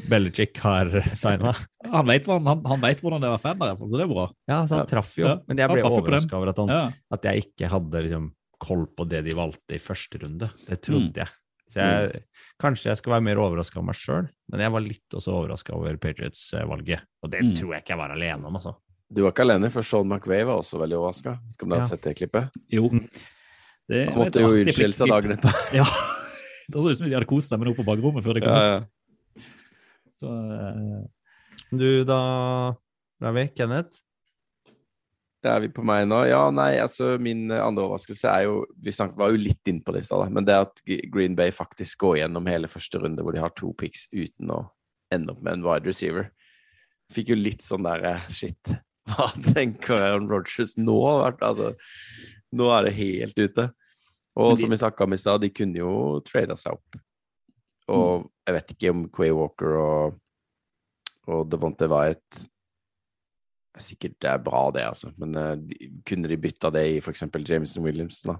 Belichick 0.09 0.57
har 0.63 0.89
signa. 1.15 1.53
Han 1.91 2.07
vet 2.07 2.25
hvordan, 2.25 2.47
han, 2.47 2.61
han 2.65 2.79
hvordan 3.01 3.21
det 3.21 3.31
var 3.33 3.41
fan 3.43 3.59
der, 3.59 3.75
så 3.77 3.89
det 3.91 4.05
er 4.05 4.11
bra. 4.11 4.27
Ja, 4.49 4.61
så 4.69 4.79
han 4.81 4.87
traff 4.89 5.11
jo. 5.19 5.27
Ja, 5.27 5.35
Men 5.47 5.57
jeg 5.61 5.69
ble 5.73 5.83
overraska 5.89 6.37
over 6.39 6.49
at, 6.53 6.61
han, 6.61 6.69
Ja. 6.71 6.83
at 7.11 7.27
jeg 7.27 7.45
ikke 7.45 7.69
hadde 7.71 8.03
liksom, 8.07 8.31
koll 8.61 8.85
på 8.97 9.07
det 9.09 9.23
de 9.25 9.33
valgte 9.37 9.75
i 9.75 9.81
første 9.81 10.21
runde. 10.21 10.49
Det 10.67 10.81
trodde 10.85 11.09
Mm. 11.11 11.15
jeg. 11.23 11.27
Så 11.71 11.79
jeg, 11.79 12.23
Kanskje 12.61 12.89
jeg 12.91 12.97
skal 12.99 13.13
være 13.13 13.23
mer 13.23 13.39
overraska 13.39 13.79
av 13.79 13.85
meg 13.87 13.95
sjøl, 13.95 14.27
men 14.51 14.59
jeg 14.59 14.71
var 14.71 14.81
litt 14.81 15.15
også 15.15 15.31
overraska 15.33 15.73
over 15.73 15.95
Patriots-valget. 15.97 17.01
Og 17.23 17.31
det 17.31 17.41
Mm. 17.41 17.53
tror 17.55 17.73
jeg 17.73 17.81
ikke 17.83 17.93
jeg 17.95 17.97
var 17.97 18.11
alene 18.11 18.45
om, 18.45 18.53
altså. 18.55 18.75
Du 19.13 19.23
var 19.23 19.31
ikke 19.31 19.43
alene, 19.43 19.69
for 19.71 19.81
Sean 19.83 20.07
McVay 20.07 20.43
var 20.45 20.57
også 20.61 20.79
veldig 20.79 20.97
overraska. 20.99 21.39
Skal 21.53 21.67
du 21.67 21.75
ha 21.75 21.81
Ja. 21.81 21.87
sett 21.87 22.01
det 22.01 22.15
klippet? 22.17 22.49
Jo. 22.71 22.89
Det 23.89 24.07
Han 24.09 24.17
måtte 24.17 24.39
jo 24.39 24.47
unnskylde 24.47 24.93
seg 24.95 25.07
dagen 25.09 25.31
etterpå. 25.37 25.73
Ja. 25.73 25.83
Det 26.69 26.79
så 26.81 26.91
ut 26.91 26.97
som 26.97 27.07
de 27.09 27.13
hadde 27.15 27.27
kost 27.27 27.49
seg 27.49 27.59
med 27.59 27.67
noe 27.67 27.75
på 27.75 27.83
bakrommet 27.83 28.23
før 28.23 28.33
de 28.35 28.41
kom 28.41 28.49
Ja, 28.55 28.77
ut. 28.77 28.85
Så, 30.21 30.29
eh, 30.29 31.57
Du 31.73 32.03
da, 32.07 32.21
Ravi? 33.23 33.47
Kenneth? 33.57 34.01
Det 35.41 35.49
er 35.49 35.63
vi 35.63 35.71
på 35.73 35.81
meg 35.87 36.03
nå. 36.05 36.19
Ja, 36.29 36.43
nei, 36.53 36.75
altså 36.77 37.15
min 37.21 37.47
eh, 37.49 37.61
andre 37.65 37.87
overraskelse 37.87 38.29
er 38.29 38.43
jo 38.45 38.59
Vi 38.85 38.93
snakket, 38.93 39.17
var 39.17 39.31
jo 39.33 39.39
litt 39.41 39.71
inne 39.71 39.81
på 39.81 39.95
det 39.95 40.03
i 40.03 40.05
stad, 40.05 40.29
men 40.35 40.45
det 40.45 40.57
at 40.67 40.83
Green 41.13 41.33
Bay 41.39 41.49
faktisk 41.55 42.03
går 42.05 42.19
gjennom 42.21 42.45
hele 42.51 42.69
første 42.69 43.01
runde 43.01 43.25
hvor 43.25 43.33
de 43.33 43.41
har 43.41 43.53
to 43.57 43.71
picks 43.79 44.05
uten 44.13 44.53
å 44.53 44.61
ende 45.11 45.33
opp 45.33 45.41
med 45.43 45.57
en 45.57 45.65
wide 45.65 45.89
receiver. 45.89 46.29
Fikk 47.11 47.33
jo 47.33 47.39
litt 47.41 47.65
sånn 47.65 47.83
der 47.87 48.05
eh, 48.13 48.27
Shit, 48.31 48.75
hva 49.09 49.31
tenker 49.55 49.97
Aaron 49.97 50.29
Rodgers 50.29 50.77
nå? 50.79 50.99
Altså, 51.41 51.73
nå 52.53 52.69
er 52.77 52.87
det 52.87 52.93
helt 52.99 53.41
ute. 53.41 53.71
Og 54.37 54.53
de- 54.55 54.61
som 54.61 54.71
vi 54.71 54.77
snakka 54.79 55.03
om 55.09 55.17
i 55.17 55.19
stad, 55.19 55.41
de 55.43 55.49
kunne 55.51 55.81
jo 55.81 55.95
trada 56.23 56.55
seg 56.55 56.77
opp. 56.77 57.01
Og 57.91 58.29
jeg 58.47 58.55
vet 58.57 58.73
ikke 58.75 58.91
om 58.95 59.03
Quay 59.13 59.31
Walker 59.35 59.75
og, 59.81 60.17
og 61.27 61.43
Devonte 61.51 61.87
Wyatt 61.91 62.47
Sikkert 63.79 64.17
det 64.19 64.27
er 64.27 64.41
bra, 64.43 64.65
det, 64.75 64.81
altså. 64.83 65.13
Men 65.21 65.35
uh, 65.39 65.53
kunne 66.05 66.27
de 66.27 66.35
bytta 66.43 66.69
det 66.75 66.81
i 66.91 66.97
f.eks. 66.99 67.21
Jameson 67.47 67.85
Williams, 67.85 68.17
da? 68.27 68.35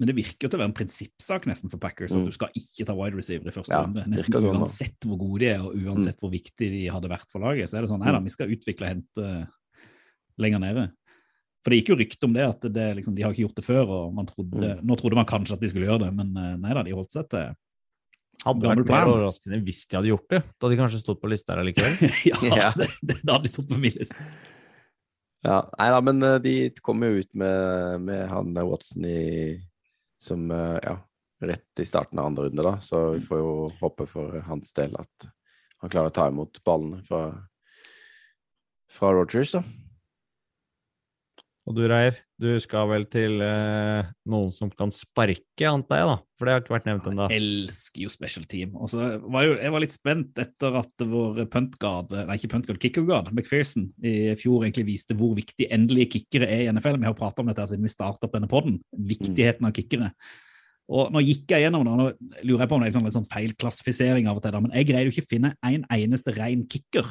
Men 0.00 0.10
det 0.10 0.16
virker 0.18 0.44
jo 0.44 0.50
til 0.50 0.58
å 0.58 0.60
være 0.64 0.68
en 0.72 0.76
prinsippsak 0.76 1.46
nesten 1.48 1.70
for 1.72 1.80
Packers 1.80 2.12
at 2.12 2.18
Mm. 2.18 2.24
du 2.26 2.34
skal 2.34 2.50
ikke 2.58 2.84
ta 2.84 2.92
wide 2.98 3.16
receiver 3.16 3.46
i 3.48 3.54
første 3.54 3.72
Ja, 3.72 3.84
runde. 3.86 4.02
Nesten 4.10 4.34
sånn. 4.34 4.50
Mm. 4.50 4.58
uansett 4.64 5.06
hvor 5.06 5.20
gode 5.22 5.38
de 5.40 5.46
er, 5.54 5.62
og 5.62 5.78
uansett 5.86 6.18
hvor 6.20 6.32
viktig 6.34 6.68
de 6.74 6.82
hadde 6.92 7.08
vært 7.08 7.30
for 7.32 7.40
laget. 7.46 7.70
Så 7.70 7.78
er 7.78 7.86
det 7.86 7.92
sånn, 7.92 8.02
nei 8.02 8.12
da, 8.12 8.20
vi 8.26 8.34
skal 8.34 8.50
utvikle 8.52 8.84
og 8.88 8.92
hente 8.92 9.30
lenger 10.42 10.60
nede. 10.66 10.84
For 11.64 11.70
det 11.72 11.78
gikk 11.80 11.88
jo 11.94 11.98
rykte 12.02 12.28
om 12.28 12.34
det, 12.36 12.44
at 12.50 12.60
det, 12.74 12.88
liksom, 12.98 13.14
de 13.16 13.22
har 13.24 13.32
ikke 13.32 13.46
gjort 13.46 13.56
det 13.62 13.64
før, 13.70 13.86
og 14.00 14.14
man 14.18 14.26
trodde, 14.28 14.74
Mm. 14.76 14.82
nå 14.84 14.98
trodde 14.98 15.14
man 15.22 15.30
kanskje 15.30 15.54
at 15.56 15.60
de 15.62 15.68
skulle 15.70 15.86
gjøre 15.88 16.04
det, 16.04 16.12
men 16.18 16.36
eh, 16.36 16.56
nei 16.58 16.74
da, 16.74 16.82
de 16.82 16.90
holdt 16.98 17.14
seg 17.16 17.30
til 17.30 17.54
Hadde 18.44 18.62
Gammel 18.62 18.82
vært 18.82 18.90
mer 18.90 18.90
plan. 18.90 19.08
overraskende 19.14 19.58
hvis 19.66 19.80
de 19.90 19.96
hadde 19.98 20.10
gjort 20.12 20.28
det. 20.30 20.40
Da 20.44 20.66
hadde 20.66 20.74
de 20.76 20.80
kanskje 20.82 21.00
stått 21.02 21.20
på 21.22 21.30
lista 21.32 21.54
her 21.54 21.62
allikevel. 21.64 22.12
Ja, 22.30 22.36
Ja. 22.60 22.68
det, 22.76 22.90
det, 23.02 23.16
da 23.24 23.36
hadde 23.38 23.48
de 23.48 23.52
stått 23.54 23.70
på 23.72 23.78
min 23.80 23.96
liste. 23.96 24.28
Ja, 25.46 25.60
nei 25.78 25.88
da, 25.94 25.98
men 26.02 26.22
eh, 26.26 26.38
de 26.42 26.54
kom 26.82 27.02
jo 27.06 27.20
ut 27.22 27.28
med, 27.38 28.00
med 28.02 28.24
han 28.32 28.54
Watson 28.66 29.04
i 29.06 29.56
Som 30.22 30.48
eh, 30.50 30.78
ja, 30.82 30.96
rett 31.46 31.82
i 31.82 31.86
starten 31.86 32.18
av 32.18 32.26
andre 32.30 32.48
runde, 32.48 32.64
da. 32.66 32.76
Så 32.82 33.02
vi 33.16 33.20
får 33.24 33.38
jo 33.42 33.50
håpe 33.80 34.06
for 34.10 34.38
hans 34.48 34.72
del 34.76 34.96
at 34.98 35.28
han 35.82 35.92
klarer 35.92 36.08
å 36.08 36.14
ta 36.16 36.28
imot 36.32 36.62
ballene 36.64 37.02
fra, 37.04 37.24
fra 38.90 39.10
Rogers, 39.12 39.52
da. 39.58 39.62
Og 41.66 41.74
du, 41.74 41.80
Reier, 41.90 42.14
du 42.38 42.52
skal 42.62 42.86
vel 42.86 43.08
til 43.10 43.40
eh, 43.42 44.06
noen 44.30 44.52
som 44.54 44.70
kan 44.70 44.92
sparke, 44.94 45.66
antar 45.66 45.98
jeg, 45.98 46.06
da? 46.12 46.14
For 46.38 46.46
det 46.46 46.52
har 46.54 46.62
ikke 46.62 46.74
vært 46.76 46.86
nevnt 46.86 47.08
ennå. 47.10 47.26
elsker 47.34 48.04
jo 48.04 48.12
special 48.12 48.46
team. 48.46 48.76
Og 48.78 48.92
så 48.92 49.08
var 49.24 49.48
jo, 49.48 49.56
jeg 49.58 49.74
var 49.74 49.82
litt 49.82 49.96
spent 49.96 50.38
etter 50.44 50.78
at 50.78 51.06
vår 51.10 51.42
puntguard, 51.50 52.14
nei 52.28 52.38
ikke 52.38 52.52
puntguard, 52.54 52.78
kickerguard, 52.84 53.32
McPherson, 53.34 53.88
i 53.98 54.36
fjor 54.38 54.62
egentlig 54.62 54.86
viste 54.92 55.18
hvor 55.18 55.34
viktig 55.38 55.66
endelige 55.74 56.12
kickere 56.14 56.46
er 56.46 56.64
i 56.64 56.70
NFL. 56.70 57.00
Vi 57.02 57.10
har 57.10 57.18
pratet 57.18 57.42
om 57.42 57.50
dette 57.50 57.66
siden 57.72 57.88
vi 57.88 57.94
startet 57.96 58.28
opp 58.28 58.38
denne 58.38 58.50
podden. 58.52 58.78
Viktigheten 59.10 59.66
av 59.66 59.74
kickere. 59.74 60.12
Og 60.86 61.10
nå 61.10 61.24
gikk 61.26 61.50
jeg 61.50 61.66
gjennom 61.66 61.82
det, 61.82 61.94
og 61.96 61.98
nå 61.98 62.42
lurer 62.46 62.62
jeg 62.62 62.70
på 62.70 62.78
om 62.78 62.84
det 62.84 62.92
er 62.92 62.98
sånn, 63.00 63.10
sånn 63.10 63.30
feil 63.32 63.56
klassifisering 63.58 64.30
av 64.30 64.38
og 64.38 64.44
til, 64.44 64.54
da, 64.54 64.62
men 64.62 64.74
jeg 64.76 64.86
greide 64.92 65.10
jo 65.10 65.16
ikke 65.16 65.26
å 65.26 65.32
finne 65.34 65.56
en 65.66 65.86
eneste 65.96 66.34
ren 66.36 66.62
kicker 66.70 67.10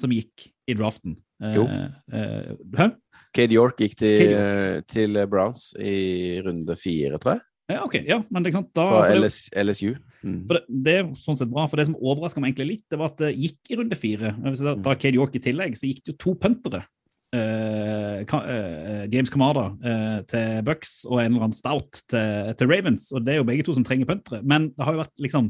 som 0.00 0.14
gikk 0.16 0.48
i 0.64 0.76
draften. 0.78 1.18
Eh, 1.42 1.54
Jo. 1.56 1.64
eh, 2.12 2.52
hæ? 2.78 2.90
Cade 3.34 3.54
York 3.56 3.78
gikk 3.80 3.96
til, 3.96 4.30
York. 4.30 4.86
til 4.92 5.16
Browns 5.26 5.70
i 5.80 6.40
runde 6.44 6.76
fire, 6.76 7.18
tror 7.18 7.34
jeg. 7.38 7.40
Ja, 7.72 7.84
ok, 7.86 7.94
ja, 8.04 8.18
men 8.28 8.44
ikke 8.44 8.58
sant, 8.58 8.72
da... 8.76 8.84
Fra 8.90 9.14
LS, 9.16 9.38
LSU. 9.56 9.94
Mm. 10.26 10.40
Det, 10.50 10.58
det 10.84 10.94
er 10.98 11.06
sånn 11.16 11.38
sett 11.40 11.48
bra, 11.48 11.64
for 11.70 11.80
det 11.80 11.86
som 11.88 11.94
overraska 11.96 12.42
meg 12.42 12.52
egentlig 12.52 12.66
litt, 12.74 12.84
det 12.92 12.98
var 13.00 13.08
at 13.14 13.22
det 13.22 13.30
gikk 13.38 13.70
i 13.72 13.78
runde 13.80 13.96
fire. 13.96 14.34
Hvis 14.44 14.60
jeg 14.60 14.76
Mm. 14.76 14.82
tar 14.84 14.98
Cade 15.00 15.16
York 15.16 15.34
i 15.38 15.42
tillegg, 15.46 15.78
så 15.78 15.88
gikk 15.88 16.02
det 16.04 16.12
jo 16.12 16.18
to 16.26 16.34
puntere. 16.42 16.82
Eh, 17.32 18.20
eh, 18.20 19.06
James 19.08 19.30
Kamada 19.32 19.64
eh, 19.82 20.18
til 20.28 20.62
Bucks 20.66 21.06
og 21.08 21.22
en 21.22 21.30
eller 21.32 21.46
annen 21.46 21.56
Stout 21.56 22.02
til, 22.12 22.52
til 22.58 22.68
Ravens. 22.68 23.06
Og 23.16 23.24
det 23.24 23.34
er 23.34 23.40
jo 23.40 23.46
begge 23.48 23.64
to 23.64 23.72
som 23.78 23.84
trenger 23.88 24.10
puntere. 24.10 24.42
Men 24.44 24.68
det 24.76 24.84
har 24.84 24.92
jo 24.92 25.00
vært 25.00 25.24
liksom 25.24 25.48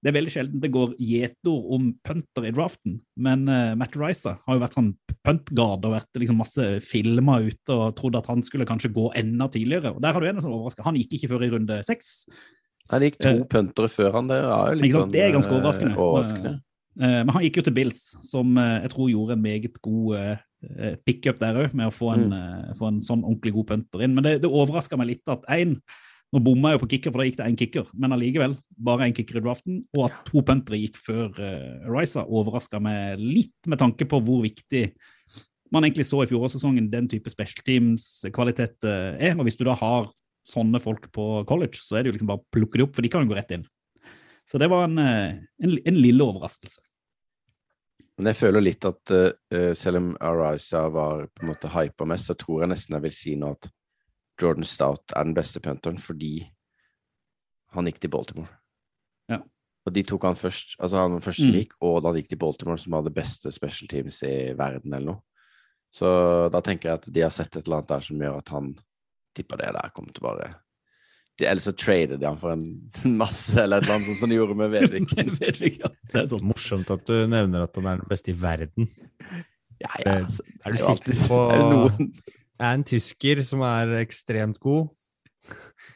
Det 0.00 0.08
er 0.08 0.16
veldig 0.16 0.32
sjelden 0.32 0.62
det 0.62 0.70
går 0.72 0.94
gjetord 0.96 1.66
om 1.76 1.90
punter 2.06 2.46
i 2.48 2.52
draften, 2.56 2.94
men 3.20 3.42
uh, 3.50 3.74
Matt 3.76 3.98
Ricer 4.00 4.38
har 4.46 4.56
jo 4.56 4.62
vært 4.62 4.78
sånn 4.78 4.94
puntguard 5.26 5.84
og 5.84 5.92
vært 5.92 6.20
liksom 6.22 6.40
masse 6.40 6.68
filmer 6.86 7.50
ute 7.50 7.76
og 7.76 7.92
trodd 7.98 8.16
at 8.16 8.30
han 8.30 8.40
skulle 8.46 8.68
kanskje 8.68 8.92
gå 8.96 9.10
enda 9.20 9.50
tidligere. 9.52 9.92
og 9.92 10.00
Der 10.00 10.16
har 10.16 10.24
du 10.24 10.30
en 10.30 10.40
som 10.40 10.54
overrasker. 10.56 10.86
Han 10.88 10.96
gikk 10.96 11.18
ikke 11.18 11.34
før 11.34 11.44
i 11.44 11.52
runde 11.52 11.78
seks. 11.84 12.14
Han 12.90 13.04
gikk 13.04 13.20
to 13.20 13.36
puntere 13.52 13.92
før 13.92 14.16
han, 14.16 14.32
der. 14.32 14.48
er 14.48 14.80
jo 14.80 14.92
sånn 14.96 15.12
Det 15.12 15.24
er 15.26 15.36
ganske 15.36 15.54
overraskende. 15.54 15.96
overraskende. 16.00 16.56
Uh, 17.00 17.20
men 17.22 17.34
han 17.36 17.44
gikk 17.44 17.60
jo 17.60 17.68
til 17.68 17.76
Bills, 17.76 18.04
som 18.26 18.56
uh, 18.58 18.80
jeg 18.80 18.94
tror 18.94 19.12
gjorde 19.12 19.36
en 19.36 19.44
meget 19.44 19.76
god 19.84 20.16
uh, 20.16 20.94
pickup 21.06 21.38
der 21.44 21.60
òg, 21.60 21.76
med 21.76 21.88
å 21.88 21.94
få 21.94 22.14
en, 22.16 22.32
få 22.76 22.88
en, 22.90 23.04
sånn 23.04 23.22
ordentlig 23.22 23.54
god 23.54 23.68
punter 23.74 24.02
inn. 24.04 24.16
Men 24.16 24.26
det, 24.26 24.40
det 24.42 24.50
overraska 24.50 24.98
meg 25.00 25.12
litt 25.12 25.32
at 25.32 25.44
én 25.52 25.76
Nå 26.30 26.38
bomma 26.46 26.70
jeg 26.70 26.78
jo 26.78 26.82
på 26.84 26.88
kicker, 26.92 27.10
for 27.10 27.20
da 27.20 27.26
gikk 27.26 27.38
det 27.40 27.46
én 27.48 27.56
kicker, 27.58 27.88
men 27.98 28.14
allikevel 28.14 28.52
bare 28.86 29.08
én 29.08 29.14
kicker 29.16 29.40
i 29.40 29.42
draften. 29.42 29.80
Og 29.96 30.04
at 30.06 30.20
to 30.28 30.42
puntere 30.46 30.78
gikk 30.78 31.00
før 31.02 31.32
uh, 31.34 31.88
Risa, 31.90 32.22
overraska 32.22 32.78
meg 32.82 33.18
litt, 33.18 33.56
med 33.66 33.80
tanke 33.82 34.06
på 34.06 34.20
hvor 34.22 34.44
viktig 34.44 34.84
man 35.74 35.86
egentlig 35.86 36.06
så 36.06 36.22
i 36.22 36.28
fjorårssesongen 36.30 36.86
den 36.92 37.08
type 37.10 37.30
specialteams-kvalitet 37.32 38.86
uh, 38.86 39.18
er. 39.18 39.34
Og 39.34 39.42
hvis 39.48 39.58
du 39.58 39.64
da 39.66 39.74
har 39.80 40.06
sånne 40.46 40.78
folk 40.82 41.10
på 41.14 41.26
college, 41.50 41.82
så 41.82 41.98
er 41.98 42.06
det 42.06 42.12
jo 42.12 42.18
liksom 42.20 42.30
bare 42.30 42.44
å 42.44 42.54
plukke 42.54 42.78
de 42.78 42.86
opp, 42.86 42.94
for 42.94 43.06
de 43.06 43.10
kan 43.10 43.26
jo 43.26 43.32
gå 43.32 43.38
rett 43.40 43.56
inn. 43.58 43.66
Så 44.46 44.58
det 44.62 44.70
var 44.70 44.86
en, 44.86 44.98
en, 44.98 45.74
en 45.78 45.98
lille 45.98 46.26
overraskelse. 46.26 46.78
Men 48.18 48.30
jeg 48.30 48.38
føler 48.38 48.62
litt 48.62 48.86
at 48.86 49.12
uh, 49.16 49.74
selv 49.74 49.98
om 49.98 50.08
Arisa 50.30 50.86
var 50.94 51.26
på 51.34 51.42
en 51.42 51.50
måte 51.50 51.74
hypa 51.74 52.06
mest, 52.06 52.30
så 52.30 52.38
tror 52.38 52.62
jeg 52.62 52.70
nesten 52.74 52.98
jeg 53.00 53.06
vil 53.08 53.18
si 53.18 53.34
nå 53.40 53.50
at 53.58 53.70
Jordan 54.40 54.64
Stout 54.66 55.12
er 55.16 55.24
den 55.28 55.34
beste 55.36 55.60
punteren 55.64 55.98
fordi 56.00 56.48
han 57.74 57.86
gikk 57.86 58.00
til 58.02 58.10
Baltimore. 58.10 58.48
Ja. 59.30 59.40
Og 59.86 59.92
de 59.94 60.02
tok 60.04 60.24
han 60.26 60.34
først, 60.38 60.74
altså 60.82 60.96
han 61.04 61.12
var 61.16 61.20
først 61.24 61.40
som 61.44 61.52
Mm. 61.52 61.58
gikk, 61.60 61.72
og 61.80 62.02
da 62.02 62.08
han 62.10 62.16
gikk 62.20 62.28
til 62.32 62.38
Baltimore, 62.42 62.78
som 62.78 62.92
hadde 62.98 63.12
beste 63.14 63.52
special 63.54 63.88
teams 63.88 64.22
i 64.26 64.52
verden 64.58 64.92
eller 64.92 65.06
noe. 65.12 65.22
Så 65.92 66.06
da 66.52 66.60
tenker 66.62 66.88
jeg 66.90 66.98
at 67.00 67.06
de 67.12 67.20
har 67.24 67.30
sett 67.34 67.56
et 67.56 67.64
eller 67.66 67.80
annet 67.80 67.88
der 67.88 68.00
som 68.06 68.18
gjør 68.22 68.36
at 68.38 68.48
han 68.54 68.74
tipper 69.34 69.56
det 69.58 69.72
der 69.74 69.90
kommer 69.94 70.12
til 70.14 70.22
å 70.22 70.28
bare 70.28 70.50
de, 71.38 71.46
Eller 71.46 71.60
så 71.64 71.72
trader 71.72 72.18
de 72.20 72.26
han 72.26 72.36
for 72.38 72.52
en 72.52 72.90
masse, 73.22 73.56
eller 73.62 73.78
et 73.80 73.84
eller 73.86 73.96
annet 73.96 74.10
sånn 74.10 74.20
som 74.20 74.28
de 74.28 74.36
gjorde 74.36 74.56
med 74.58 74.70
Vedvik. 74.74 75.14
Det 76.10 76.18
er 76.20 76.26
sånn. 76.28 76.42
Morsomt 76.44 76.90
at 76.90 77.06
du 77.06 77.14
nevner 77.30 77.64
at 77.64 77.74
han 77.78 77.86
er 77.86 78.02
den 78.02 78.10
beste 78.10 78.30
i 78.34 78.36
verden. 78.36 78.90
Ja, 79.80 79.88
ja, 80.04 80.18
altså, 80.26 80.42
Er 80.66 80.70
du 80.70 80.76
det 80.76 80.84
sikker 80.84 81.22
på 81.30 81.38
er 81.48 81.56
det 81.56 81.70
noen 81.70 82.12
er 82.60 82.78
en 82.78 82.86
tysker 82.86 83.44
som 83.46 83.64
er 83.66 84.00
ekstremt 84.04 84.60
god. 84.62 84.90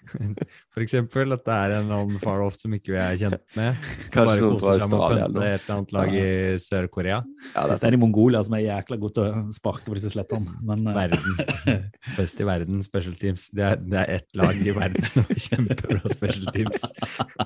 For 0.75 0.83
eksempel 0.83 1.35
at 1.35 1.45
det 1.47 1.55
er 1.55 1.75
en 1.79 1.93
annen 1.93 2.21
far 2.23 2.43
off 2.45 2.57
som 2.59 2.73
ikke 2.77 2.93
vi 2.95 2.99
er 3.01 3.17
kjent 3.21 3.43
med. 3.57 3.79
Som 3.85 4.11
Kanskje 4.12 4.25
bare 4.29 4.43
koser 4.43 4.83
seg 4.83 4.91
med 4.91 4.97
å 4.97 5.09
pønte 5.12 5.45
et 5.47 5.65
eller 5.65 5.75
annet 5.77 5.95
lag 5.97 6.17
i 6.19 6.27
Sør-Korea. 6.65 7.21
Ja, 7.55 7.65
det 7.71 7.89
er 7.89 7.97
i 7.97 8.01
Mongolia 8.01 8.43
som 8.47 8.57
er 8.59 8.65
jækla 8.67 8.99
god 9.03 9.15
til 9.17 9.25
å 9.27 9.45
sparke 9.57 9.87
på 9.89 9.99
disse 9.99 10.12
slettene. 10.15 10.57
Men 10.67 10.85
eh, 10.91 10.99
Verden. 10.99 11.79
Best 12.19 12.41
i 12.41 12.49
verden, 12.49 12.83
special 12.87 13.17
teams. 13.21 13.47
Det 13.55 13.67
er, 13.69 13.81
det 13.81 14.01
er 14.03 14.15
ett 14.19 14.41
lag 14.41 14.61
i 14.61 14.75
verden 14.77 15.09
som 15.09 15.29
er 15.29 15.41
kjempebra 15.47 16.03
special 16.12 16.51
teams. 16.57 16.89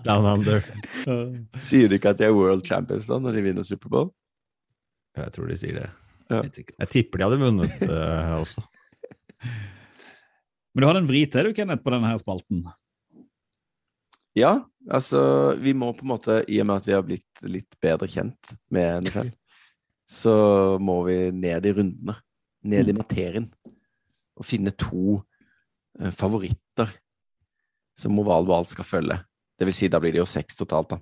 Down 0.07 0.27
under. 0.37 0.65
Sier 1.63 1.91
du 1.91 1.99
ikke 1.99 2.15
at 2.15 2.23
de 2.23 2.29
er 2.29 2.35
world 2.37 2.67
champions 2.67 3.11
da, 3.11 3.21
når 3.23 3.39
de 3.39 3.47
vinner 3.51 3.67
Superbowl? 3.67 4.11
Jeg 5.19 5.35
tror 5.35 5.51
de 5.51 5.59
sier 5.59 5.81
det. 5.83 5.89
Ja. 6.29 6.43
Jeg 6.45 6.91
tipper 6.93 7.21
de 7.21 7.25
hadde 7.25 7.41
vunnet 7.41 7.89
uh, 7.89 8.37
også. 8.39 8.63
Men 9.43 10.83
du 10.83 10.89
hadde 10.89 11.03
en 11.03 11.09
vri 11.11 11.25
til 11.31 11.49
du, 11.49 11.55
Kenneth, 11.57 11.83
på 11.85 11.93
denne 11.95 12.11
her 12.11 12.21
spalten. 12.21 12.63
Ja, 14.39 14.53
altså 14.91 15.21
vi 15.59 15.73
må 15.75 15.91
på 15.97 16.05
en 16.07 16.13
måte, 16.13 16.43
i 16.47 16.61
og 16.63 16.69
med 16.69 16.81
at 16.81 16.87
vi 16.87 16.95
har 16.95 17.05
blitt 17.07 17.43
litt 17.49 17.79
bedre 17.83 18.07
kjent 18.11 18.53
med 18.75 19.09
NFL, 19.09 19.33
så 20.09 20.35
må 20.81 21.01
vi 21.09 21.19
ned 21.35 21.67
i 21.67 21.75
rundene, 21.75 22.15
ned 22.69 22.93
i 22.93 22.97
materien, 22.97 23.49
og 24.39 24.47
finne 24.47 24.73
to 24.79 25.19
eh, 25.99 26.13
favoritter 26.15 26.93
som 27.99 28.19
oval 28.23 28.47
ball 28.47 28.69
skal 28.71 28.87
følge. 28.87 29.19
Det 29.59 29.67
vil 29.67 29.75
si, 29.75 29.91
da 29.91 29.99
blir 30.03 30.15
det 30.15 30.23
jo 30.23 30.29
seks 30.31 30.61
totalt, 30.61 30.95
da. 30.95 31.01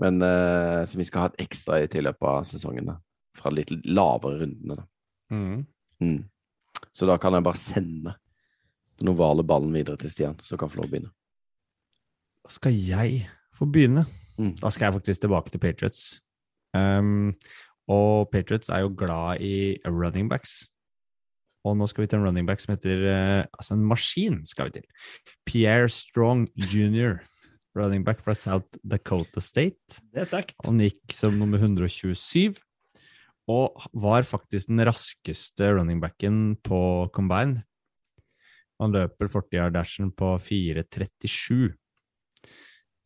Men 0.00 0.22
eh, 0.24 0.86
som 0.88 1.02
vi 1.02 1.06
skal 1.08 1.26
ha 1.26 1.30
et 1.32 1.44
ekstra 1.44 1.82
i 1.82 1.90
til 1.90 2.06
løpet 2.08 2.30
av 2.30 2.46
sesongen, 2.48 2.88
da. 2.88 2.96
Fra 3.36 3.52
litt 3.52 3.74
lavere 3.84 4.46
rundene, 4.46 4.78
da. 4.80 4.88
Mm. 5.34 5.66
Mm. 6.00 6.22
Så 6.92 7.08
da 7.08 7.18
kan 7.20 7.36
jeg 7.36 7.46
bare 7.46 7.60
sende 7.60 8.14
den 8.98 9.12
ovale 9.12 9.44
ballen 9.46 9.74
videre 9.74 9.98
til 10.00 10.10
Stian, 10.10 10.38
så 10.42 10.56
kan 10.56 10.66
han 10.66 10.74
få 10.74 10.80
lov 10.82 10.88
å 10.88 10.92
begynne. 10.94 11.12
Da 12.44 12.54
skal 12.54 12.74
jeg 12.74 13.28
få 13.54 13.68
begynne. 13.70 14.06
Mm. 14.38 14.54
Da 14.60 14.70
skal 14.74 14.88
jeg 14.88 14.98
faktisk 14.98 15.24
tilbake 15.24 15.52
til 15.52 15.62
Patriots. 15.62 16.02
Um, 16.76 17.34
og 17.88 18.28
Patriots 18.32 18.70
er 18.72 18.84
jo 18.84 18.92
glad 18.96 19.42
i 19.44 19.78
running 19.86 20.28
backs. 20.30 20.62
Og 21.66 21.76
nå 21.76 21.88
skal 21.90 22.04
vi 22.04 22.10
til 22.10 22.20
en 22.20 22.28
running 22.28 22.46
back 22.48 22.62
som 22.62 22.72
heter 22.76 23.02
uh, 23.02 23.42
Altså, 23.58 23.74
en 23.74 23.88
maskin 23.88 24.38
skal 24.46 24.68
vi 24.68 24.78
til. 24.78 24.86
Pierre 25.46 25.90
Strong 25.92 26.48
jr. 26.56 27.18
Running 27.76 28.04
back 28.04 28.22
fra 28.24 28.34
South 28.34 28.78
Dakota 28.82 29.40
State. 29.40 30.00
Det 30.14 30.22
er 30.22 30.30
sterkt. 30.30 30.54
Han 30.66 30.80
gikk 30.82 31.14
som 31.14 31.36
nummer 31.38 31.60
127, 31.60 32.56
og 33.48 33.80
var 33.96 34.26
faktisk 34.28 34.68
den 34.68 34.84
raskeste 34.86 35.70
running 35.72 36.00
backen 36.02 36.56
på 36.64 37.08
combine. 37.14 37.62
Han 38.78 38.92
løper 38.94 39.28
40-yard-dashen 39.32 40.12
på 40.14 40.38
4.37, 40.44 41.72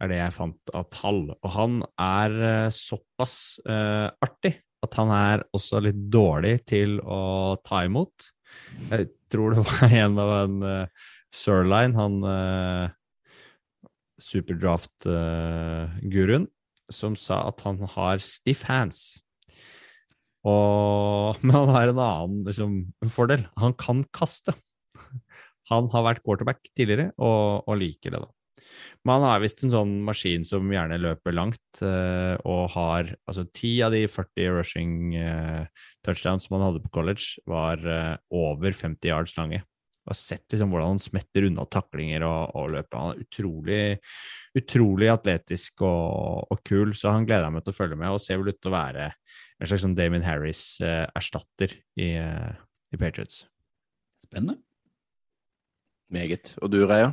er 0.03 0.09
det 0.11 0.19
jeg 0.19 0.35
fant 0.37 0.71
av 0.77 0.85
tall. 0.93 1.23
Og 1.39 1.51
han 1.55 1.73
er 1.95 2.31
eh, 2.49 2.75
såpass 2.75 3.37
uh, 3.65 4.09
artig 4.25 4.55
at 4.83 4.95
han 4.99 5.11
er 5.15 5.45
også 5.55 5.81
litt 5.87 6.01
dårlig 6.13 6.57
til 6.69 7.01
å 7.01 7.57
ta 7.65 7.85
imot. 7.87 8.13
Jeg 8.91 9.09
tror 9.33 9.49
det 9.55 9.65
var 9.65 9.95
en 10.03 10.15
av 10.21 10.31
en 10.43 10.57
uh, 10.67 10.87
Sirline, 11.33 11.97
han 11.97 12.21
uh, 12.27 12.91
superdraft-guruen, 14.21 16.45
som 16.93 17.17
sa 17.17 17.49
at 17.49 17.61
han 17.65 17.81
har 17.95 18.19
stiff 18.21 18.69
hands. 18.69 19.23
Og, 20.49 21.39
men 21.45 21.57
han 21.57 21.73
har 21.77 21.93
en 21.93 22.03
annen 22.03 22.45
liksom, 22.49 22.77
fordel. 23.15 23.47
Han 23.63 23.77
kan 23.79 24.05
kaste. 24.15 24.57
Han 25.71 25.89
har 25.93 26.05
vært 26.05 26.25
quarterback 26.27 26.65
tidligere 26.77 27.13
og, 27.17 27.69
og 27.69 27.77
liker 27.81 28.15
det, 28.15 28.23
da. 28.25 28.31
Men 29.03 29.19
han 29.19 29.25
har 29.27 29.43
visst 29.43 29.65
en 29.65 29.73
sånn 29.73 29.93
maskin 30.07 30.45
som 30.47 30.69
gjerne 30.71 31.01
løper 31.01 31.35
langt, 31.35 31.83
eh, 31.83 32.37
og 32.47 32.71
har 32.77 33.11
altså 33.27 33.45
ti 33.55 33.75
av 33.83 33.95
de 33.95 34.05
40 34.07 34.55
rushing 34.55 34.95
eh, 35.19 35.67
touchdowns 36.07 36.47
som 36.47 36.57
han 36.59 36.69
hadde 36.69 36.85
på 36.85 36.93
college, 37.01 37.43
var 37.51 37.83
eh, 37.83 38.15
over 38.31 38.71
50 38.71 39.11
yards 39.11 39.35
lange. 39.41 39.63
Og 40.03 40.19
sett 40.19 40.51
liksom 40.51 40.71
hvordan 40.73 40.97
han 40.97 41.03
smetter 41.03 41.47
unna 41.47 41.67
taklinger 41.71 42.25
og, 42.27 42.55
og 42.59 42.73
løper. 42.75 42.99
Han 42.99 43.13
er 43.13 43.27
utrolig, 43.27 43.83
utrolig 44.59 45.11
atletisk 45.13 45.85
og, 45.87 46.49
og 46.51 46.63
kul, 46.67 46.95
så 46.99 47.15
han 47.15 47.27
gleder 47.27 47.47
jeg 47.47 47.57
meg 47.57 47.67
til 47.67 47.75
å 47.75 47.79
følge 47.79 47.99
med, 48.01 48.15
og 48.15 48.23
ser 48.23 48.41
vel 48.41 48.51
ut 48.51 48.59
til 48.59 48.73
å 48.73 48.77
være 48.79 49.13
en 49.63 49.71
slags 49.71 49.85
sånn 49.87 49.95
Damien 49.99 50.25
Harris-erstatter 50.27 51.77
i, 52.03 52.13
eh, 52.19 52.53
i 52.93 52.99
Patriots. 53.01 53.45
Spennende. 54.27 54.59
Meget. 56.13 56.57
Og 56.63 56.71
du, 56.73 56.83
Reia? 56.87 57.13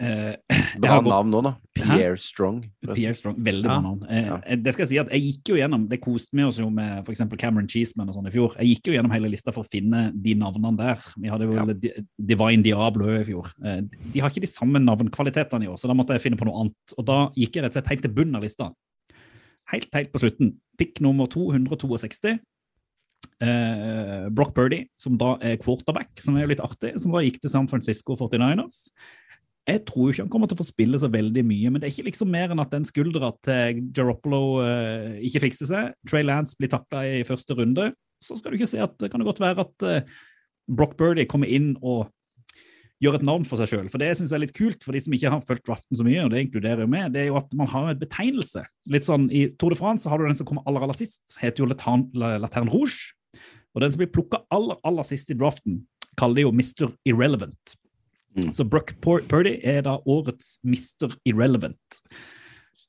Eh, 0.00 0.34
Bra 0.78 1.00
navn 1.02 1.30
nå, 1.32 1.40
da. 1.42 1.52
Pierre 1.74 2.18
Strong. 2.20 2.60
Pierre 2.94 3.16
Strong, 3.18 3.38
veldig 3.42 3.64
Ja. 3.66 3.72
bra 3.72 3.80
navn. 3.82 4.02
Eh, 4.08 4.26
Ja. 4.28 4.36
eh, 4.46 4.56
Det 4.56 4.72
skal 4.74 4.84
jeg 4.84 4.88
si 4.92 4.98
at 4.98 5.08
jeg 5.10 5.22
gikk 5.24 5.48
jo 5.48 5.56
gjennom, 5.58 5.88
det 5.88 6.00
koste 6.04 6.36
vi 6.36 6.44
oss 6.46 6.58
jo 6.60 6.68
med 6.70 7.04
for 7.06 7.12
eksempel 7.12 7.38
Cameron 7.40 7.66
Cheeseman 7.66 8.08
og 8.08 8.14
sånn 8.14 8.28
i 8.28 8.30
fjor. 8.30 8.54
Jeg 8.60 8.76
gikk 8.76 8.86
jo 8.86 8.92
gjennom 8.94 9.10
hele 9.10 9.28
lista 9.32 9.50
for 9.52 9.64
å 9.64 9.68
finne 9.68 10.12
de 10.14 10.34
navnene 10.38 10.76
der. 10.76 10.98
Vi 11.16 11.28
hadde 11.28 11.48
jo 11.48 11.54
Ja. 11.54 11.64
Di- 11.72 12.04
Divine 12.34 12.62
Diablo 12.62 13.08
i 13.08 13.24
fjor. 13.24 13.50
Eh, 13.64 13.80
De 14.12 14.20
har 14.20 14.30
ikke 14.30 14.40
de 14.46 14.46
samme 14.46 14.78
navnkvalitetene 14.78 15.64
i 15.64 15.68
år, 15.68 15.76
så 15.78 15.88
da 15.88 15.94
måtte 15.94 16.14
jeg 16.14 16.22
finne 16.22 16.38
på 16.38 16.44
noe 16.46 16.60
annet. 16.60 16.94
Og 16.98 17.04
da 17.06 17.30
gikk 17.30 17.54
jeg 17.56 17.64
rett 17.64 17.76
og 17.76 17.82
slett 17.82 17.88
helt 17.88 18.02
til 18.02 18.12
bunnen 18.14 18.36
av 18.36 18.42
lista. 18.42 18.72
Helt, 19.72 19.88
helt 19.94 20.12
på 20.14 20.22
slutten. 20.22 20.54
Pick 20.80 21.00
nummer 21.04 21.28
262. 21.30 22.38
Eh, 23.38 24.28
Brock 24.34 24.54
Birdie, 24.56 24.88
som 24.98 25.18
da 25.20 25.36
er 25.44 25.58
quarterback, 25.60 26.10
som 26.22 26.36
er 26.36 26.46
jo 26.46 26.52
litt 26.54 26.64
artig, 26.64 26.94
som 26.98 27.14
da 27.14 27.22
gikk 27.22 27.38
til 27.42 27.52
San 27.52 27.68
Francisco 27.70 28.16
49ers. 28.18 28.86
Jeg 29.68 29.82
tror 29.84 30.10
ikke 30.10 30.24
han 30.24 30.30
kommer 30.32 30.48
til 30.48 30.56
å 30.56 30.62
få 30.62 30.66
spille 30.70 30.98
så 30.98 31.10
veldig 31.12 31.44
mye, 31.44 31.70
men 31.70 31.80
det 31.80 31.88
er 31.88 31.92
ikke 31.92 32.08
liksom 32.08 32.30
mer 32.32 32.54
enn 32.54 32.62
at 32.62 32.72
den 32.72 32.86
skuldra 32.88 33.30
til 33.44 33.82
Garoppolo 33.94 34.42
eh, 34.64 35.18
ikke 35.28 35.44
fikser 35.44 35.68
seg. 35.68 35.96
Trey 36.08 36.24
Lance 36.24 36.56
blir 36.58 36.72
takla 36.72 37.04
i 37.04 37.24
første 37.28 37.56
runde. 37.58 37.90
Så 38.24 38.38
skal 38.38 38.50
du 38.50 38.58
ikke 38.58 38.70
se 38.70 38.80
at 38.82 38.96
det 38.98 39.12
kan 39.12 39.20
det 39.20 39.28
godt 39.28 39.42
være 39.44 39.66
at 39.66 39.86
eh, 39.86 40.14
Brock 40.72 40.96
Birdie 40.98 41.28
kommer 41.28 41.52
inn 41.52 41.74
og 41.82 42.08
gjør 43.02 43.18
et 43.18 43.26
navn 43.26 43.44
for 43.46 43.60
seg 43.60 43.70
sjøl. 43.70 43.90
For 43.92 44.02
det 44.02 44.10
syns 44.18 44.32
jeg 44.32 44.38
er 44.38 44.44
litt 44.46 44.56
kult 44.56 44.82
for 44.84 44.96
de 44.96 45.02
som 45.04 45.14
ikke 45.14 45.32
har 45.34 45.44
fulgt 45.46 45.66
draften 45.68 45.98
så 45.98 46.06
mye, 46.06 46.24
og 46.24 46.32
det 46.32 46.42
inkluderer 46.44 46.82
jo 46.84 46.90
meg, 46.90 47.12
det 47.14 47.24
er 47.24 47.28
jo 47.30 47.38
at 47.38 47.52
man 47.58 47.70
har 47.70 47.92
en 47.92 48.00
betegnelse. 48.00 48.64
Litt 48.92 49.06
sånn 49.06 49.28
I 49.34 49.46
Tour 49.60 49.74
de 49.74 49.78
France 49.78 50.04
så 50.04 50.12
har 50.12 50.20
du 50.20 50.26
den 50.26 50.38
som 50.38 50.48
kommer 50.48 50.66
aller, 50.66 50.86
aller 50.86 50.98
sist, 50.98 51.22
heter 51.42 51.64
jo 51.64 51.70
Laterne 51.70 52.72
Rouge. 52.72 53.14
Og 53.76 53.84
den 53.84 53.94
som 53.94 54.02
blir 54.02 54.10
plukka 54.10 54.42
aller, 54.54 54.80
aller 54.88 55.06
sist 55.06 55.30
i 55.30 55.36
draften, 55.38 55.82
kaller 56.18 56.40
de 56.40 56.48
jo 56.48 56.54
Mr. 56.54 56.90
Irrelevant. 57.06 57.76
Mm. 58.38 58.50
Så 58.54 58.66
Bruck 58.66 58.96
Purdy 59.02 59.58
er 59.66 59.84
da 59.86 59.98
årets 60.08 60.56
Mr. 60.66 61.14
Irrelevant. 61.28 62.00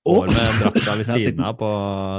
Får 0.10 0.32
med 0.34 0.62
drakta 0.64 0.96
ved 1.00 1.10
siden- 1.14 1.46
av 1.46 1.58
på 1.60 1.70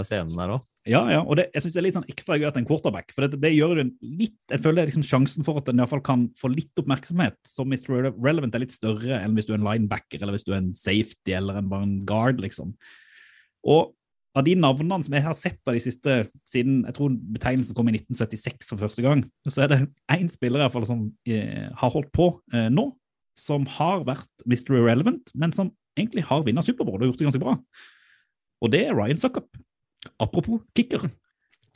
scenen 0.08 0.36
der 0.38 0.54
òg. 0.56 0.66
Ja, 0.88 1.02
ja, 1.12 1.18
og 1.20 1.36
det, 1.36 1.50
jeg 1.52 1.60
synes 1.62 1.74
det 1.74 1.80
er 1.80 1.84
litt 1.84 1.96
sånn 1.98 2.08
ekstra 2.08 2.38
gøy 2.40 2.46
at 2.48 2.56
en 2.56 2.66
quarterback, 2.66 3.12
for 3.12 3.26
det, 3.26 3.36
det 3.42 3.50
gjør 3.52 3.76
det 3.82 3.84
litt, 4.00 4.38
jeg 4.48 4.62
føler 4.64 4.80
det 4.80 4.88
liksom 4.88 5.04
sjansen 5.04 5.44
for 5.44 5.60
at 5.60 5.68
den 5.68 5.76
i 5.76 5.82
hvert 5.82 5.92
fall 5.92 6.02
kan 6.06 6.22
få 6.40 6.48
litt 6.54 6.80
oppmerksomhet, 6.80 7.36
som 7.46 7.68
Mr. 7.68 8.08
Relevant 8.16 8.56
er 8.56 8.64
litt 8.64 8.72
større 8.72 9.18
enn 9.20 9.36
hvis 9.36 9.46
du 9.46 9.52
er 9.52 9.58
en 9.60 9.66
linebacker, 9.68 10.22
eller 10.22 10.38
hvis 10.38 10.48
du 10.48 10.54
er 10.54 10.62
en 10.62 10.72
safety, 10.80 11.34
eller 11.36 11.60
en, 11.60 11.68
bare 11.68 11.84
en 11.84 11.98
guard, 12.08 12.40
liksom. 12.40 12.72
Og 13.68 13.92
av 14.38 14.46
de 14.46 14.54
navnene 14.56 15.04
som 15.04 15.14
jeg 15.16 15.26
har 15.26 15.36
sett 15.36 15.68
av 15.68 15.76
de 15.76 15.82
siste, 15.82 16.16
siden 16.48 16.84
jeg 16.86 16.96
tror 16.96 17.14
betegnelsen 17.34 17.76
kom 17.76 17.90
i 17.90 17.96
1976 17.98 18.70
for 18.70 18.80
første 18.80 19.04
gang, 19.04 19.24
så 19.50 19.64
er 19.64 19.72
det 19.72 19.80
én 20.14 20.30
spiller 20.32 20.62
i 20.62 20.64
hvert 20.64 20.76
fall 20.78 20.88
som 20.88 21.08
eh, 21.28 21.66
har 21.76 21.92
holdt 21.92 22.12
på 22.16 22.30
eh, 22.54 22.70
nå, 22.72 22.88
som 23.40 23.66
har 23.78 24.04
vært 24.06 24.46
Mr. 24.46 24.78
Irrelevant, 24.78 25.32
men 25.34 25.54
som 25.56 25.72
egentlig 25.98 26.26
har 26.28 26.44
vunnet 26.46 26.66
Superbowl 26.66 27.00
og 27.00 27.10
gjort 27.10 27.22
det 27.22 27.28
ganske 27.28 27.42
bra. 27.42 27.56
Og 28.60 28.72
det 28.72 28.84
er 28.86 28.96
Ryan 28.96 29.20
Suckup. 29.20 29.48
Apropos 30.20 30.62
kicker. 30.76 31.08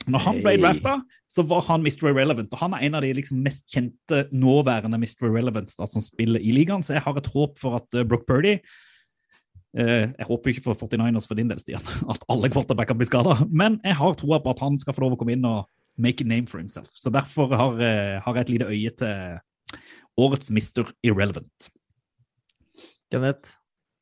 Når 0.05 0.21
han 0.21 0.41
ble 0.43 0.55
drafta, 0.61 0.95
så 1.31 1.43
var 1.49 1.63
han 1.65 1.81
Mr. 1.81 2.11
Irrelevant, 2.11 2.51
og 2.53 2.61
han 2.61 2.75
er 2.77 2.83
en 2.85 2.97
av 2.97 3.05
de 3.05 3.13
liksom 3.17 3.39
mest 3.45 3.71
kjente 3.73 4.25
nåværende 4.35 4.99
Mr. 5.01 5.25
Irrelevant 5.31 5.71
da, 5.79 5.87
som 5.89 6.03
spiller 6.03 6.43
i 6.43 6.53
ligaen, 6.53 6.85
så 6.85 6.97
jeg 6.97 7.05
har 7.07 7.17
et 7.17 7.31
håp 7.33 7.57
for 7.61 7.79
at 7.79 7.97
uh, 7.97 8.03
Brock 8.05 8.27
Purdy 8.29 8.59
uh, 8.59 10.05
Jeg 10.11 10.27
håper 10.29 10.53
ikke 10.53 10.65
for 10.67 10.77
49ers 10.77 11.25
for 11.25 11.39
din 11.39 11.49
del, 11.49 11.61
Stian, 11.61 11.89
at 12.13 12.27
alle 12.29 12.51
quarterbacker 12.53 12.97
blir 12.97 13.09
skada, 13.09 13.39
men 13.49 13.79
jeg 13.81 13.97
har 13.97 14.19
troa 14.19 14.41
på 14.43 14.53
at 14.53 14.61
han 14.61 14.77
skal 14.81 14.97
få 14.97 15.07
lov 15.07 15.17
å 15.17 15.21
komme 15.21 15.33
inn 15.37 15.49
og 15.49 15.65
make 15.97 16.21
a 16.21 16.27
name 16.27 16.45
for 16.51 16.61
himself. 16.61 16.91
Så 16.93 17.09
derfor 17.09 17.49
har, 17.55 17.81
uh, 17.81 18.21
har 18.21 18.37
jeg 18.37 18.45
et 18.45 18.55
lite 18.55 18.69
øye 18.69 18.95
til 19.01 19.41
årets 20.21 20.53
Mr. 20.53 20.93
Irrelevant. 21.03 21.71
Kenneth, 23.09 23.57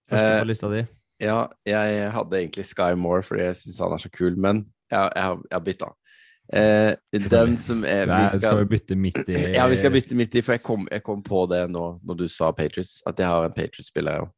første 0.10 0.30
Eh, 0.30 0.40
på 0.42 0.50
lista 0.52 0.70
di. 0.74 0.84
Ja, 1.24 1.40
jeg 1.66 2.12
hadde 2.12 2.40
egentlig 2.40 2.66
Sky 2.68 2.94
Moore 3.00 3.24
fordi 3.24 3.46
jeg 3.46 3.60
syns 3.62 3.82
han 3.84 3.96
er 3.96 4.02
så 4.02 4.10
kul, 4.12 4.36
men 4.36 4.66
jeg, 4.92 5.12
jeg, 5.16 5.24
har, 5.24 5.44
jeg 5.52 5.66
bytta. 5.68 5.92
Eh, 6.54 6.94
den 7.30 7.58
som 7.58 7.86
er 7.88 8.06
Nei, 8.10 8.24
vi 8.28 8.40
skal 8.44 8.60
vi 8.60 8.66
bytte 8.74 8.96
midt 9.00 9.30
i 9.32 9.38
Ja, 9.58 9.68
vi 9.72 9.78
skal 9.80 9.94
bytte 9.94 10.18
midt 10.20 10.36
i, 10.36 10.44
for 10.44 10.58
jeg 10.58 10.64
kom, 10.66 10.88
jeg 10.92 11.04
kom 11.06 11.24
på 11.24 11.46
det 11.48 11.64
nå 11.72 11.86
når 12.04 12.20
du 12.20 12.26
sa 12.28 12.52
Patriots, 12.52 13.00
at 13.08 13.20
jeg 13.20 13.30
har 13.30 13.48
en 13.48 13.56
Patriots-spiller 13.56 14.26
òg. 14.26 14.32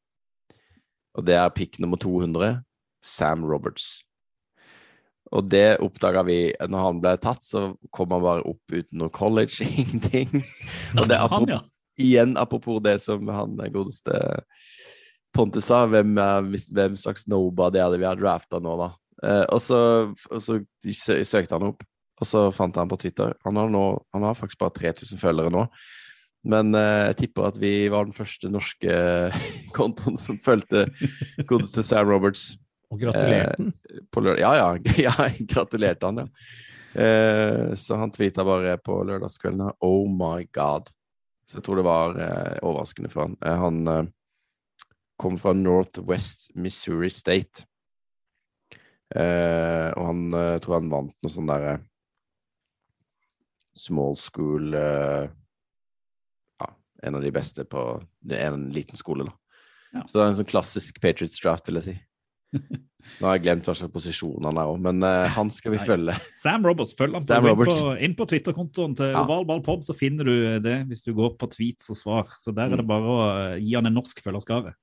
Og 1.16 1.26
det 1.26 1.38
er 1.40 1.54
pick 1.56 1.80
nummer 1.80 1.98
200, 1.98 2.60
Sam 3.04 3.46
Roberts. 3.48 4.04
Og 5.34 5.48
det 5.50 5.80
oppdaga 5.82 6.22
vi 6.28 6.40
når 6.70 6.84
han 6.86 7.00
ble 7.02 7.16
tatt, 7.24 7.44
så 7.44 7.70
kom 7.94 8.12
han 8.14 8.24
bare 8.24 8.46
opp 8.46 8.76
uten 8.76 9.00
noe 9.02 9.14
college, 9.14 9.66
ingenting. 9.82 10.44
Og 11.00 11.08
det 11.10 11.18
apropos, 11.18 11.72
igjen 11.98 12.36
apropos 12.38 12.84
det 12.84 13.00
som 13.02 13.28
han 13.34 13.58
godeste 13.74 14.20
Pontus 15.36 15.68
sa, 15.68 15.84
hvem, 15.92 16.16
hvem 16.16 16.96
slags 17.00 17.28
nobody 17.28 17.82
er 17.82 17.92
det 17.92 18.00
vi 18.00 18.08
har 18.08 18.20
drafta 18.20 18.62
nå, 18.64 18.78
da? 18.80 18.90
Eh, 19.26 19.44
og 19.52 19.62
så, 19.64 19.80
og 20.32 20.42
så 20.44 20.60
søkte 21.28 21.58
han 21.58 21.70
opp, 21.72 21.84
og 22.22 22.30
så 22.30 22.48
fant 22.56 22.78
han 22.80 22.92
på 22.92 23.00
Twitter. 23.02 23.36
Han 23.46 23.60
har, 23.60 23.72
nå, 23.72 23.86
han 24.16 24.26
har 24.28 24.38
faktisk 24.38 24.62
bare 24.64 24.76
3000 24.80 25.20
følgere 25.22 25.54
nå. 25.54 25.66
Men 26.46 26.76
eh, 26.78 27.08
jeg 27.10 27.18
tipper 27.24 27.50
at 27.50 27.58
vi 27.62 27.74
var 27.92 28.06
den 28.06 28.16
første 28.16 28.52
norske 28.54 29.00
kontoen 29.78 30.20
som 30.20 30.40
fulgte 30.42 30.86
godeste 31.50 31.84
Sam 31.88 32.12
Roberts 32.12 32.52
Og 32.94 33.02
gratulerte 33.02 33.58
han? 33.58 33.74
på. 34.14 34.26
Ja, 34.38 34.54
ja, 34.60 34.70
ja, 35.08 35.16
gratulerte 35.50 36.12
han, 36.12 36.26
ja. 36.26 36.30
Eh, 36.96 37.74
så 37.76 37.98
han 38.00 38.14
tweeta 38.16 38.46
bare 38.48 38.78
på 38.80 39.02
lørdagskvelden 39.04 39.66
her, 39.66 39.74
Oh 39.84 40.06
my 40.08 40.46
God. 40.56 40.92
Så 41.46 41.60
jeg 41.60 41.66
tror 41.66 41.82
det 41.82 41.88
var 41.90 42.16
eh, 42.22 42.54
overraskende 42.66 43.12
for 43.12 43.28
han. 43.28 43.36
Eh, 43.44 43.58
han 43.60 43.82
eh, 43.92 44.06
kom 45.18 45.38
fra 45.40 45.54
Northwest 45.56 46.50
Missouri 46.56 47.10
State. 47.14 47.66
Eh, 49.16 49.90
og 49.96 50.08
han 50.10 50.24
eh, 50.34 50.56
tror 50.64 50.80
han 50.80 50.90
vant 50.92 51.14
noe 51.24 51.32
sånn 51.32 51.48
derre 51.50 51.76
small 53.78 54.16
school 54.18 54.74
eh, 54.74 55.28
Ja, 56.60 56.70
en 57.04 57.16
av 57.20 57.22
de 57.24 57.32
beste 57.36 57.66
på 57.70 57.84
en 58.32 58.70
liten 58.74 58.98
skole, 59.00 59.28
da. 59.30 59.36
Ja. 59.96 60.04
Så 60.08 60.18
det 60.18 60.24
er 60.26 60.32
en 60.34 60.40
sånn 60.42 60.50
klassisk 60.50 60.98
Patriots 61.04 61.40
draft, 61.40 61.70
vil 61.70 61.80
jeg 61.80 61.88
si. 61.92 61.96
Nå 63.22 63.28
har 63.28 63.36
jeg 63.38 63.44
glemt 63.46 63.68
hva 63.70 63.76
slags 63.78 63.94
posisjon 63.94 64.48
han 64.48 64.58
er 64.58 64.72
òg, 64.72 64.80
men 64.82 65.04
eh, 65.06 65.28
han 65.36 65.52
skal 65.54 65.76
vi 65.76 65.80
Nei. 65.80 65.86
følge. 65.88 66.16
Sam 66.42 66.66
Roberts, 66.66 66.96
følg 66.98 67.20
Sam 67.30 67.46
inn 67.52 67.60
på, 67.62 67.76
inn 68.10 68.16
på 68.18 68.28
Twitter-kontoen 68.32 68.96
til 68.98 69.12
Ja. 69.14 69.22
Ovalballpod, 69.22 69.86
så 69.86 69.94
finner 69.96 70.26
du 70.28 70.34
det 70.66 70.80
hvis 70.90 71.06
du 71.06 71.14
går 71.16 71.36
på 71.40 71.52
tweets 71.54 71.92
og 71.94 72.00
svar. 72.00 72.34
Så 72.42 72.52
der 72.56 72.72
er 72.74 72.80
det 72.82 72.88
Mm. 72.88 72.92
bare 72.92 73.14
å 73.14 73.20
eh, 73.54 73.60
gi 73.62 73.76
han 73.78 73.86
en 73.92 73.96
norsk 74.02 74.24
følgerskare. 74.26 74.74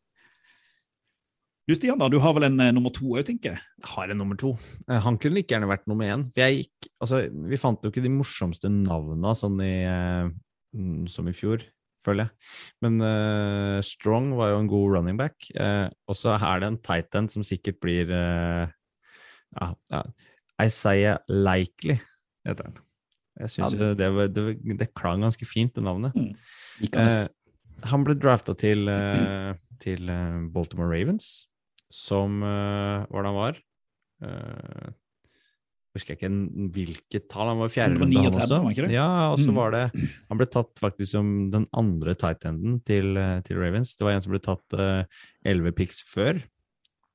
Du 1.72 1.76
Stian, 1.78 1.96
da, 1.96 2.04
du 2.12 2.18
har 2.20 2.34
vel 2.36 2.44
en 2.50 2.60
eh, 2.60 2.70
nummer 2.76 2.92
to 2.92 3.14
òg, 3.16 3.22
tenker 3.24 3.54
jeg? 3.54 3.60
Har 3.94 4.10
en 4.12 4.18
nummer 4.20 4.36
to. 4.36 4.50
Eh, 4.90 4.98
Han 5.00 5.16
kunne 5.16 5.38
like 5.38 5.48
gjerne 5.54 5.68
vært 5.70 5.86
nummer 5.88 6.04
én. 6.04 6.26
For 6.34 6.42
jeg 6.44 6.58
gikk, 6.66 6.88
altså, 7.00 7.20
vi 7.48 7.56
fant 7.60 7.80
jo 7.86 7.88
ikke 7.92 8.02
de 8.04 8.10
morsomste 8.12 8.68
navna 8.68 9.32
sånn 9.38 9.56
i, 9.64 9.70
eh, 9.88 10.26
mm, 10.76 11.06
som 11.08 11.30
i 11.30 11.32
fjor, 11.32 11.62
føler 12.04 12.26
jeg. 12.26 12.50
Men 12.84 12.98
eh, 13.06 13.78
Strong 13.88 14.34
var 14.36 14.50
jo 14.52 14.58
en 14.60 14.68
god 14.68 14.92
running 14.98 15.16
back. 15.16 15.48
eh, 15.56 15.86
og 16.10 16.18
så 16.18 16.34
er 16.36 16.60
det 16.60 16.68
en 16.68 16.76
tight 16.84 17.16
end 17.22 17.32
som 17.32 17.42
sikkert 17.46 17.78
blir 17.80 18.10
eh, 18.12 18.66
ja, 19.56 19.68
ja, 19.94 20.02
Isaiah 20.60 21.22
Likely, 21.32 21.96
heter 22.44 22.68
han. 22.68 22.76
Jeg 23.40 23.48
syns 23.54 23.78
Ja. 23.78 23.94
det, 23.96 24.10
var- 24.12 24.28
det, 24.28 24.44
var- 24.44 24.76
det 24.82 24.90
klang 24.94 25.24
ganske 25.24 25.48
fint, 25.48 25.72
det 25.72 25.86
navnet. 25.88 26.12
Liker 26.82 27.00
Eh, 27.08 27.26
han 27.88 28.04
ble 28.04 28.14
drafta 28.20 28.52
til, 28.60 28.84
eh, 28.92 29.54
til 29.80 30.10
eh, 30.12 30.36
Baltimore 30.52 30.92
Ravens, 30.92 31.46
som 31.92 32.40
Hvordan 32.42 33.06
Hva 33.12 33.22
det 33.22 33.30
han 33.30 33.38
var? 33.38 33.60
Uh, 34.22 34.90
husker 35.92 36.14
jeg 36.14 36.20
ikke 36.22 36.70
hvilket 36.72 37.26
tall. 37.28 37.50
Han 37.52 37.58
var 37.60 37.68
fjerderunde, 37.72 38.14
fjerde 38.16 38.30
runde, 38.32 38.40
han 38.40 38.72
også. 38.72 38.84
var? 38.86 38.92
Ja, 38.94 39.08
og 39.32 39.38
så 39.42 39.50
Mm. 39.50 39.54
var 39.58 39.70
det 39.74 39.82
Han 40.30 40.38
ble 40.38 40.46
tatt 40.46 40.74
faktisk 40.80 41.10
som 41.12 41.50
den 41.52 41.66
andre 41.74 42.14
tight 42.14 42.46
enden 42.48 42.78
til, 42.84 43.16
eh, 43.18 43.40
til 43.42 43.58
Ravens. 43.60 43.94
Det 43.96 44.06
var 44.06 44.12
en 44.16 44.22
som 44.24 44.32
ble 44.32 44.40
tatt 44.40 44.72
eh, 44.78 45.04
elleve 45.44 45.74
picks 45.76 46.00
før. 46.02 46.42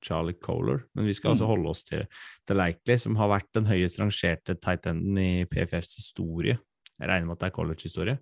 Charlie 0.05 0.33
Kohler. 0.37 0.83
Men 0.95 1.07
vi 1.07 1.13
skal 1.13 1.31
altså 1.31 1.47
Mm. 1.47 1.55
holde 1.55 1.69
oss 1.69 1.83
til, 1.83 2.05
til 2.45 2.55
Leikley, 2.55 2.97
som 2.99 3.15
har 3.15 3.29
vært 3.29 3.51
den 3.53 3.65
høyest 3.65 3.97
rangerte 3.97 4.53
tight 4.61 4.85
enden 4.85 5.17
i 5.17 5.43
PFFs 5.45 5.95
historie. 5.97 6.59
Jeg 6.97 7.09
regner 7.11 7.27
med 7.27 7.37
at 7.37 7.43
det 7.43 7.49
er 7.51 7.55
college-historie. 7.55 8.15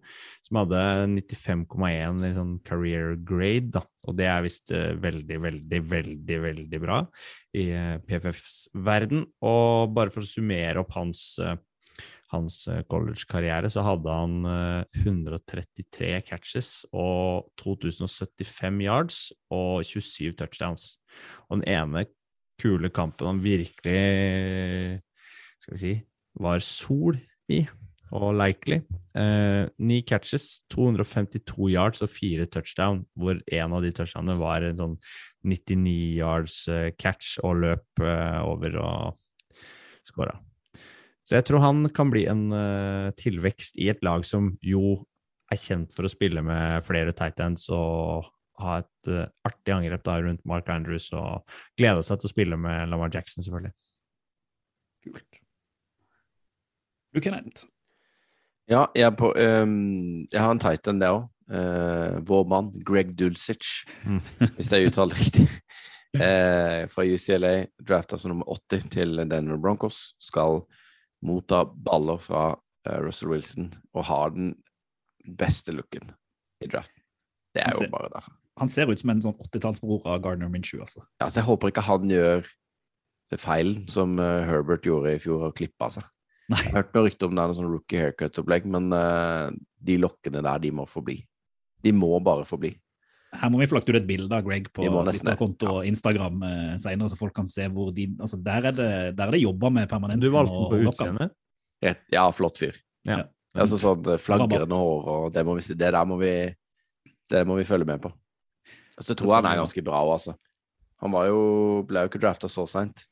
Som 0.43 0.59
hadde 0.59 0.79
95,1 1.13 2.25
i 2.27 2.31
sånn 2.35 2.55
career 2.67 3.13
grade, 3.27 3.69
da. 3.77 3.83
Og 4.09 4.17
det 4.19 4.27
er 4.27 4.43
visst 4.43 4.73
eh, 4.75 4.91
veldig, 4.99 5.37
veldig, 5.45 5.79
veldig, 5.91 6.39
veldig 6.49 6.81
bra 6.83 6.99
i 7.55 7.69
eh, 7.71 7.95
PFFs 8.03 8.57
verden. 8.85 9.23
Og 9.47 9.95
bare 9.95 10.11
for 10.11 10.25
å 10.25 10.29
summere 10.29 10.83
opp 10.83 10.91
hans, 10.97 11.23
eh, 11.39 11.55
hans 12.33 12.57
college-karriere, 12.91 13.71
så 13.71 13.85
hadde 13.87 14.17
han 14.19 14.35
eh, 14.51 14.99
133 15.05 16.11
catches 16.27 16.73
og 16.91 17.47
2075 17.63 18.83
yards 18.83 19.21
og 19.55 19.87
27 19.87 20.35
touchdowns. 20.41 20.97
Og 21.47 21.61
den 21.61 21.69
ene 21.77 22.07
kule 22.59 22.91
kampen 22.91 23.31
han 23.31 23.41
virkelig 23.43 25.01
skal 25.63 25.75
vi 25.75 25.81
si, 25.81 25.95
var 26.39 26.61
sol 26.63 27.17
i, 27.51 27.63
og 28.13 28.35
likely. 28.37 28.81
Eh, 29.17 29.65
ni 29.79 30.01
catches, 30.05 30.61
252 30.73 31.69
yards 31.73 32.03
og 32.05 32.11
fire 32.11 32.45
touchdown, 32.45 33.03
hvor 33.15 33.39
en 33.39 33.73
av 33.73 33.85
de 33.85 33.91
touchdownene 33.95 34.37
var 34.39 34.65
en 34.67 34.81
sånn 34.81 34.97
99 35.45 35.95
yards 36.19 36.59
eh, 36.69 36.91
catch 36.99 37.39
og 37.43 37.63
løp 37.63 38.03
eh, 38.03 38.41
over 38.45 38.77
og 38.83 39.55
skåra. 40.05 40.37
Så 41.25 41.39
jeg 41.39 41.47
tror 41.47 41.63
han 41.63 41.89
kan 41.89 42.11
bli 42.13 42.27
en 42.29 42.47
eh, 42.53 43.09
tilvekst 43.17 43.79
i 43.81 43.89
et 43.89 44.03
lag 44.05 44.25
som 44.27 44.53
jo 44.61 44.99
er 45.51 45.61
kjent 45.61 45.93
for 45.93 46.05
å 46.05 46.11
spille 46.11 46.41
med 46.45 46.85
flere 46.85 47.13
tight 47.17 47.41
ends 47.41 47.67
og 47.73 48.29
ha 48.61 48.79
et 48.81 49.09
eh, 49.11 49.25
artig 49.47 49.73
angrep 49.73 50.03
da 50.05 50.19
rundt 50.21 50.45
Mark 50.47 50.69
Andrews 50.71 51.09
og 51.17 51.57
glede 51.79 52.05
seg 52.05 52.21
til 52.21 52.29
å 52.29 52.35
spille 52.35 52.59
med 52.59 52.91
Lamar 52.91 53.13
Jackson, 53.13 53.45
selvfølgelig. 53.45 53.73
Kult. 55.05 55.41
Du, 57.15 57.21
Kenneth. 57.23 57.65
Ja, 58.71 58.87
jeg, 58.97 59.05
er 59.05 59.15
på, 59.17 59.29
um, 59.29 60.25
jeg 60.31 60.41
har 60.41 60.51
en 60.51 60.61
titan 60.61 61.01
der 61.01 61.19
òg. 61.19 61.31
vår 62.25 62.47
mann 62.49 62.71
Greg 62.85 63.11
Dulcich, 63.19 63.85
Mm. 64.05 64.21
hvis 64.57 64.71
jeg 64.71 64.87
uttaler 64.87 65.13
uttalt 65.13 65.19
riktig. 65.19 65.45
Uh, 66.15 66.87
fra 66.89 67.03
UCLA, 67.03 67.67
drafta 67.83 68.17
som 68.17 68.31
nummer 68.31 68.47
80 68.49 68.89
til 68.89 69.17
Denver 69.29 69.57
Broncos. 69.57 70.15
Skal 70.19 70.63
motta 71.25 71.65
baller 71.65 72.17
fra 72.17 72.55
uh, 72.55 72.99
Russell 73.03 73.29
Wilson 73.33 73.73
og 73.93 74.07
har 74.09 74.33
den 74.33 74.55
beste 75.25 75.73
looken 75.75 76.13
i 76.63 76.69
draften. 76.71 77.01
Det 77.55 77.63
er 77.63 77.71
ser, 77.75 77.87
jo 77.87 77.91
bare 77.93 78.09
derfor. 78.13 78.33
Han 78.59 78.71
ser 78.71 78.91
ut 78.91 79.01
som 79.01 79.11
en 79.11 79.23
sånn 79.23 79.35
80-tallsbror 79.47 80.05
av 80.07 80.21
Gardner 80.23 80.51
Minshew, 80.51 80.81
altså. 80.83 81.03
Ja, 81.21 81.29
så 81.29 81.41
jeg 81.41 81.49
håper 81.49 81.71
ikke 81.71 81.85
han 81.87 82.11
gjør 82.11 82.47
feilen 83.41 83.87
som 83.91 84.19
eh, 84.21 84.45
Herbert 84.47 84.85
gjorde 84.87 85.15
i 85.15 85.19
fjor, 85.19 85.47
og 85.49 85.55
klippa 85.57 85.89
seg. 85.91 86.05
Nei. 86.51 86.61
Jeg 86.61 86.73
har 86.73 86.83
hørt 86.83 86.95
noe 86.95 87.05
rykte 87.07 87.27
om 87.27 87.33
det 87.33 87.41
er 87.41 87.51
noe 87.51 87.57
sånn 87.57 87.71
rookie 87.71 88.01
haircut-opplegg, 88.01 88.65
men 88.69 88.91
uh, 88.93 89.47
de 89.81 89.95
lokkene 90.01 90.43
der, 90.45 90.59
de 90.61 90.71
må 90.77 90.85
forbli. 90.89 91.19
De 91.85 91.93
må 91.95 92.11
bare 92.25 92.45
forbli. 92.45 92.75
Her 93.35 93.51
må 93.51 93.59
vi 93.59 93.67
få 93.67 93.79
lagt 93.79 93.89
ut 93.89 93.97
et 93.97 94.07
bilde 94.07 94.31
av 94.31 94.45
Greg 94.45 94.69
på. 94.71 94.85
Twitter-konto 94.85 95.71
og 95.79 95.87
Instagram 95.89 96.43
uh, 96.45 96.75
senere, 96.81 97.09
så 97.11 97.17
folk 97.19 97.35
kan 97.35 97.49
se 97.49 97.65
hvor 97.73 97.89
de 97.95 98.07
altså 98.13 98.39
Der 98.41 98.69
er 98.69 98.77
det, 98.77 98.91
der 99.17 99.27
er 99.27 99.35
det 99.35 99.41
jobba 99.41 99.71
med 99.73 99.89
permanent. 99.91 100.21
Du 100.21 100.29
valgte 100.33 100.59
den 100.59 100.69
på 100.71 100.91
utseendet? 100.91 101.33
Ja, 102.13 102.29
flott 102.33 102.61
fyr. 102.61 102.77
Ja. 103.05 103.23
Altså 103.55 103.79
sånn 103.79 104.05
eh, 104.11 104.19
flagrende 104.19 104.77
hår 104.77 105.09
og 105.11 105.25
det, 105.31 105.43
må 105.47 105.55
vi, 105.55 105.63
det 105.71 105.91
der 105.95 106.07
må 106.07 106.17
vi 106.19 106.31
Det 107.31 107.43
må 107.47 107.55
vi 107.55 107.67
følge 107.67 107.87
med 107.87 108.01
på. 108.03 108.11
Så 108.95 108.99
altså, 109.01 109.15
tror 109.15 109.31
jeg 109.31 109.37
han 109.41 109.47
er 109.49 109.59
ganske 109.59 109.83
bra 109.83 110.01
òg, 110.05 110.11
altså. 110.15 110.35
Han 111.03 111.11
var 111.11 111.27
jo, 111.27 111.39
ble 111.87 112.05
jo 112.05 112.09
ikke 112.11 112.21
drafta 112.21 112.47
så 112.51 112.63
seint. 112.69 113.03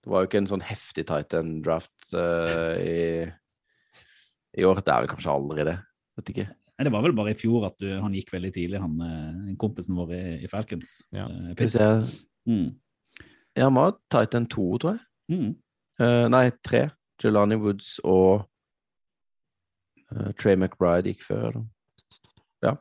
Det 0.00 0.12
var 0.12 0.22
jo 0.22 0.30
ikke 0.30 0.40
en 0.40 0.48
sånn 0.48 0.64
heftig 0.64 1.04
tight 1.10 1.34
end 1.36 1.60
draft 1.66 2.14
uh, 2.16 2.76
i, 2.80 3.26
i 4.56 4.64
år. 4.64 4.80
Det 4.80 4.94
er 4.94 5.04
vel 5.04 5.10
kanskje 5.12 5.34
aldri 5.34 5.66
det. 5.68 5.76
Vet 6.16 6.32
ikke. 6.32 6.46
Nei, 6.80 6.86
Det 6.88 6.92
var 6.94 7.04
vel 7.04 7.16
bare 7.16 7.34
i 7.34 7.36
fjor 7.36 7.66
at 7.68 7.76
du, 7.82 7.90
han 8.00 8.14
gikk 8.16 8.32
veldig 8.32 8.50
tidlig, 8.56 8.80
han 8.80 9.02
eh, 9.04 9.50
kompisen 9.60 9.98
vår 10.00 10.14
i, 10.16 10.22
i 10.46 10.48
Falcons. 10.48 10.94
Ja. 11.12 11.26
Uh. 11.28 12.06
Mm. 12.48 12.70
Ja, 13.52 13.66
han 13.66 13.76
var 13.76 13.98
tight 14.08 14.36
end 14.38 14.48
to, 14.48 14.64
tror 14.80 14.96
jeg. 14.96 15.02
Mm. 15.34 15.50
Uh, 16.00 16.24
nei, 16.32 16.46
tre. 16.64 16.86
Jelani 17.20 17.58
Woods 17.60 17.98
og 18.08 18.46
eh, 20.08 20.30
Trey 20.40 20.56
McBride 20.56 21.12
gikk 21.12 21.26
før. 21.26 21.60
Ja. 22.64 22.78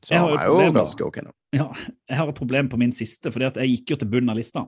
Så 0.00 0.16
han 0.16 0.38
er 0.40 0.48
jo 0.48 0.72
ganske 0.72 1.04
ok 1.04 1.20
nå. 1.26 1.34
Ja, 1.52 1.68
jeg 2.08 2.16
har 2.16 2.32
et 2.32 2.38
problem 2.38 2.72
på 2.72 2.80
min 2.80 2.96
siste, 2.96 3.28
fordi 3.34 3.50
at 3.50 3.60
jeg 3.60 3.74
gikk 3.74 3.92
jo 3.92 4.00
til 4.00 4.08
bunnen 4.08 4.32
av 4.32 4.40
lista. 4.40 4.64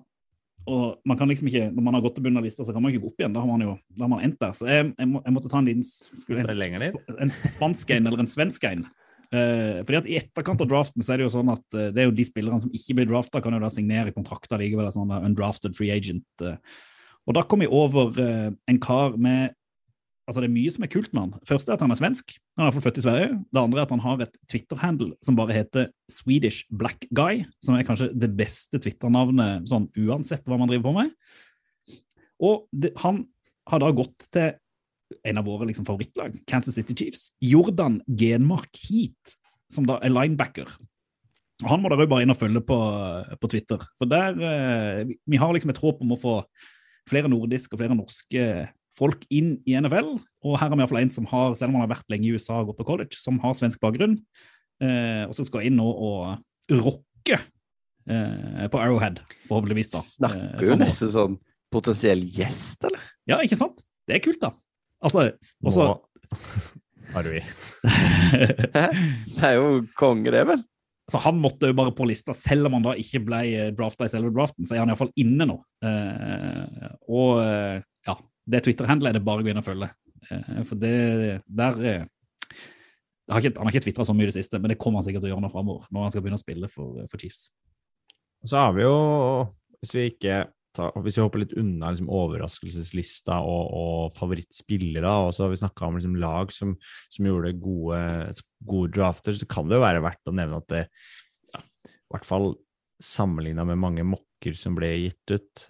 Og 0.70 1.00
man 1.08 1.18
kan 1.18 1.30
liksom 1.30 1.48
ikke, 1.50 1.68
Når 1.74 1.82
man 1.82 1.96
har 1.96 2.02
gått 2.04 2.14
til 2.18 2.24
bunnen 2.26 2.38
av 2.38 2.44
lista, 2.46 2.64
så 2.64 2.74
kan 2.74 2.82
man 2.82 2.92
ikke 2.92 3.02
gå 3.02 3.12
opp 3.12 3.22
igjen. 3.22 3.34
Da 3.34 3.42
har 3.42 3.50
man 3.50 3.64
jo 3.64 3.76
da 3.96 4.04
har 4.04 4.12
man 4.12 4.24
endt 4.26 4.38
der. 4.42 4.52
Så 4.54 4.68
jeg, 4.68 4.90
jeg, 4.94 5.08
må, 5.10 5.22
jeg 5.24 5.34
måtte 5.34 5.50
ta 5.50 5.62
en 5.62 5.70
liten 5.70 5.86
skulle, 5.86 6.44
en, 6.44 7.06
en 7.26 7.32
spansk 7.32 7.90
en 7.96 8.10
eller 8.10 8.22
en 8.22 8.30
svensk 8.30 8.68
en. 8.70 8.86
Uh, 9.32 9.80
fordi 9.88 9.96
at 9.96 10.08
I 10.10 10.16
etterkant 10.20 10.60
av 10.60 10.68
draften 10.68 11.00
så 11.00 11.14
er 11.14 11.20
det 11.20 11.24
jo 11.24 11.32
sånn 11.32 11.50
at 11.54 11.62
uh, 11.72 11.86
det 11.88 12.02
er 12.02 12.10
jo 12.10 12.14
de 12.14 12.26
spillerne 12.28 12.60
som 12.60 12.72
ikke 12.76 12.98
blir 12.98 13.08
drafta, 13.08 13.40
kan 13.40 13.56
jo 13.56 13.62
da 13.62 13.70
signere 13.72 14.12
kontrakter 14.12 14.60
likevel. 14.60 14.90
Sånn 14.92 15.10
uh, 15.10 15.22
undrafted 15.24 15.74
free 15.78 15.94
agent. 15.94 16.28
Uh. 16.44 16.58
Og 17.28 17.36
da 17.36 17.44
kom 17.46 17.62
jeg 17.62 17.70
over 17.74 18.16
eh, 18.18 18.50
en 18.70 18.78
kar 18.82 19.16
med 19.20 19.54
Altså, 20.32 20.40
det 20.40 20.48
er 20.48 20.54
mye 20.54 20.72
som 20.72 20.84
er 20.86 20.88
kult 20.88 21.10
med 21.12 21.20
han. 21.26 21.32
Første 21.44 21.68
er 21.68 21.76
at 21.76 21.82
han 21.84 21.92
er 21.92 21.98
svensk. 21.98 22.30
Han 22.56 22.62
er 22.62 22.64
i 22.64 22.70
hvert 22.70 22.76
fall 22.78 22.84
født 22.86 23.00
i 23.02 23.04
Sverige. 23.04 23.32
Det 23.52 23.60
andre 23.60 23.82
er 23.82 23.84
at 23.84 23.90
han 23.92 24.00
har 24.00 24.22
et 24.24 24.38
Twitter-handle 24.48 25.10
som 25.20 25.36
bare 25.36 25.52
heter 25.52 25.90
Swedish 26.08 26.64
Black 26.72 27.04
Guy, 27.12 27.42
som 27.60 27.76
er 27.76 27.84
kanskje 27.84 28.08
det 28.16 28.30
beste 28.38 28.80
Twitter-navnet 28.80 29.68
sånn 29.68 29.90
uansett 30.00 30.48
hva 30.48 30.56
man 30.56 30.72
driver 30.72 30.88
på 30.88 30.94
med. 31.02 31.12
Og 32.48 32.64
det, 32.72 32.94
han 33.04 33.26
har 33.68 33.84
da 33.84 33.92
gått 33.92 34.30
til 34.32 34.54
en 35.28 35.42
av 35.42 35.44
våre 35.44 35.68
liksom, 35.68 35.84
favorittlag, 35.84 36.40
Kansas 36.48 36.80
City 36.80 36.96
Chiefs. 36.96 37.28
Jordan 37.44 38.00
Genmark 38.08 38.80
Heat, 38.88 39.36
som 39.68 39.84
da 39.84 40.00
er 40.00 40.16
linebacker. 40.16 40.72
Han 41.68 41.84
må 41.84 41.92
dere 41.92 42.08
bare 42.10 42.24
inn 42.24 42.32
og 42.32 42.40
følge 42.40 42.64
på, 42.64 42.78
på 43.36 43.50
Twitter. 43.52 43.84
For 44.00 44.08
der 44.08 44.38
eh, 44.40 45.12
Vi 45.28 45.38
har 45.38 45.52
liksom 45.52 45.76
et 45.76 45.82
håp 45.82 46.00
om 46.02 46.16
å 46.16 46.18
få 46.18 46.40
flere 47.10 47.28
nordiske 47.30 47.76
og 47.76 47.82
flere 47.82 47.98
norske 47.98 48.46
folk 48.98 49.22
inn 49.32 49.54
i 49.68 49.76
NFL. 49.78 50.12
Og 50.44 50.56
her 50.58 50.68
har 50.68 50.74
vi 50.76 50.82
iallfall 50.84 51.02
en 51.02 51.12
som 51.14 51.26
har, 51.30 51.54
selv 51.58 51.70
om 51.72 51.78
han 51.78 51.86
har 51.86 51.94
vært 51.94 52.12
lenge 52.12 52.28
i 52.28 52.34
USA 52.36 52.60
og 52.60 52.72
gått 52.72 52.80
på 52.82 52.88
college, 52.90 53.18
som 53.22 53.38
har 53.44 53.54
svensk 53.58 53.80
bakgrunn, 53.82 54.18
eh, 54.82 55.24
og 55.28 55.36
som 55.38 55.48
skal 55.48 55.68
inn 55.68 55.78
nå 55.80 55.86
og 55.86 56.74
rocke 56.82 57.38
eh, 57.38 58.66
på 58.72 58.80
Arrowhead, 58.82 59.22
forhåpentligvis. 59.48 59.92
da. 59.94 60.02
eh, 60.02 60.10
Snakker 60.18 60.42
jo 60.42 60.72
fremover. 60.72 60.82
nesten 60.84 61.12
sånn 61.14 61.38
potensiell 61.72 62.24
gjest, 62.36 62.82
eller? 62.84 63.04
Ja, 63.30 63.38
ikke 63.40 63.56
sant? 63.60 63.80
Det 64.08 64.18
er 64.18 64.24
kult, 64.24 64.42
da. 64.42 64.52
Altså, 65.02 65.30
også, 65.64 65.86
Nå 65.86 67.14
har 67.14 67.26
vi? 67.28 67.40
Det 69.36 69.46
er 69.46 69.56
jo 69.58 69.82
konge, 69.98 70.30
det, 70.32 70.44
vel? 70.48 70.62
så 71.10 71.18
han 71.20 71.36
måtte 71.42 71.68
jo 71.68 71.74
bare 71.76 71.92
på 71.92 72.06
lista, 72.08 72.32
selv 72.36 72.68
om 72.68 72.76
han 72.78 72.84
da 72.86 72.92
ikke 72.96 73.20
ble 73.26 73.40
drafta 73.76 74.06
i 74.06 74.12
selve 74.12 74.30
draften, 74.32 74.64
så 74.64 74.76
er 74.76 74.80
han 74.84 74.92
iallfall 74.92 75.10
inne 75.20 75.44
nå. 75.50 75.56
Eh, 75.84 76.92
og 77.10 77.40
eh, 77.42 77.82
ja, 78.08 78.14
det 78.48 78.62
Twitter-handlet 78.64 79.12
er 79.12 79.18
det 79.18 79.26
bare 79.26 79.42
å 79.42 79.46
gå 79.46 79.52
inn 79.52 79.60
og 79.60 79.66
følge. 79.66 79.90
Eh, 80.30 80.62
for 80.68 80.80
det 80.80 80.94
der 81.46 81.84
eh, 81.86 82.08
har 83.30 83.42
ikke, 83.42 83.54
Han 83.58 83.68
har 83.68 83.74
ikke 83.74 83.86
tvitra 83.86 84.06
så 84.06 84.14
mye 84.16 84.26
i 84.26 84.32
det 84.32 84.38
siste, 84.38 84.58
men 84.60 84.72
det 84.72 84.78
kommer 84.82 85.00
han 85.00 85.06
sikkert 85.06 85.24
til 85.24 85.30
å 85.30 85.34
gjøre 85.36 85.44
nå 85.44 85.52
framover, 85.52 85.86
når 85.90 86.06
han 86.06 86.14
skal 86.14 86.24
begynne 86.24 86.40
å 86.40 86.42
spille 86.42 86.70
for, 86.72 87.04
for 87.10 87.22
Chiefs. 87.22 87.46
Så 88.42 88.58
har 88.58 88.74
vi 88.74 88.82
jo, 88.82 88.96
hvis 89.80 89.94
vi 89.94 90.08
ikke 90.10 90.42
tar, 90.76 90.96
hvis 91.04 91.18
vi 91.18 91.24
hopper 91.24 91.42
litt 91.44 91.54
unna 91.60 91.92
liksom, 91.92 92.10
overraskelseslista 92.12 93.38
og, 93.46 93.62
og 93.78 94.18
favorittspillere, 94.18 95.14
og 95.26 95.32
så 95.36 95.46
har 95.46 95.54
vi 95.54 95.60
snakka 95.62 95.86
om 95.86 95.98
liksom, 95.98 96.18
lag 96.22 96.52
som, 96.54 96.74
som 97.12 97.28
gjorde 97.28 97.54
gode, 97.62 98.02
gode 98.66 98.92
drafter, 98.98 99.36
så 99.38 99.48
kan 99.50 99.70
det 99.70 99.78
jo 99.78 99.86
være 99.86 100.04
verdt 100.04 100.32
å 100.32 100.36
nevne 100.36 100.60
at 100.62 100.68
det, 100.72 100.84
ja, 101.54 101.62
i 101.62 102.14
hvert 102.16 102.28
fall 102.28 102.52
sammenligna 103.02 103.66
med 103.68 103.80
mange 103.82 104.06
mokker 104.06 104.56
som 104.58 104.76
ble 104.78 104.90
gitt 105.06 105.34
ut, 105.36 105.66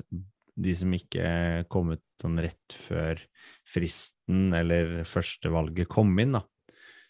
de 0.55 0.75
som 0.77 0.93
ikke 0.93 1.65
kom 1.73 1.95
ut 1.95 2.05
sånn 2.21 2.39
rett 2.43 2.77
før 2.77 3.21
fristen 3.69 4.53
eller 4.57 5.03
førstevalget 5.09 5.91
kom 5.91 6.13
inn, 6.23 6.37
da, 6.37 6.43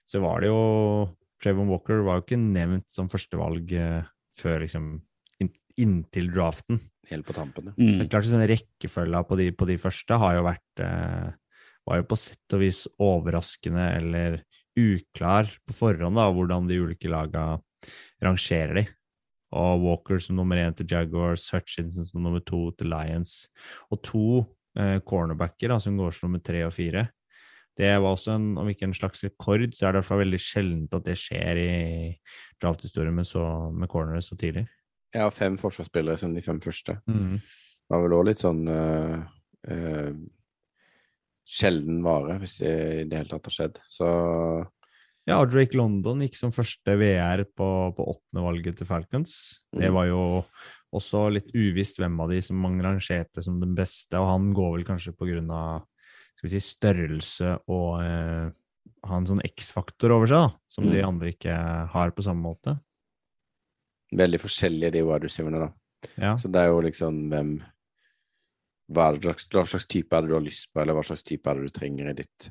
så 0.06 0.22
var 0.22 0.42
det 0.42 0.52
jo 0.52 0.62
Trevon 1.42 1.70
Walker 1.72 2.04
var 2.06 2.20
jo 2.20 2.26
ikke 2.26 2.38
nevnt 2.38 2.86
som 2.94 3.10
førstevalg 3.10 3.72
eh, 3.74 4.04
før 4.38 4.62
liksom 4.62 4.92
inntil 5.80 6.28
draften. 6.32 6.78
Helt 7.10 7.26
på 7.26 7.34
tampen, 7.34 7.70
ja. 7.70 7.74
Så 7.74 7.98
det 7.98 8.04
er 8.04 8.10
klart 8.12 8.28
sånn 8.28 8.46
Rekkefølga 8.50 9.22
på 9.26 9.38
de, 9.40 9.46
på 9.56 9.68
de 9.70 9.78
første 9.80 10.18
har 10.22 10.36
jo 10.36 10.44
vært 10.46 10.82
eh, 10.84 11.30
var 11.88 11.98
jo 11.98 12.08
på 12.12 12.18
sett 12.20 12.56
og 12.56 12.62
vis 12.62 12.84
overraskende 13.02 13.86
eller 13.98 14.42
uklar 14.78 15.50
på 15.66 15.74
forhånd, 15.76 16.16
da, 16.16 16.28
hvordan 16.32 16.68
de 16.68 16.78
ulike 16.80 17.10
laga 17.10 17.56
rangerer 18.22 18.78
de. 18.78 18.84
Og 19.52 19.82
Walker 19.84 20.18
som 20.22 20.36
nummer 20.38 20.56
én 20.56 20.74
til 20.76 20.86
Jaguars, 20.88 21.50
Hutchinson 21.52 22.06
som 22.08 22.22
nummer 22.24 22.40
to 22.40 22.70
til 22.78 22.88
Lions, 22.92 23.48
og 23.92 24.00
to 24.02 24.22
eh, 24.78 24.98
cornerbacker 25.04 25.68
da, 25.68 25.76
som 25.78 25.96
går 26.00 26.10
som 26.16 26.28
nummer 26.30 26.40
tre 26.44 26.62
og 26.64 26.72
fire. 26.72 27.08
Det 27.76 27.88
var 28.00 28.12
også 28.12 28.34
en, 28.36 28.58
om 28.60 28.68
ikke 28.68 28.84
en 28.84 28.94
slags 28.96 29.22
rekord, 29.24 29.62
så 29.72 29.86
er 29.88 29.92
det 29.92 29.96
i 29.96 30.00
hvert 30.02 30.08
fall 30.10 30.22
veldig 30.24 30.40
sjeldent 30.44 30.94
at 30.96 31.04
det 31.06 31.14
skjer 31.16 31.56
i 31.60 31.72
drafthistorien 32.60 33.14
med, 33.16 33.24
så- 33.28 33.70
med 33.72 33.88
cornere 33.88 34.20
så 34.24 34.36
tidlig. 34.36 34.66
Har 35.14 35.30
fem 35.30 35.56
forsvarsspillere 35.60 36.16
som 36.20 36.34
de 36.34 36.42
fem 36.44 36.60
første. 36.60 36.98
Det 37.06 37.90
var 37.90 38.02
vel 38.06 38.16
òg 38.16 38.26
litt 38.30 38.40
sånn 38.40 38.62
eh, 38.68 39.22
eh, 39.68 40.12
sjelden 41.44 42.02
vare, 42.04 42.38
hvis 42.40 42.58
det 42.62 42.72
i 43.02 43.04
det 43.08 43.18
hele 43.18 43.28
tatt 43.28 43.48
har 43.50 43.56
skjedd. 43.56 43.80
Så 43.88 44.08
Ja, 45.28 45.36
og 45.38 45.52
Drake 45.52 45.76
London 45.78 46.20
gikk 46.24 46.34
som 46.34 46.50
første 46.54 46.96
VR 46.98 47.44
på, 47.46 47.66
på 47.94 48.06
åttende 48.10 48.42
valget 48.42 48.80
til 48.80 48.86
Falcons. 48.88 49.60
Det 49.70 49.86
Mm. 49.90 49.94
var 49.94 50.06
jo 50.08 50.22
også 50.92 51.30
litt 51.32 51.52
uvisst 51.54 51.96
hvem 52.02 52.18
av 52.20 52.28
de 52.32 52.40
som 52.42 52.56
man 52.58 52.80
rangerte 52.82 53.42
som 53.42 53.60
den 53.60 53.74
beste, 53.78 54.18
og 54.18 54.26
han 54.26 54.52
går 54.52 54.72
vel 54.78 54.84
kanskje 54.84 55.14
på 55.16 55.28
grunn 55.30 55.50
av 55.54 55.84
skal 56.36 56.48
vi 56.48 56.58
si, 56.58 56.60
størrelse 56.74 57.52
og 57.70 58.02
eh, 58.02 58.50
ha 59.06 59.16
en 59.16 59.26
sånn 59.30 59.44
X-faktor 59.46 60.10
over 60.10 60.26
seg, 60.26 60.42
da, 60.48 60.56
som 60.66 60.84
de 60.90 60.98
Mm. 61.00 61.08
andre 61.08 61.30
ikke 61.32 61.54
har 61.94 62.10
på 62.10 62.22
samme 62.26 62.42
måte. 62.42 62.78
veldig 64.12 64.40
forskjellige, 64.42 64.92
de 64.92 65.02
wide 65.08 65.24
receiverne, 65.24 65.58
da. 65.58 65.72
Ja. 66.20 66.34
Så 66.36 66.50
det 66.52 66.60
er 66.60 66.66
jo 66.68 66.82
liksom 66.82 67.30
hvem 67.30 67.62
hva, 68.92 69.06
slags, 69.16 69.46
hva 69.48 69.62
slags 69.64 69.86
type 69.88 70.12
er 70.12 70.20
det 70.22 70.28
du 70.28 70.34
har 70.34 70.44
lyst 70.44 70.68
på, 70.72 70.82
eller 70.82 70.92
hva 70.98 71.04
slags 71.06 71.22
type 71.24 71.46
er 71.48 71.54
det 71.54 71.70
du 71.70 71.78
trenger 71.78 72.10
i 72.10 72.16
ditt 72.18 72.50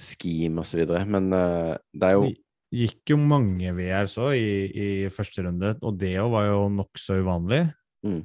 scheme 0.00 0.60
osv. 0.64 0.84
Men 1.06 1.30
uh, 1.32 1.74
det 1.94 2.08
er 2.10 2.16
jo 2.18 2.28
Det 2.30 2.80
gikk 2.88 3.12
jo 3.12 3.16
mange 3.22 3.70
VR 3.76 4.08
så 4.10 4.32
i, 4.34 4.46
i 4.74 4.86
første 5.14 5.44
runde, 5.46 5.76
og 5.82 5.98
det 6.00 6.16
òg 6.18 6.30
var 6.32 6.46
jo 6.48 6.62
nokså 6.74 7.20
uvanlig. 7.22 7.60
mm, 8.02 8.22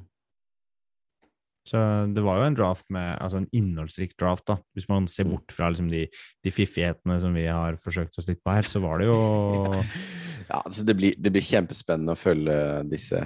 Så 1.70 1.78
det 2.14 2.22
var 2.24 2.40
jo 2.40 2.46
en 2.48 2.56
draft 2.58 2.86
med, 2.90 3.12
altså 3.22 3.38
en 3.42 3.48
innholdsrik 3.54 4.16
draft, 4.18 4.46
da. 4.48 4.56
Hvis 4.74 4.88
man 4.88 5.06
ser 5.06 5.24
Mm. 5.28 5.30
bort 5.36 5.52
fra 5.54 5.68
liksom 5.70 5.88
de, 5.92 6.06
de 6.42 6.50
fiffighetene 6.50 7.20
som 7.20 7.34
vi 7.36 7.44
har 7.46 7.76
forsøkt 7.78 8.18
oss 8.18 8.26
litt 8.26 8.42
på 8.42 8.50
her, 8.56 8.62
så 8.66 8.80
var 8.82 8.98
det 8.98 9.06
jo 9.06 9.18
Ja, 10.50 10.62
altså 10.64 10.82
det 10.84 10.96
blir, 10.98 11.14
det 11.14 11.30
blir 11.30 11.44
kjempespennende 11.46 12.16
å 12.16 12.18
følge 12.18 12.56
disse 12.90 13.20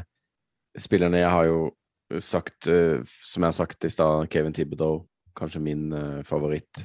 spillerne. 0.76 1.22
Jeg 1.22 1.30
har 1.32 1.46
jo 1.48 2.20
sagt, 2.20 2.66
eh, 2.68 3.00
som 3.06 3.40
jeg 3.46 3.48
har 3.48 3.56
sagt 3.56 3.84
i 3.86 3.88
stad, 3.88 4.28
Kevin 4.28 4.52
Thibodeau, 4.52 5.06
kanskje 5.34 5.62
min 5.64 5.86
eh, 5.96 6.20
favoritt. 6.28 6.84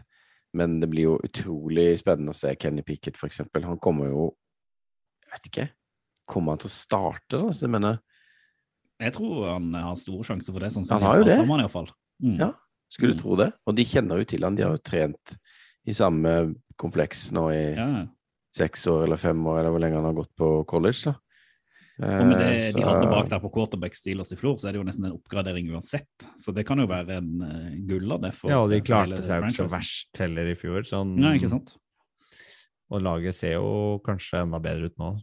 Men 0.53 0.79
det 0.81 0.89
blir 0.89 1.03
jo 1.03 1.17
utrolig 1.23 1.99
spennende 1.99 2.33
å 2.33 2.35
se 2.37 2.55
Kenny 2.55 2.81
Pickett, 2.81 3.17
for 3.17 3.27
eksempel. 3.29 3.63
Han 3.69 3.77
kommer 3.79 4.09
jo 4.09 4.35
Jeg 5.29 5.31
vet 5.35 5.49
ikke. 5.51 5.69
Kommer 6.29 6.51
han 6.55 6.57
til 6.63 6.69
å 6.69 6.73
starte, 6.73 7.37
da? 7.37 7.51
Så 7.53 7.61
jeg 7.67 7.69
mener, 7.69 7.99
Jeg 8.99 9.13
tror 9.13 9.45
han 9.53 9.73
har 9.73 9.95
store 9.95 10.23
sjanser 10.23 10.51
for 10.51 10.59
det. 10.59 10.71
sånn 10.73 10.89
Han 10.89 11.01
har 11.05 11.17
jo 11.19 11.23
det. 11.23 11.69
Fall. 11.69 11.87
Mm. 12.23 12.39
Ja. 12.39 12.53
skulle 12.91 13.13
Mm. 13.13 13.19
tro 13.21 13.35
det? 13.35 13.53
Og 13.67 13.75
de 13.75 13.83
kjenner 13.85 14.17
jo 14.17 14.25
til 14.25 14.43
han. 14.43 14.55
De 14.55 14.63
har 14.63 14.71
jo 14.71 14.81
trent 14.81 15.37
i 15.85 15.91
samme 15.93 16.55
kompleks 16.75 17.31
nå 17.31 17.51
i 17.53 17.75
Ja. 17.75 18.07
seks 18.51 18.87
år 18.87 19.03
eller 19.05 19.17
fem 19.17 19.37
år, 19.45 19.59
eller 19.59 19.69
hvor 19.69 19.79
lenge 19.79 19.93
han 19.95 20.05
har 20.05 20.13
gått 20.13 20.35
på 20.35 20.65
college, 20.65 21.03
da. 21.05 21.13
Og 21.99 22.29
med 22.29 22.37
det 22.39 22.49
Eh, 22.69 22.75
de 22.75 22.85
hadde 22.85 23.09
bak 23.09 23.29
der 23.31 23.41
på 23.41 23.51
quarterback 23.53 23.97
Steelers 23.97 24.31
i 24.33 24.37
fjor, 24.39 24.57
så 24.59 24.69
er 24.69 24.75
det 24.75 24.81
jo 24.81 24.87
nesten 24.87 25.07
en 25.09 25.15
oppgradering 25.17 25.69
uansett. 25.73 26.27
Så 26.39 26.53
det 26.55 26.65
kan 26.67 26.79
jo 26.81 26.87
være 26.89 27.19
en 27.19 27.29
uh, 27.43 27.69
gull 27.89 28.11
av 28.15 28.23
det. 28.25 28.33
for 28.37 28.51
Ja, 28.51 28.61
og 28.63 28.73
de 28.73 28.81
klarte 28.85 29.21
seg 29.25 29.41
jo 29.41 29.49
ikke 29.49 29.57
så 29.57 29.69
verst 29.73 30.21
heller 30.21 30.51
i 30.51 30.57
fjor, 30.57 30.83
sånn 30.87 31.15
Nei, 31.19 31.35
ikke 31.39 31.51
sant? 31.51 31.75
Og 32.89 33.03
laget 33.05 33.37
ser 33.37 33.57
jo 33.57 33.99
kanskje 34.05 34.43
enda 34.45 34.61
bedre 34.63 34.89
ut 34.89 35.01
nå. 35.01 35.15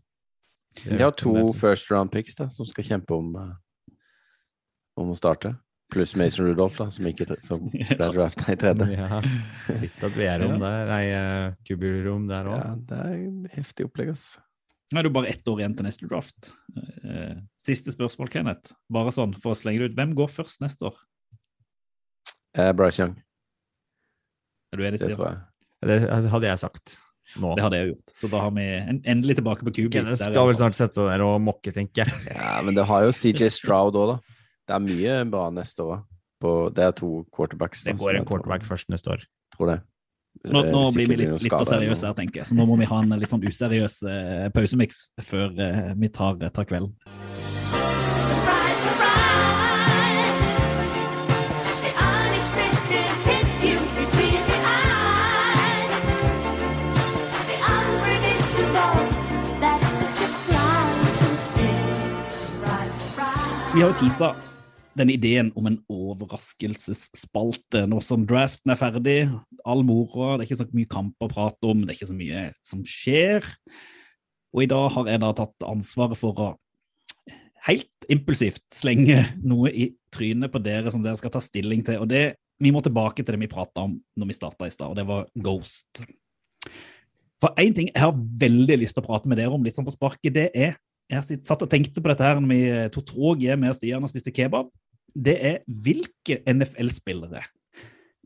De 0.85 0.99
har 1.01 1.15
to 1.17 1.53
first 1.57 1.91
round 1.91 2.13
picks 2.13 2.37
da, 2.39 2.51
som 2.53 2.69
skal 2.69 2.85
kjempe 2.85 3.17
om, 3.17 3.33
eh, 3.41 3.95
om 5.01 5.15
å 5.15 5.17
starte. 5.19 5.57
Pluss 5.93 6.17
Mason 6.19 6.49
Rudolph, 6.49 6.77
da, 6.81 6.89
som, 6.91 7.07
ikke, 7.07 7.29
som 7.43 7.69
ble 7.99 8.09
drafta 8.11 8.51
i 8.53 8.59
tredje. 8.59 8.89
Ja, 8.91 9.21
litt 9.81 10.03
at 10.03 10.19
vi 10.19 10.27
er 10.27 10.43
rom 10.43 10.59
der. 10.59 10.91
Nei, 10.91 11.05
uh, 11.15 11.55
Kubi-rom 11.67 12.27
der 12.31 12.51
òg. 12.51 12.59
Ja, 12.59 12.73
det 12.91 12.99
er 13.05 13.15
en 13.21 13.47
heftig 13.55 13.87
opplegg, 13.87 14.11
ass. 14.17 14.35
Nå 14.93 15.01
er 15.01 15.03
det 15.07 15.11
jo 15.11 15.17
bare 15.17 15.31
ett 15.33 15.49
år 15.51 15.61
igjen 15.63 15.75
til 15.77 15.87
neste 15.89 16.07
draft. 16.07 16.53
Eh, 16.79 17.35
Siste 17.63 17.91
spørsmål, 17.91 18.29
Kenneth. 18.31 18.75
Bare 18.93 19.11
sånn 19.15 19.33
for 19.43 19.51
å 19.55 19.59
slenge 19.59 19.83
det 19.83 19.91
ut. 19.91 19.97
Hvem 19.99 20.13
går 20.19 20.31
først 20.31 20.61
neste 20.63 20.87
år? 20.93 21.01
Eh, 22.57 22.71
Bryce 22.73 23.03
Young, 23.03 23.17
Er 24.73 24.79
du 24.79 24.85
enig, 24.87 25.01
Stian? 25.01 25.11
det 25.11 25.17
tror 25.19 25.29
jeg. 25.33 25.43
Det 25.87 26.31
hadde 26.33 26.47
jeg 26.49 26.59
sagt 26.63 26.95
nå. 27.43 27.51
Det 27.59 27.65
hadde 27.67 27.79
jeg 27.81 27.89
gjort. 27.91 28.15
Så 28.21 28.31
da 28.31 28.41
har 28.45 28.53
vi 28.55 28.65
en, 28.79 29.01
endelig 29.05 29.37
tilbake 29.41 29.67
på 29.67 29.75
Cubis. 29.75 29.93
Kenneth 29.99 30.23
skal 30.23 30.47
vel 30.49 30.57
snart 30.59 30.79
sette 30.79 31.09
der 31.11 31.25
og 31.27 31.41
mokke, 31.43 31.75
tenker 31.75 32.05
jeg. 32.07 32.15
Ja, 32.39 32.63
men 32.63 32.79
det 32.79 32.87
har 32.87 33.03
jo 33.05 33.11
CJ 33.13 33.51
Stroud 33.59 33.99
òg, 33.99 34.15
da. 34.15 34.39
Det 34.67 34.77
er 34.79 34.85
mye 34.87 35.19
bra 35.31 35.49
neste 35.55 35.83
år. 35.83 36.05
På, 36.43 36.55
det 36.75 36.85
er 36.85 36.95
to 36.95 37.25
quarterbacks. 37.35 37.83
da, 37.83 37.91
Det 37.93 37.99
går 38.01 38.21
en 38.21 38.27
quarterback 38.29 38.65
først 38.69 38.89
neste 38.93 39.11
år. 39.15 39.27
Tror 39.57 39.73
det. 39.73 39.79
Nå, 40.45 40.65
Eh, 40.65 40.71
nå 40.71 40.93
blir 40.95 41.09
vi 41.09 41.17
litt, 41.17 41.43
litt 41.43 41.53
for 41.53 41.67
seriøse 41.69 42.07
her, 42.07 42.15
tenker 42.15 42.43
jeg. 42.43 42.51
Så 42.51 42.59
nå 42.59 42.67
må 42.69 42.77
vi 42.79 42.89
ha 42.89 43.01
en 43.03 43.19
litt 43.19 43.33
sånn 43.33 43.45
useriøs 43.47 44.03
uh, 44.07 44.49
pausemiks 44.55 45.09
før 45.25 45.55
uh, 45.57 45.95
vi 45.97 46.13
tar, 46.13 46.39
tar 46.51 46.69
kvelden. 46.69 46.95
Vi 63.77 63.83
har 63.83 63.91
jo 63.91 63.97
tisa 64.01 64.31
den 64.97 65.13
ideen 65.13 65.51
om 65.59 65.69
en 65.69 65.79
overraskelsesspalte 65.93 67.85
nå 67.91 68.01
som 68.05 68.25
draften 68.29 68.73
er 68.73 68.81
ferdig. 68.81 69.19
All 69.69 69.85
moroa, 69.87 70.37
det 70.37 70.47
er 70.47 70.49
ikke 70.49 70.63
så 70.63 70.69
mye 70.73 70.93
kamp 70.93 71.25
å 71.25 71.31
prate 71.31 71.69
om, 71.69 71.83
det 71.85 71.93
er 71.93 71.99
ikke 71.99 72.11
så 72.13 72.17
mye 72.17 72.47
som 72.67 72.85
skjer. 72.87 73.47
Og 74.57 74.65
i 74.65 74.71
dag 74.71 74.89
har 74.95 75.11
jeg 75.13 75.23
da 75.23 75.33
tatt 75.37 75.69
ansvaret 75.69 76.19
for 76.19 76.41
å 76.41 76.55
helt 77.67 78.09
impulsivt 78.13 78.63
slenge 78.75 79.19
noe 79.45 79.73
i 79.75 79.91
trynet 80.15 80.53
på 80.53 80.63
dere 80.63 80.93
som 80.95 81.03
dere 81.05 81.19
skal 81.21 81.35
ta 81.35 81.43
stilling 81.43 81.83
til. 81.87 82.01
Og 82.03 82.11
det, 82.11 82.37
vi 82.63 82.73
må 82.73 82.83
tilbake 82.85 83.23
til 83.23 83.35
det 83.35 83.43
vi 83.43 83.53
prata 83.53 83.85
om 83.89 83.97
når 84.17 84.31
vi 84.31 84.39
starta 84.39 84.69
i 84.69 84.73
stad, 84.73 84.93
og 84.93 84.99
det 84.99 85.07
var 85.09 85.27
Ghost. 85.35 86.05
For 87.43 87.53
én 87.61 87.75
ting 87.77 87.91
jeg 87.91 88.01
har 88.01 88.17
veldig 88.17 88.81
lyst 88.81 88.97
til 88.97 89.05
å 89.05 89.09
prate 89.11 89.29
med 89.29 89.41
dere 89.41 89.53
om 89.53 89.65
litt 89.67 89.77
sånn 89.77 89.87
på 89.87 89.95
sparket, 89.95 90.33
det 90.35 90.51
er 90.55 90.77
Jeg 91.07 91.39
satt 91.47 91.61
og 91.63 91.71
tenkte 91.71 92.03
på 92.03 92.11
dette 92.11 92.25
her 92.27 92.41
når 92.43 92.51
vi 92.51 92.63
tok 92.91 93.05
toget 93.13 93.61
med 93.63 93.77
Stian 93.77 94.03
og 94.03 94.11
spiste 94.11 94.33
kebab. 94.35 94.73
Det 95.17 95.37
er 95.51 95.63
hvilke 95.85 96.43
NFL-spillere 96.45 97.45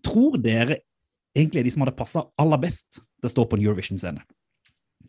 tror 0.05 0.39
dere 0.41 0.81
egentlig 1.37 1.61
er 1.61 1.69
de 1.69 1.73
som 1.75 1.85
hadde 1.85 1.99
passa 1.99 2.25
aller 2.41 2.61
best 2.63 3.01
til 3.01 3.29
å 3.29 3.33
stå 3.33 3.47
på 3.47 3.59
en 3.59 3.65
Eurovision-scene? 3.67 4.25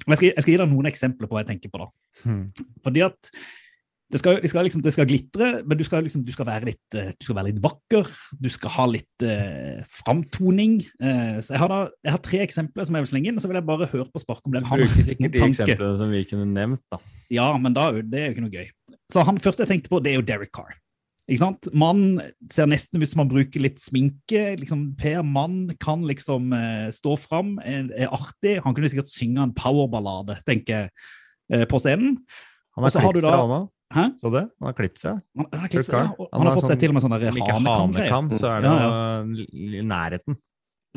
Jeg 0.02 0.18
skal, 0.18 0.30
jeg 0.32 0.44
skal 0.44 0.54
gi 0.54 0.62
deg 0.62 0.72
noen 0.72 0.90
eksempler 0.90 1.30
på 1.30 1.36
hva 1.36 1.44
jeg 1.44 1.52
tenker 1.54 1.72
på. 1.74 1.82
da. 1.82 1.90
Hmm. 2.26 2.46
Fordi 2.86 3.04
at 3.06 3.32
det 4.12 4.20
skal, 4.20 4.42
det 4.44 4.50
skal, 4.52 4.66
liksom, 4.68 4.82
det 4.84 4.92
skal 4.92 5.08
glitre, 5.08 5.50
men 5.64 5.78
du 5.80 5.86
skal, 5.88 6.02
liksom, 6.04 6.26
du, 6.28 6.32
litt, 6.66 6.96
eh, 7.00 7.14
du 7.16 7.24
skal 7.24 7.38
være 7.38 7.48
litt 7.48 7.62
vakker. 7.64 8.10
Du 8.44 8.50
skal 8.52 8.74
ha 8.74 8.86
litt 8.92 9.24
eh, 9.24 9.80
framtoning. 9.88 10.82
Eh, 11.00 11.38
så 11.40 11.56
jeg 11.56 11.62
har, 11.62 11.72
da, 11.72 11.78
jeg 12.04 12.16
har 12.18 12.24
tre 12.26 12.42
eksempler 12.44 12.88
som 12.88 12.98
jeg 12.98 13.06
vil 13.06 13.12
slenge 13.14 13.32
inn, 13.32 13.40
og 13.40 13.46
så 13.46 13.52
vil 13.52 13.62
jeg 13.62 13.68
bare 13.70 13.88
høre 13.94 14.10
på 14.12 14.24
spark 14.24 14.44
om 14.44 14.58
det. 14.58 14.66
Han, 14.68 14.84
du 14.84 14.90
bruker 14.90 15.08
sikkert 15.08 15.38
de 15.38 15.46
eksemplene 15.48 15.96
som 16.02 16.12
vi 16.12 16.26
kunne 16.28 16.50
nevnt, 16.50 16.84
da. 16.92 17.00
Ja, 17.32 17.48
men 17.62 17.78
da, 17.78 17.88
det 18.04 18.20
er 18.20 18.28
jo 18.28 18.36
ikke 18.36 18.46
noe 18.50 18.58
gøy. 18.58 18.98
Så 19.16 19.24
han 19.28 19.40
første 19.44 19.64
jeg 19.64 19.72
tenkte 19.78 19.94
på, 19.94 20.04
det 20.04 20.12
er 20.12 20.20
jo 20.20 20.28
Derek 20.28 20.52
Carr. 20.60 20.76
Ikke 21.32 21.40
sant? 21.46 21.68
Mann 21.72 22.02
ser 22.52 22.68
nesten 22.68 23.00
ut 23.00 23.08
som 23.08 23.22
han 23.24 23.30
bruker 23.32 23.64
litt 23.64 23.80
sminke. 23.80 24.42
liksom 24.60 24.90
Per 25.00 25.22
mann 25.24 25.70
kan 25.80 26.04
liksom 26.04 26.52
eh, 26.58 26.90
stå 26.92 27.16
fram, 27.22 27.54
er, 27.64 27.88
er 27.96 28.12
artig. 28.12 28.58
Han 28.66 28.76
kunne 28.76 28.90
sikkert 28.92 29.12
synge 29.12 29.46
en 29.46 29.54
powerballade, 29.56 30.36
tenker 30.48 30.76
jeg, 30.76 30.92
eh, 31.56 31.64
på 31.72 31.80
scenen. 31.80 32.18
Han 32.76 32.84
har 32.88 32.92
så 32.94 33.00
har 33.04 33.16
du 33.16 33.22
klippet 33.22 33.32
seg 33.32 33.46
òg 33.46 33.54
nå. 33.56 33.62
Hæ? 33.92 34.04
Så 34.22 34.30
det? 34.32 34.44
Han 34.60 34.68
har 34.70 34.76
klippet 34.76 35.02
seg. 35.02 35.18
Han, 35.40 35.48
han, 35.52 35.60
har, 35.64 35.72
klippet 35.72 35.90
seg, 35.92 35.98
ja, 36.00 36.12
Han 36.12 36.28
han 36.32 36.42
har 36.42 36.52
har 36.52 36.60
fått 36.60 36.68
seg 36.68 36.76
sånn- 36.76 36.84
til 36.84 36.92
og 36.92 36.96
med 36.96 37.04
sånn 37.06 37.16
der 37.16 37.26
Om 37.32 37.40
ikke 37.42 37.56
hanekam, 37.60 38.30
så 38.36 38.52
er 38.52 38.62
det 38.64 38.72
Ja, 38.72 38.92
ja. 38.92 39.84
nærheten. 39.96 40.38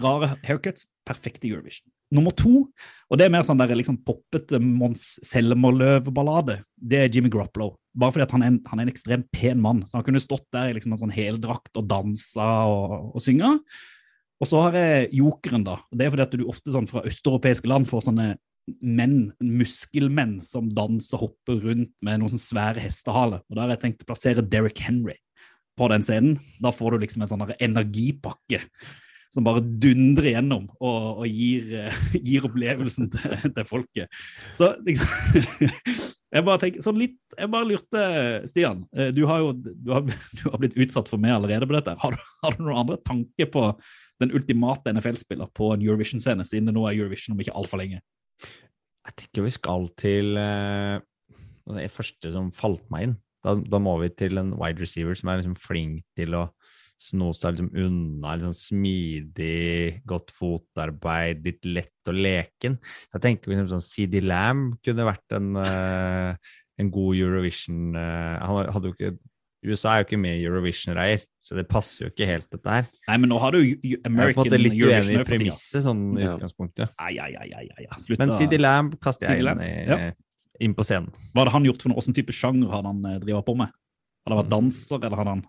Rare 0.02 0.34
haircuts, 0.42 0.88
perfekte 1.06 1.48
Eurovision. 1.48 1.86
Nummer 2.14 2.34
to, 2.36 2.66
og 3.10 3.18
det 3.18 3.26
er 3.26 3.32
mer 3.32 3.46
sånn 3.46 3.58
der 3.58 3.72
liksom 3.74 3.96
poppete 4.06 4.60
Mons 4.62 5.16
Selmerløv-ballade, 5.26 6.60
det 6.76 7.00
er 7.00 7.10
Jimmy 7.10 7.30
Groplow. 7.32 7.74
Bare 7.98 8.14
fordi 8.14 8.26
han 8.34 8.44
er 8.44 8.52
en, 8.52 8.60
han 8.70 8.80
er 8.80 8.86
en 8.86 8.92
ekstremt 8.92 9.26
pen 9.34 9.60
mann. 9.62 9.82
Så 9.86 9.98
han 9.98 10.06
kunne 10.06 10.22
stått 10.22 10.46
der 10.54 10.70
i 10.70 10.76
liksom 10.76 10.94
en 10.94 11.02
sånn 11.04 11.14
heldrakt 11.14 11.74
og 11.78 11.86
dansa 11.90 12.48
og, 12.70 13.12
og 13.14 13.22
synga. 13.22 13.54
Og 14.42 14.50
så 14.50 14.62
har 14.66 14.78
jeg 14.78 15.12
jokeren, 15.20 15.66
da. 15.66 15.78
Det 15.94 16.06
er 16.06 16.14
fordi 16.14 16.26
at 16.26 16.34
du 16.34 16.48
ofte 16.50 16.74
sånn 16.74 16.90
fra 16.90 17.04
østeuropeiske 17.06 17.70
land 17.70 17.86
får 17.90 18.08
sånne 18.08 18.32
menn, 18.82 19.18
muskelmenn, 19.40 20.38
som 20.44 20.70
danser 20.74 21.18
og 21.18 21.28
hopper 21.28 21.60
rundt 21.68 21.94
med 22.04 22.20
noen 22.20 22.32
sånne 22.34 22.46
svære 22.46 22.82
hestehaler. 22.82 23.44
Og 23.46 23.56
da 23.56 23.64
har 23.64 23.74
jeg 23.74 23.84
tenkt 23.84 24.04
å 24.04 24.10
plassere 24.10 24.44
Derek 24.44 24.82
Henry 24.82 25.16
på 25.78 25.88
den 25.92 26.04
scenen. 26.04 26.38
Da 26.62 26.74
får 26.74 26.94
du 26.94 27.04
liksom 27.04 27.24
en 27.24 27.30
sånn 27.30 27.46
energipakke 27.58 28.62
som 29.34 29.46
bare 29.46 29.62
dundrer 29.62 30.30
igjennom 30.30 30.68
og, 30.78 31.24
og 31.24 31.24
gir, 31.26 31.66
eh, 31.74 32.02
gir 32.26 32.46
opplevelsen 32.46 33.10
til, 33.12 33.34
til 33.44 33.66
folket. 33.68 34.20
Så 34.54 34.70
liksom, 34.86 35.10
jeg 36.34 36.46
bare 36.46 36.62
tenker, 36.62 36.84
sånn 36.84 37.00
litt, 37.00 37.18
jeg 37.34 37.50
bare 37.50 37.68
lurte, 37.68 38.04
Stian, 38.50 38.84
eh, 38.94 39.10
du 39.14 39.24
har 39.30 39.42
jo 39.42 39.52
du 39.58 39.90
har, 39.94 40.06
du 40.38 40.44
har 40.46 40.62
blitt 40.62 40.78
utsatt 40.78 41.10
for 41.10 41.22
meg 41.22 41.34
allerede 41.36 41.68
på 41.68 41.76
dette. 41.76 41.96
Har 42.00 42.14
du, 42.14 42.28
har 42.44 42.56
du 42.56 42.64
noen 42.64 42.84
andre 42.84 43.00
tanker 43.02 43.50
på 43.50 43.68
den 44.22 44.30
ultimate 44.36 44.94
NFL-spiller 44.94 45.50
på 45.58 45.72
en 45.74 45.82
Eurovision-scene, 45.82 46.46
siden 46.46 46.70
det 46.70 46.76
nå 46.76 46.86
er 46.86 46.94
Eurovision 46.94 47.34
om 47.34 47.42
ikke 47.42 47.56
altfor 47.58 47.82
lenge? 47.82 47.98
Jeg 49.04 49.18
tenker 49.20 49.44
vi 49.44 49.52
skal 49.52 49.88
til 50.00 50.38
uh, 50.38 51.02
det 51.74 51.90
første 51.92 52.30
som 52.32 52.52
falt 52.54 52.86
meg 52.94 53.08
inn. 53.08 53.16
Da, 53.44 53.56
da 53.58 53.80
må 53.82 53.98
vi 54.00 54.08
til 54.14 54.38
en 54.40 54.54
wide 54.56 54.80
receiver 54.80 55.18
som 55.18 55.28
er 55.28 55.42
liksom 55.42 55.58
flink 55.60 56.06
til 56.16 56.38
å 56.38 56.46
sno 57.00 57.32
seg 57.36 57.56
liksom 57.56 57.70
unna, 57.84 58.36
liksom 58.38 58.54
smidig, 58.56 60.00
godt 60.08 60.32
fotarbeid, 60.34 61.42
litt 61.44 61.68
lett 61.68 62.10
og 62.10 62.20
leken. 62.26 62.78
Så 63.08 63.18
jeg 63.18 63.24
tenker 63.26 63.52
liksom 63.52 63.70
sånn 63.74 63.84
CD 63.84 64.22
Lamb 64.24 64.78
kunne 64.84 65.08
vært 65.08 65.36
en, 65.36 65.54
uh, 65.58 66.54
en 66.80 66.90
god 66.94 67.20
Eurovision 67.20 67.94
uh, 67.94 68.40
Han 68.42 68.72
hadde 68.74 68.90
jo 68.90 68.96
ikke 68.96 69.14
USA 69.64 69.94
er 69.94 70.02
jo 70.02 70.06
ikke 70.08 70.20
med 70.20 70.36
i 70.36 70.44
Eurovision-reier, 70.44 71.22
så 71.40 71.56
det 71.56 71.64
passer 71.70 72.04
jo 72.04 72.10
ikke 72.12 72.26
helt, 72.28 72.46
dette 72.52 72.68
her. 72.68 72.88
Nei, 73.08 73.16
men 73.22 73.30
nå 73.32 73.38
har 73.40 73.54
du 73.54 73.62
jo 73.62 73.70
Jeg 73.72 73.96
er 73.96 74.02
på 74.02 74.10
en 74.10 74.12
American 74.12 74.42
måte 74.42 74.58
litt 74.60 74.74
uenig 74.74 74.84
Eurovision 74.84 75.22
i 75.22 75.28
premisset, 75.28 75.84
sånn 75.86 76.02
i 76.18 76.24
Ja. 76.24 76.34
utgangspunktet. 76.34 76.92
Ai, 77.00 77.14
ai, 77.16 77.32
ai, 77.40 77.64
ai. 77.64 77.86
Slutt 78.04 78.20
Men 78.20 78.34
CD 78.36 78.58
Lamb 78.60 78.98
kaster 79.00 79.32
jeg 79.32 79.40
inn, 79.40 79.62
i, 79.64 79.70
ja. 79.88 80.12
inn 80.60 80.76
på 80.76 80.84
scenen. 80.84 81.08
Hva 81.32 81.44
hadde 81.44 81.54
han 81.56 81.64
gjort 81.64 81.80
for 81.80 81.92
noe? 81.92 81.96
Hvilken 82.02 82.18
type 82.20 82.36
sjanger 82.36 82.68
hadde 82.76 82.92
han 82.92 83.08
eh, 83.08 83.18
drevet 83.24 83.48
på 83.48 83.56
med? 83.56 83.72
Hadde 84.24 84.36
han 84.36 84.42
vært 84.42 84.52
danser, 84.52 85.00
eller 85.00 85.16
hadde 85.22 85.34
han 85.38 85.44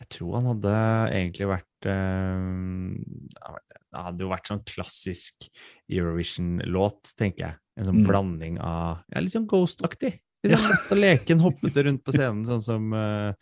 Jeg 0.00 0.08
tror 0.16 0.36
han 0.38 0.46
hadde 0.54 0.74
egentlig 1.12 1.46
vært 1.50 1.86
eh, 1.90 3.56
Det 3.90 4.04
hadde 4.06 4.24
jo 4.24 4.30
vært 4.30 4.48
sånn 4.50 4.62
klassisk 4.68 5.48
Eurovision-låt, 5.90 7.12
tenker 7.18 7.46
jeg. 7.48 7.56
En 7.80 7.88
sånn 7.88 8.00
Mm. 8.02 8.06
blanding 8.08 8.58
av 8.60 9.02
ja, 9.12 9.20
Litt 9.20 9.32
sånn 9.34 9.48
Ghost-aktig. 9.50 10.14
Litt 10.44 10.56
sånn 10.56 10.68
lett 10.70 10.92
og 10.94 10.98
leken, 11.02 11.40
hoppete 11.44 11.84
rundt 11.84 12.04
på 12.04 12.12
scenen, 12.16 12.44
sånn 12.48 12.62
som 12.64 12.92
eh, 12.94 13.34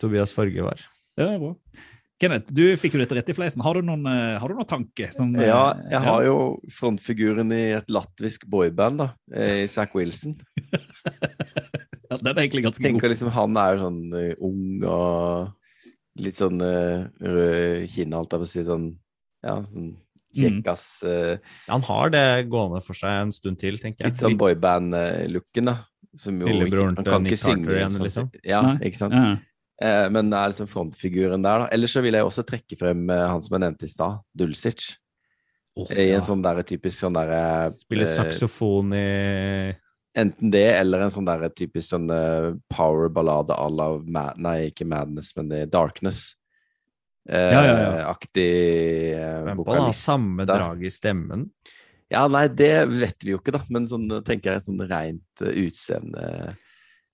Tobias 0.00 0.32
Forge 0.34 0.62
var. 0.66 0.80
Ja, 1.18 1.26
det 1.26 1.34
er 1.36 1.38
bra. 1.42 1.54
Kenneth, 2.18 2.50
du 2.50 2.64
fikk 2.80 2.96
jo 2.96 2.98
dette 3.04 3.14
rett 3.14 3.28
i 3.30 3.34
fleisen. 3.36 3.62
Har 3.62 3.74
du 3.78 3.82
noen, 3.86 4.02
eh, 4.10 4.38
har 4.42 4.48
du 4.50 4.54
noen 4.58 4.66
tanke? 4.66 5.12
Som, 5.14 5.36
eh, 5.36 5.46
Ja, 5.46 5.74
jeg 5.90 6.00
har 6.02 6.24
jo 6.26 6.38
frontfiguren 6.74 7.52
i 7.54 7.60
et 7.76 7.86
latvisk 7.94 8.46
boyband, 8.50 8.98
da. 9.04 9.12
I 9.30 9.66
Zack 9.70 9.94
Wilson. 9.94 10.34
ja, 12.10 12.16
Den 12.16 12.32
er 12.34 12.42
egentlig 12.42 12.64
ganske 12.66 12.82
tenker 12.82 13.04
god. 13.06 13.10
liksom 13.14 13.30
Han 13.36 13.56
er 13.56 13.76
jo 13.76 13.84
sånn 13.84 14.00
ung 14.40 14.84
og 14.84 15.54
litt 16.22 16.38
sånn 16.40 16.60
uh, 16.62 17.06
rød 17.22 17.88
kinn, 17.92 18.14
alt 18.14 18.32
holdt 18.32 18.36
jeg 18.36 18.42
på 18.42 18.48
å 18.48 18.52
si. 18.52 18.64
Sånn 18.68 18.86
ja, 19.46 19.56
sånn 19.64 19.90
kjekkas 20.34 20.84
uh, 21.06 21.34
ja, 21.38 21.70
Han 21.70 21.84
har 21.86 22.12
det 22.12 22.24
gående 22.52 22.82
for 22.84 22.98
seg 22.98 23.22
en 23.24 23.34
stund 23.34 23.60
til, 23.60 23.78
tenker 23.80 24.04
jeg. 24.06 24.14
Litt 24.14 24.22
sånn 24.22 24.38
boyband-looken, 24.40 25.70
da. 25.70 25.78
Som 26.18 26.40
jo 26.42 26.50
Lillebroren 26.50 26.96
til 26.98 27.06
Nick 27.24 27.36
Carter 27.36 27.42
synge 27.44 27.76
igjen, 27.76 27.94
sånn- 27.94 28.08
liksom. 28.08 28.30
Ja, 28.42 28.62
Nei. 28.64 28.76
ikke 28.88 29.02
sant. 29.02 29.18
Ja. 29.18 29.36
Uh, 29.78 30.06
men 30.10 30.32
det 30.32 30.38
er 30.38 30.50
liksom 30.50 30.70
frontfiguren 30.70 31.44
der, 31.44 31.64
da. 31.64 31.68
Ellers 31.74 31.94
så 31.94 32.02
vil 32.02 32.18
jeg 32.18 32.26
også 32.26 32.46
trekke 32.46 32.78
frem 32.80 33.04
han 33.14 33.44
som 33.44 33.54
jeg 33.54 33.66
nevnte 33.66 33.86
i 33.86 33.92
stad, 33.92 34.24
Dulcic. 34.34 34.88
Oh, 35.78 35.86
I 35.94 36.08
ja. 36.08 36.16
en 36.18 36.24
sånn 36.26 36.42
der 36.42 36.58
typisk 36.66 36.98
sånn 36.98 37.14
derre 37.14 37.70
Spiller 37.78 38.08
eh, 38.08 38.14
saksofon 38.16 38.94
i 38.98 39.02
Enten 40.18 40.50
det, 40.50 40.64
eller 40.80 41.04
en 41.04 41.12
sånn 41.14 41.26
der 41.28 41.44
typisk 41.54 41.92
sånn 41.92 42.08
eh, 42.10 42.50
power-ballade 42.72 43.54
à 43.54 43.66
la 43.70 43.88
Mad 44.02 44.40
Nei, 44.42 44.56
ikke 44.72 44.86
Madness, 44.88 45.30
men 45.38 45.52
eh, 45.54 45.66
Darkness. 45.70 46.32
Eh, 47.28 47.52
Ja, 47.54 47.60
ja, 47.62 47.74
ja. 47.82 48.06
Aktig 48.10 48.48
eh, 49.14 49.42
Men 49.46 49.60
på 49.60 49.66
vokalist. 49.68 50.02
samme 50.08 50.46
drag 50.48 50.82
i 50.82 50.90
stemmen. 50.90 51.48
Ja, 52.10 52.24
nei, 52.32 52.46
det 52.48 52.72
vet 52.88 53.20
vi 53.22 53.34
jo 53.34 53.38
ikke, 53.42 53.52
da. 53.58 53.60
Men 53.68 53.86
sånn 53.86 54.08
tenker 54.26 54.56
jeg 54.56 54.64
sånn 54.66 54.80
rent 54.90 55.44
eh, 55.44 55.54
utseende 55.66 56.56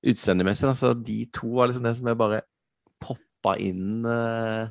utseendemessig. 0.04 0.68
Altså, 0.68 0.92
de 0.94 1.24
to 1.32 1.48
var 1.56 1.70
liksom 1.70 1.86
det 1.88 1.94
som 1.98 2.08
jeg 2.10 2.18
bare 2.20 2.42
poppa 3.02 3.56
inn 3.60 4.04
eh, 4.08 4.66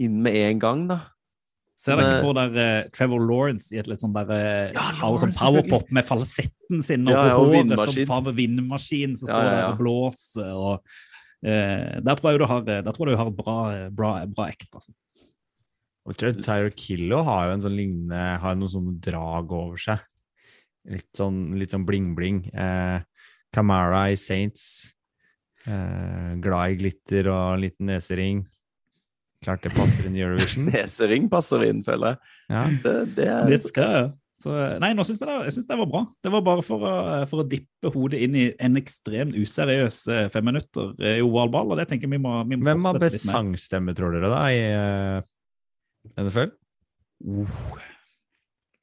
inn 0.00 0.20
med 0.22 0.38
en 0.48 0.60
gang, 0.62 0.84
da. 0.90 1.00
Ser 1.80 1.96
dere 1.96 2.12
ikke 2.12 2.24
for 2.26 2.36
dere 2.36 2.64
uh, 2.84 2.88
Trevor 2.92 3.22
Lawrence 3.24 3.72
i 3.72 3.78
et 3.80 3.86
litt 3.88 4.02
sånn 4.04 4.12
der 4.12 4.28
uh, 4.28 4.72
Ja, 4.76 4.88
Lawrence, 5.00 5.30
sånn 5.30 5.36
powerpop 5.38 5.92
med 5.96 6.04
falsetten 6.08 6.82
sin 6.84 7.06
og 7.08 7.14
Ja, 7.14 7.22
ja, 7.30 7.36
og 7.38 7.46
håret 7.46 7.54
som 7.54 7.70
vindmaskin. 7.70 8.08
faen 8.10 8.26
med 8.26 8.36
vindmaskin 8.36 9.14
som 9.16 9.30
Ja, 9.30 9.32
står 9.32 9.46
ja, 9.46 9.54
der 9.54 9.68
og 9.70 9.78
blåser 9.80 10.50
og 10.52 10.74
uh, 10.76 11.94
Der 12.04 12.20
tror 12.20 12.34
jeg 12.34 12.42
du 12.42 12.46
har, 12.52 12.66
der 12.68 12.92
tror 12.92 13.08
jeg 13.08 13.16
du 13.16 13.22
har 13.22 13.32
et 13.32 13.40
bra, 13.40 13.56
bra, 13.96 14.12
bra 14.28 14.50
act, 14.52 14.68
altså. 14.74 14.92
Tyro 16.16 16.70
Killo 16.76 17.22
har 17.24 17.48
jo 17.48 17.56
en 17.56 17.64
sånn 17.64 17.76
lignende 17.76 18.22
Har 18.42 18.56
noen 18.58 18.72
sånn 18.72 18.94
drag 19.04 19.52
over 19.52 19.80
seg. 19.80 20.00
Litt 20.90 21.10
sånn, 21.16 21.42
litt 21.60 21.74
sånn 21.74 21.84
bling-bling. 21.86 22.46
Eh, 22.56 23.26
Camara 23.52 24.06
i 24.10 24.16
Saints. 24.18 24.64
Eh, 25.68 26.30
glad 26.40 26.72
i 26.72 26.78
glitter 26.80 27.28
og 27.28 27.58
en 27.58 27.64
liten 27.66 27.90
nesering. 27.92 28.40
Klart 29.44 29.62
det 29.64 29.72
passer 29.72 30.04
inn 30.08 30.16
i 30.18 30.24
Eurovision. 30.24 30.66
Nesering 30.72 31.28
passer 31.32 31.62
inn, 31.68 31.84
føler 31.86 32.12
jeg. 32.14 32.18
Ja. 32.52 32.64
Det, 32.84 32.96
det 33.16 33.28
er 33.32 33.46
Det 33.48 33.60
skal 33.64 33.94
jeg. 33.96 34.10
Så, 34.40 34.52
nei, 34.80 34.94
nå 34.96 35.04
syns 35.04 35.18
jeg, 35.20 35.28
det- 35.28 35.48
jeg 35.50 35.52
synes 35.58 35.66
det 35.68 35.76
var 35.82 35.88
bra. 35.90 36.00
Det 36.24 36.30
var 36.32 36.40
bare 36.46 36.62
for 36.64 36.84
å, 36.88 36.92
for 37.28 37.42
å 37.42 37.44
dippe 37.48 37.90
hodet 37.92 38.22
inn 38.24 38.36
i 38.40 38.46
en 38.56 38.78
ekstremt 38.80 39.36
useriøs 39.36 39.98
eh, 40.08 40.28
fem 40.32 40.46
minutter 40.48 40.94
eh, 40.96 41.18
i 41.20 41.24
oval 41.24 41.52
ball, 41.52 41.74
og 41.74 41.80
det 41.80 41.84
tenker 41.90 42.08
jeg 42.08 42.14
vi 42.14 42.22
må, 42.24 42.38
vi 42.48 42.56
må 42.56 42.64
Hvem 42.70 42.88
har 42.88 43.00
best 43.02 43.26
sangstemme, 43.26 43.92
tror 43.98 44.16
dere, 44.16 44.30
da, 44.32 44.40
i 44.48 44.62
uh, 44.72 46.24
NFL? 46.24 46.54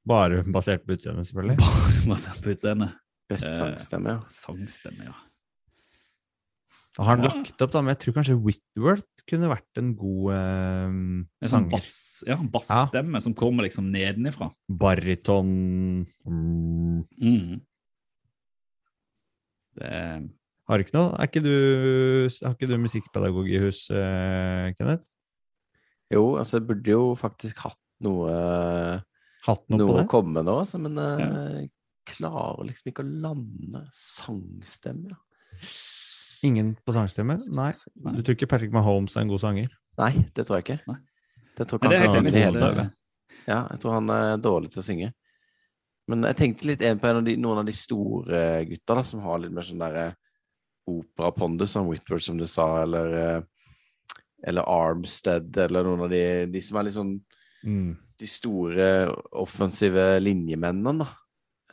Bare 0.07 0.43
basert 0.53 0.85
på 0.85 0.93
utseendet, 0.93 1.25
selvfølgelig. 1.31 1.57
Bare 1.63 2.05
Basert 2.13 2.43
på 2.45 2.53
utseendet. 2.53 2.93
best 3.33 3.49
Eh, 3.49 3.57
sangstemme, 3.59 4.13
ja. 4.13 4.21
Sangstemme, 4.31 5.09
ja. 5.09 5.15
Har 6.97 7.05
han 7.11 7.21
Ja. 7.23 7.29
lagt 7.29 7.61
opp, 7.61 7.71
da, 7.71 7.81
men 7.85 7.93
jeg 7.93 7.99
tror 8.01 8.13
kanskje 8.17 8.35
Whitworth 8.41 9.23
kunne 9.29 9.49
vært 9.51 9.77
en 9.77 9.91
god 9.95 10.31
eh, 10.33 10.87
En 10.87 11.27
sånn 11.43 11.51
sanger. 11.51 11.71
bass, 11.75 12.23
ja, 12.25 12.37
bassstemme 12.37 13.21
som 13.21 13.35
kommer 13.37 13.67
liksom 13.67 13.91
nedenifra. 13.93 14.47
Bariton 14.67 15.51
mm. 16.25 17.03
Mm. 17.21 17.61
Det, 19.77 19.91
Har 20.67 20.81
ikke 20.83 20.95
noe? 20.97 21.11
Er 21.15 21.29
ikke 21.29 21.43
du, 21.45 21.53
har 22.43 22.55
ikke 22.57 22.69
du 22.71 22.77
musikkpedagog 22.81 23.47
i 23.53 23.61
hus, 23.61 23.83
eh, 23.93 24.73
Kenneth? 24.79 25.11
Jo, 26.11 26.37
altså, 26.39 26.57
jeg 26.57 26.67
burde 26.71 26.91
jo 26.95 27.11
faktisk 27.19 27.61
hatt 27.67 27.79
noe, 28.03 28.31
Hatt 29.45 29.63
noe, 29.69 29.77
noe 29.79 29.87
på 29.91 30.01
å 30.01 30.07
komme 30.09 30.39
med 30.39 30.47
nå, 30.49 30.57
altså, 30.63 30.79
men 30.81 30.97
jeg 30.97 31.69
klarer 32.07 32.65
liksom 32.69 32.89
ikke 32.91 33.03
å 33.05 33.13
lande 33.27 33.83
sangstemme. 33.93 35.13
Ja. 35.13 35.21
Ingen 36.45 36.75
på 36.85 36.93
sangstemme? 36.93 37.37
Nei. 37.57 37.71
Du 38.13 38.21
tror 38.21 38.35
ikke 38.35 38.49
Patrick 38.51 38.73
Mahomes 38.75 39.15
er 39.17 39.25
en 39.25 39.31
god 39.31 39.41
sanger? 39.41 39.71
Nei, 39.97 40.11
det 40.35 40.45
tror 40.45 40.59
jeg 40.59 40.67
ikke. 40.67 40.97
Det 41.57 41.65
tror 41.65 41.79
jeg 41.79 42.03
ikke 42.05 42.21
det 42.29 42.41
er 42.41 42.51
han 42.51 42.59
tatt. 42.61 42.93
Ja, 43.47 43.63
jeg 43.71 43.79
tror 43.81 43.95
han 43.97 44.11
er 44.13 44.37
dårlig 44.43 44.69
til 44.73 44.83
å 44.83 44.85
synge. 44.85 45.11
Men 46.07 46.23
jeg 46.29 46.37
tenkte 46.39 46.67
litt 46.69 46.83
en 46.87 46.99
på 47.01 47.09
en 47.09 47.19
av 47.19 47.25
de, 47.25 47.35
noen 47.41 47.61
av 47.63 47.67
de 47.67 47.73
store 47.75 48.41
gutta 48.69 48.95
da, 48.99 49.03
som 49.03 49.23
har 49.25 49.41
litt 49.43 49.55
mer 49.55 49.65
sånn 49.67 49.81
derre 49.81 50.05
operapondus, 50.87 51.73
som 51.73 51.87
Whitworth, 51.89 52.23
som 52.23 52.37
du 52.39 52.45
sa, 52.47 52.83
eller, 52.85 53.15
eh, 53.17 54.19
eller 54.47 54.69
Armstead, 54.71 55.49
eller 55.65 55.83
noen 55.83 56.05
av 56.05 56.13
de, 56.13 56.21
de 56.53 56.61
som 56.63 56.77
er 56.79 56.87
litt 56.87 56.95
sånn 56.99 57.17
Mm. 57.65 57.97
de 58.19 58.27
store 58.29 59.09
offensive 59.33 60.19
linjemennene, 60.21 61.03
da. 61.03 61.07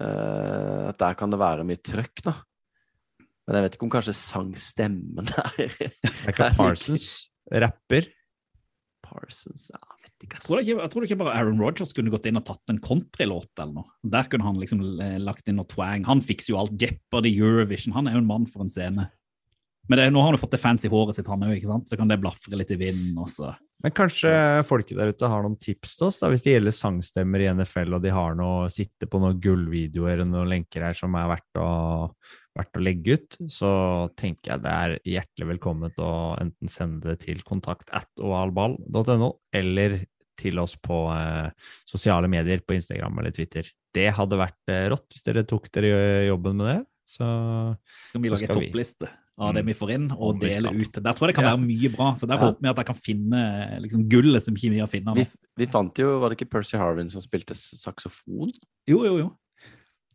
Uh, 0.01 0.89
at 0.89 0.99
der 0.99 1.15
kan 1.15 1.31
det 1.31 1.39
være 1.39 1.63
mye 1.69 1.79
trøkk, 1.79 2.23
da. 2.25 2.33
Men 3.45 3.59
jeg 3.59 3.67
vet 3.67 3.75
ikke 3.77 3.87
om 3.87 3.93
kanskje 3.93 4.17
sangstemmen 4.17 5.27
er 5.61 6.31
ikke 6.33 6.53
Parsons, 6.57 7.09
rapper. 7.53 8.07
Parsons 9.05 9.67
Ja, 9.69 9.81
jeg 9.81 10.07
vet 10.07 10.27
ikke, 10.27 10.39
ass. 10.39 10.47
tror 10.47 10.63
ikke, 10.63 10.79
jeg 10.79 10.93
tror 10.95 11.07
ikke 11.09 11.19
bare 11.21 11.35
Aaron 11.37 11.61
Rodgers 11.61 11.93
kunne 11.97 12.13
gått 12.13 12.29
inn 12.31 12.41
og 12.41 12.47
tatt 12.49 12.73
en 12.73 12.81
countrylåt 12.85 13.53
eller 13.61 13.83
noe. 13.83 13.91
Der 14.17 14.31
kunne 14.33 14.49
han 14.49 14.63
liksom 14.63 14.87
eh, 14.97 15.19
lagt 15.21 15.51
inn 15.51 15.61
noe 15.61 15.69
twang. 15.69 16.07
Han 16.09 16.25
fikser 16.25 16.55
jo 16.55 16.63
alt. 16.63 16.79
Jeopardy, 16.81 17.35
Eurovision. 17.37 17.97
Han 17.99 18.09
er 18.09 18.17
jo 18.17 18.25
en 18.25 18.31
mann 18.31 18.49
for 18.49 18.65
en 18.65 18.73
scene. 18.73 19.11
Men 19.91 20.01
det, 20.01 20.09
nå 20.15 20.23
har 20.23 20.31
han 20.31 20.39
jo 20.39 20.41
fått 20.41 20.57
det 20.57 20.63
fancy 20.63 20.89
håret 20.89 21.19
sitt, 21.19 21.29
han 21.29 21.45
òg? 21.45 21.69
Så 21.85 22.01
kan 22.01 22.09
det 22.09 22.21
blafre 22.23 22.57
litt 22.57 22.73
i 22.73 22.81
vinden. 22.81 23.19
og 23.21 23.29
så. 23.29 23.53
Men 23.85 23.93
kanskje 23.93 24.31
folket 24.65 24.97
der 24.97 25.11
ute 25.13 25.29
har 25.29 25.43
noen 25.45 25.59
tips 25.61 25.99
til 25.99 26.07
oss, 26.07 26.19
da, 26.23 26.31
hvis 26.33 26.41
det 26.47 26.55
gjelder 26.55 26.73
sangstemmer 26.73 27.43
i 27.45 27.51
NFL, 27.53 27.99
og 27.99 28.01
de 28.01 28.15
har 28.17 28.37
noe, 28.39 28.71
sitter 28.73 29.11
på 29.13 29.21
noen 29.21 29.37
gullvideoer 29.45 30.15
eller 30.15 30.31
noen 30.31 30.49
lenker 30.55 30.87
her 30.87 30.97
som 30.97 31.13
er 31.21 31.29
verdt 31.29 31.61
å, 31.61 31.67
verdt 32.57 32.79
å 32.81 32.85
legge 32.85 33.19
ut, 33.19 33.37
så 33.53 33.73
tenker 34.17 34.55
jeg 34.55 34.65
det 34.65 34.73
er 34.73 34.95
hjertelig 35.17 35.51
velkomment 35.51 36.01
å 36.01 36.15
enten 36.41 36.73
sende 36.73 37.13
det 37.13 37.27
til 37.27 37.45
kontakt 37.45 37.93
at 37.93 38.09
ovalball.no, 38.25 39.29
eller 39.53 39.99
til 40.41 40.63
oss 40.63 40.79
på 40.81 41.03
eh, 41.13 41.53
sosiale 41.87 42.31
medier 42.33 42.65
på 42.65 42.79
Instagram 42.79 43.21
eller 43.21 43.37
Twitter. 43.37 43.69
Det 43.95 44.09
hadde 44.17 44.41
vært 44.41 44.73
eh, 44.73 44.87
rått 44.95 45.13
hvis 45.13 45.29
dere 45.29 45.45
tok 45.47 45.69
dere 45.77 46.25
jobben 46.31 46.57
med 46.63 46.71
det. 46.73 46.79
Så 47.05 47.29
skal 48.09 48.25
vi 48.25 48.33
lage 48.33 48.49
en 48.49 48.57
toppliste 48.57 49.13
av 49.37 49.53
det 49.55 49.65
Mm. 49.65 49.67
vi 49.67 49.73
får 49.75 49.91
inn, 49.95 50.11
og 50.13 50.39
dele 50.41 50.71
ut. 50.71 50.93
Der 50.93 51.13
tror 51.13 51.27
jeg 51.27 51.35
det 51.35 51.43
kan 51.43 51.59
være 51.59 51.67
mye 51.67 51.89
bra. 51.97 52.13
Så 52.15 52.27
der 52.29 52.37
Ja. 52.39 52.45
håper 52.53 52.61
vi 52.63 52.69
at 52.69 52.77
jeg 52.77 52.87
kan 52.87 52.95
finne 52.95 53.81
liksom, 53.83 54.09
gullet 54.09 54.43
som 54.45 54.55
ikke 54.55 54.61
finner. 54.61 54.81
har 54.81 54.87
funnet. 54.87 55.15
Vi, 55.17 55.27
vi 55.57 55.67
fant 55.67 55.95
jo 55.99 56.21
Var 56.21 56.29
det 56.31 56.39
ikke 56.39 56.51
Percy 56.51 56.77
Harvin 56.79 57.11
som 57.11 57.21
spilte 57.21 57.55
saksofon? 57.55 58.53
Jo, 58.87 59.03
jo, 59.05 59.17
jo. 59.19 59.37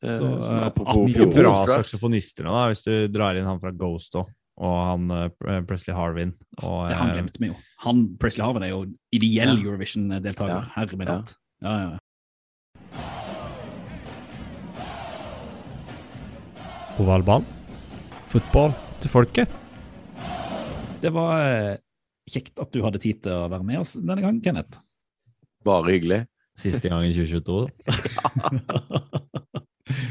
Eh, 0.01 0.15
Så, 0.17 0.24
sånn 0.24 0.59
eh, 0.61 0.65
apropos 0.67 1.11
apropos 1.11 1.36
bra 1.36 1.65
saksofonister 1.67 2.43
da, 2.45 2.70
hvis 2.70 2.84
du 2.86 3.07
drar 3.09 3.36
inn 3.36 3.43
han 3.45 3.59
fra 3.59 3.72
Ghost 3.72 4.13
òg, 4.15 4.28
og 4.57 4.76
han 4.88 5.11
uh, 5.11 5.61
Presley 5.67 5.93
Harvin. 5.93 6.34
Og, 6.63 6.88
Det 6.88 6.95
han 6.97 7.09
glemte 7.17 7.39
vi 7.39 7.47
jo. 7.47 7.55
Han, 7.84 8.15
Presley 8.17 8.45
Harvin 8.45 8.63
er 8.63 8.70
jo 8.70 8.86
ideell 9.11 9.57
Ja. 9.57 9.63
Eurovision-deltaker. 9.63 10.47
Ja. 10.47 10.61
Herre 10.76 10.95
min 10.97 11.07
Ja. 11.07 11.15
hatt. 11.17 11.36
Ja, 11.61 11.70
ja, 11.70 11.89
ja. 11.91 11.97
Ovalball. 16.99 17.43
Fotball 18.28 18.74
til 19.04 19.12
folket. 19.12 19.47
Det 21.00 21.12
var 21.16 21.43
eh, 21.43 21.78
kjekt 22.30 22.60
at 22.62 22.72
du 22.74 22.82
hadde 22.84 23.02
tid 23.02 23.24
til 23.26 23.34
å 23.36 23.50
være 23.52 23.66
med 23.68 23.80
oss 23.82 23.97
denne 24.00 24.22
gangen, 24.22 24.41
Kenneth. 24.43 24.82
Bare 25.66 25.91
hyggelig. 25.95 26.22
Siste 26.60 26.91
gang 26.91 27.06
i 27.08 27.14
2022. 27.16 27.68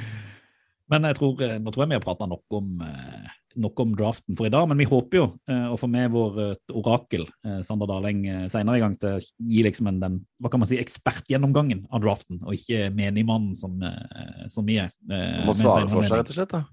Men 0.89 1.05
jeg 1.11 1.19
tror, 1.19 1.43
eh, 1.45 1.59
nå 1.61 1.73
tror 1.73 1.85
jeg 1.85 1.93
vi 1.93 1.99
har 1.99 2.05
prata 2.05 2.29
nok, 2.29 2.45
om, 2.57 2.81
eh, 2.85 3.29
nok 3.61 3.83
om 3.85 3.93
draften 3.97 4.39
for 4.39 4.49
i 4.49 4.53
dag. 4.53 4.65
Men 4.71 4.81
vi 4.81 4.89
håper 4.89 5.19
jo 5.19 5.27
å 5.37 5.77
få 5.81 5.91
med 5.91 6.13
vår 6.15 6.41
eh, 6.47 6.55
orakel, 6.81 7.27
Sander 7.67 7.91
Daleng, 7.91 8.25
seinere 8.53 8.81
i 8.81 8.85
gang 8.85 8.97
til 8.97 9.19
å 9.19 9.21
gi 9.21 9.67
liksom 9.67 9.93
en, 9.93 10.01
den 10.01 10.19
hva 10.41 10.53
kan 10.53 10.63
man 10.63 10.71
si, 10.71 10.81
ekspertgjennomgangen 10.81 11.85
av 11.93 12.05
draften, 12.05 12.41
og 12.45 12.57
ikke 12.57 12.89
menigmannen 12.95 13.57
som, 13.59 13.77
som 14.49 14.69
vi 14.69 14.81
er. 14.81 14.95
må 15.45 15.57
svare 15.57 15.89
for 15.91 16.07
seg, 16.07 16.23
rett 16.23 16.33
og 16.33 16.41
slett. 16.41 16.57
da 16.57 16.65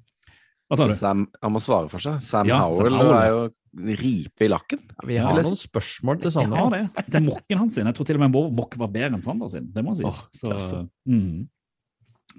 Hva 0.69 0.77
sa 0.79 0.87
du? 0.89 0.95
Sam, 0.97 1.25
Han 1.43 1.53
må 1.53 1.61
svare 1.61 1.89
for 1.91 2.01
seg. 2.01 2.21
Sam 2.25 2.49
Ja, 2.49 2.63
Sam 2.73 2.87
Howell 2.89 2.97
Howell. 2.97 3.15
er 3.19 3.29
jo 3.33 3.97
ripe 3.99 4.45
i 4.45 4.49
lakken. 4.49 4.79
Vi 5.05 5.17
har 5.19 5.35
noen 5.35 5.57
spørsmål 5.59 6.21
til 6.23 6.31
Sander. 6.31 6.69
det. 6.71 7.05
Det 7.11 7.19
er 7.19 7.25
mokken 7.25 7.59
hans 7.59 7.75
sin. 7.75 7.85
Jeg 7.85 7.97
tror 7.97 8.07
til 8.07 8.17
og 8.19 8.23
med 8.23 8.55
mokk 8.55 8.77
var 8.79 8.87
bedre 8.93 9.13
enn 9.17 9.25
Sander 9.25 9.51
sin. 9.51 9.67
Det 9.73 9.83
må 9.83 9.93
sies. 9.97 10.21
Oh, 10.47 10.55
Så, 10.57 10.79
mm. 11.11 11.43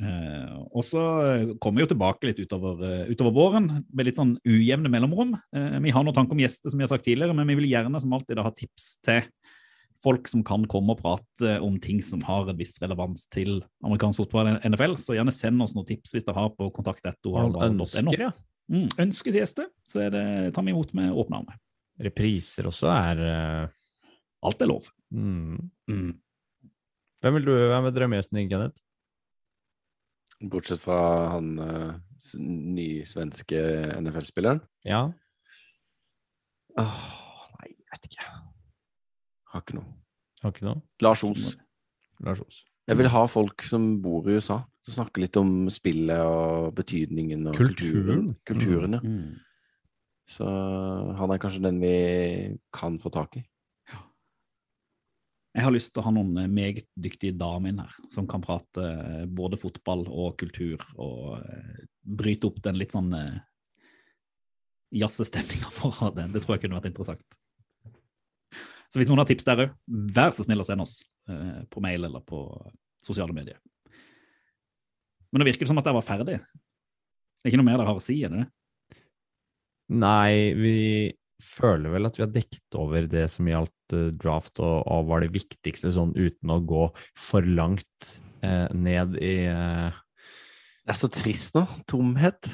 eh, 0.03 0.57
og 0.73 0.83
så 0.87 1.03
kommer 1.61 1.81
vi 1.83 1.85
jo 1.87 1.93
tilbake 1.93 2.31
litt 2.31 2.41
utover, 2.41 2.81
eh, 2.89 3.13
utover 3.13 3.37
våren 3.37 3.69
med 3.93 4.09
litt 4.09 4.17
sånn 4.19 4.37
ujevne 4.49 4.91
mellomrom. 4.93 5.37
Eh, 5.55 5.79
vi 5.85 5.93
har 5.95 6.03
noen 6.07 6.17
tanker 6.17 6.33
om 6.33 6.41
gjester, 6.43 6.73
som 6.73 6.81
vi 6.81 6.87
har 6.89 6.93
sagt 6.95 7.05
tidligere, 7.07 7.37
men 7.37 7.47
vi 7.47 7.59
vil 7.61 7.71
gjerne 7.71 8.01
som 8.01 8.17
alltid 8.17 8.37
da 8.41 8.47
ha 8.49 8.55
tips 8.57 8.97
til 9.05 9.23
folk 10.07 10.29
som 10.31 10.43
kan 10.47 10.65
komme 10.71 10.95
og 10.95 11.01
prate 11.03 11.57
om 11.65 11.79
ting 11.83 11.99
som 12.05 12.23
har 12.27 12.47
en 12.51 12.59
viss 12.59 12.77
relevans 12.83 13.27
til 13.35 13.59
amerikansk 13.85 14.23
fotball 14.23 14.53
og 14.53 14.67
NFL. 14.67 14.95
Så 15.03 15.17
gjerne 15.17 15.35
send 15.35 15.63
oss 15.65 15.75
noen 15.75 15.89
tips 15.89 16.15
hvis 16.15 16.27
dere 16.27 16.45
har 16.45 16.53
på 16.55 16.69
kontakt.no. 16.75 18.15
Ja. 18.15 18.31
Mm, 18.71 18.89
ønsker 19.03 19.31
til 19.31 19.41
gjester, 19.41 19.69
så 19.87 20.07
er 20.07 20.15
det, 20.15 20.27
tar 20.55 20.67
vi 20.67 20.75
imot 20.75 20.95
med 20.99 21.15
åpne 21.15 21.43
armer. 21.43 21.59
Repriser 22.03 22.67
også 22.69 22.91
er 22.93 23.27
uh... 23.27 23.83
Alt 24.47 24.63
er 24.63 24.69
lov. 24.71 24.89
mm. 25.11 25.59
Mm. 25.91 26.11
Hvem 27.25 27.39
vil 27.39 27.47
du 27.49 27.55
hvem 27.57 27.87
er 27.89 27.95
drømmegjesten 27.97 28.39
din, 28.39 28.51
Kenneth? 28.51 28.83
Bortsett 30.53 30.83
fra 30.83 30.99
han 31.33 31.55
uh, 31.59 31.95
nysvenske 32.37 33.63
NFL-spilleren. 33.97 34.61
Ja. 34.87 35.07
Åh, 36.77 37.01
nei, 37.57 37.73
jeg 37.73 37.95
vet 37.95 38.11
ikke. 38.11 38.29
Har 39.57 39.65
ikke 39.65 39.79
noe. 39.79 39.89
Har 40.43 40.53
ikke 40.53 40.67
noe? 40.69 40.83
Lars 41.01 41.25
Os. 41.25 41.55
Lars 42.25 42.43
Os. 42.45 42.61
Jeg 42.87 43.01
vil 43.01 43.09
ha 43.11 43.25
folk 43.27 43.65
som 43.67 43.89
bor 44.05 44.29
i 44.29 44.37
USA, 44.37 44.61
som 44.85 45.01
snakker 45.01 45.25
litt 45.25 45.37
om 45.41 45.67
spillet 45.73 46.21
og 46.23 46.71
betydningen 46.77 47.49
og 47.51 47.57
Kulturen. 47.59 47.81
kulturen. 47.81 48.29
Kulturen, 48.47 48.97
ja. 48.99 49.03
Mm. 49.03 49.43
Så 50.27 50.47
han 51.17 51.33
er 51.33 51.41
kanskje 51.43 51.65
den 51.65 51.81
vi 51.83 51.97
kan 52.75 52.99
få 53.03 53.11
tak 53.15 53.39
i. 53.41 53.45
Jeg 55.57 55.65
har 55.65 55.73
lyst 55.73 55.95
til 55.95 56.03
å 56.03 56.05
ha 56.05 56.13
noen 56.13 56.53
meget 56.53 56.85
dyktige 57.01 57.33
damer 57.41 57.73
inn 57.73 57.81
her, 57.81 57.93
som 58.13 58.27
kan 58.29 58.43
prate 58.45 58.83
eh, 58.85 59.23
både 59.25 59.57
fotball 59.57 60.05
og 60.05 60.35
kultur, 60.43 60.83
og 61.01 61.39
eh, 61.39 61.87
bryte 62.05 62.51
opp 62.51 62.59
den 62.67 62.77
litt 62.77 62.93
sånn 62.93 63.09
eh, 63.17 63.39
jazzestemninga 65.01 65.73
for 65.79 66.13
det. 66.13 66.29
Det 66.35 66.45
tror 66.45 66.59
jeg 66.59 66.67
kunne 66.67 66.77
vært 66.77 66.91
interessant. 66.93 67.41
Så 68.97 69.03
hvis 69.03 69.11
noen 69.11 69.21
har 69.21 69.29
tips 69.29 69.45
der 69.45 69.61
òg, 69.61 69.73
vær 70.17 70.33
så 70.33 70.47
snill 70.47 70.63
å 70.63 70.65
sende 70.65 70.87
oss 70.87 71.03
eh, 71.29 71.65
på 71.69 71.83
mail 71.85 72.07
eller 72.09 72.23
på 72.25 72.39
sosiale 73.05 73.35
medier. 73.37 73.59
Men 75.29 75.43
det 75.43 75.51
virker 75.51 75.69
som 75.69 75.77
at 75.77 75.85
jeg 75.85 75.99
var 75.99 76.07
ferdig. 76.07 76.39
Det 76.41 77.45
er 77.45 77.53
ikke 77.53 77.61
noe 77.61 77.67
mer 77.69 77.77
dere 77.77 77.91
har 77.91 78.01
å 78.01 78.01
si, 78.01 78.17
er 78.25 78.33
det 78.33 78.47
det? 78.47 79.01
Nei, 80.01 80.57
vi 80.57 80.79
føler 81.45 81.93
vel 81.93 82.09
at 82.09 82.17
vi 82.17 82.25
har 82.25 82.33
dekket 82.33 82.79
over 82.81 83.05
det 83.13 83.27
som 83.35 83.53
gjaldt 83.53 83.97
eh, 83.99 84.09
draft, 84.17 84.65
og, 84.65 84.81
og 84.89 85.11
var 85.13 85.27
det 85.27 85.35
viktigste 85.37 85.93
sånn 85.93 86.17
uten 86.17 86.57
å 86.57 86.63
gå 86.65 86.87
for 87.21 87.45
langt 87.45 88.15
eh, 88.41 88.65
ned 88.73 89.21
i 89.21 89.37
eh, 89.53 90.01
Det 90.89 90.97
er 90.97 91.03
så 91.05 91.13
trist 91.13 91.61
nå. 91.61 91.67
Tomhet. 91.85 92.49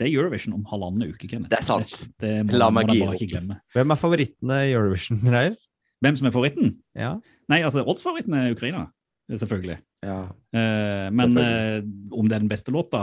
Det 0.00 0.06
er 0.08 0.14
Eurovision 0.16 0.54
om 0.56 0.64
halvannen 0.70 1.10
uke, 1.12 1.28
Kenneth. 1.28 1.50
Det 1.52 1.58
er 1.60 1.66
sant. 1.66 1.92
Det, 2.18 2.30
det 2.30 2.46
må, 2.48 2.58
La 2.58 2.70
meg 2.72 2.88
gi 2.90 3.02
opp. 3.04 3.54
Hvem 3.76 3.92
er 3.94 4.00
favorittene 4.00 4.58
i 4.68 4.72
Eurovision-greier? 4.74 5.56
Hvem 6.02 6.16
som 6.18 6.26
er 6.26 6.34
favoritten? 6.34 6.76
Ja. 6.98 7.12
Nei, 7.52 7.60
altså, 7.62 7.84
oddsfavoritten 7.86 8.34
er 8.34 8.54
Ukraina, 8.56 8.86
selvfølgelig. 9.30 9.76
Ja. 10.02 10.20
Eh, 10.56 11.08
men 11.14 11.36
eh, 11.38 11.44
Selvfølgelig. 11.44 12.14
om 12.18 12.28
det 12.30 12.34
er 12.38 12.42
den 12.42 12.50
beste 12.50 12.72
låta, 12.74 13.02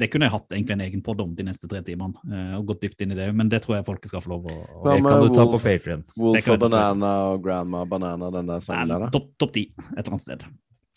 det 0.00 0.06
kunne 0.12 0.26
jeg 0.28 0.34
hatt 0.34 0.52
egentlig 0.54 0.74
en 0.76 0.82
egen 0.84 1.00
podd 1.06 1.22
om 1.24 1.32
de 1.38 1.46
neste 1.46 1.66
tre 1.70 1.80
timene. 1.86 2.20
eh, 2.28 2.52
og 2.58 2.66
gått 2.68 2.82
dypt 2.84 3.00
inn 3.06 3.14
i 3.14 3.18
det, 3.18 3.30
men 3.34 3.48
det 3.50 3.62
tror 3.64 3.78
jeg 3.78 3.86
folket 3.88 4.12
skal 4.12 4.22
få 4.26 4.34
lov 4.34 4.50
å, 4.52 4.58
å 4.82 4.84
Det 4.90 4.98
kan 5.06 5.24
du 5.24 5.30
ta 5.34 5.46
på? 5.48 5.58
Patrion. 5.64 6.04
Wolf 6.20 6.50
og. 6.52 6.60
Banana 6.66 7.14
og 7.32 7.40
Grandma 7.46 7.86
Banana, 7.88 8.28
den 8.34 8.50
der 8.52 8.60
sangen 8.66 8.92
der. 8.92 9.08
Topp 9.14 9.30
top 9.40 9.54
ti 9.56 9.64
et 9.72 10.02
eller 10.02 10.12
annet 10.18 10.26
sted. 10.26 10.44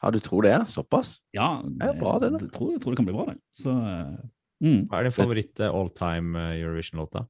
Ja, 0.04 0.12
du 0.12 0.20
tror 0.20 0.44
det? 0.44 0.58
Såpass? 0.68 1.16
Ja, 1.34 1.62
Det 1.64 1.88
er 1.94 1.96
bra, 2.02 2.18
det, 2.20 2.34
da. 2.36 2.44
Jeg 2.44 2.52
tror, 2.52 2.74
jeg 2.76 2.82
tror 2.84 2.92
det 2.92 3.00
kan 3.00 3.08
bli 3.08 3.16
bra, 3.16 3.30
det. 3.32 3.38
Så 3.64 3.72
eh, 3.72 4.18
mm. 4.64 4.82
Hva 4.90 5.00
er 5.00 5.10
din 5.10 5.16
favoritt 5.16 5.64
all 5.68 5.94
time 5.96 6.40
eh, 6.40 6.60
Eurovision-låta? 6.64 7.26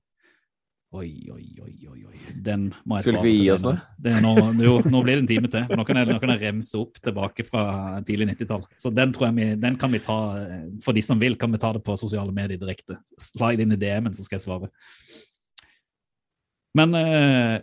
Oi, 0.94 1.10
oi, 1.34 1.48
oi, 1.58 1.72
oi, 1.90 2.00
oi. 2.06 2.20
Den 2.46 2.68
må 2.86 3.00
jeg 3.00 3.08
Skulle 3.08 3.24
vi 3.26 3.32
gi 3.40 3.48
oss 3.50 3.64
er 3.66 4.20
nå, 4.22 4.34
jo, 4.62 4.76
nå 4.86 5.00
blir 5.02 5.18
det 5.18 5.24
en 5.24 5.30
time 5.32 5.50
til. 5.50 5.66
Nå 5.74 5.86
kan 5.88 5.98
jeg, 5.98 6.10
nå 6.12 6.20
kan 6.22 6.34
jeg 6.36 6.44
remse 6.44 6.78
opp 6.78 7.00
tilbake 7.02 7.46
fra 7.48 7.64
tidlig 8.06 8.28
90-tall. 8.36 8.68
Så 8.78 8.92
den 8.94 9.16
tror 9.16 9.32
jeg 9.32 9.40
vi, 9.40 9.48
den 9.64 9.80
kan 9.82 9.90
vi 9.94 10.04
ta, 10.06 10.20
eh, 10.38 10.68
for 10.86 10.94
de 10.94 11.02
som 11.06 11.22
vil, 11.22 11.38
kan 11.42 11.50
vi 11.54 11.62
ta 11.64 11.74
det 11.74 11.82
på 11.86 11.98
sosiale 11.98 12.36
medier 12.36 12.62
direkte. 12.62 13.00
Slide 13.18 13.66
inn 13.66 13.74
i 13.74 13.80
DM-en, 13.82 14.14
så 14.14 14.28
skal 14.28 14.38
jeg 14.38 14.46
svare. 14.46 14.70
Men 16.78 16.94
uh, 16.98 17.58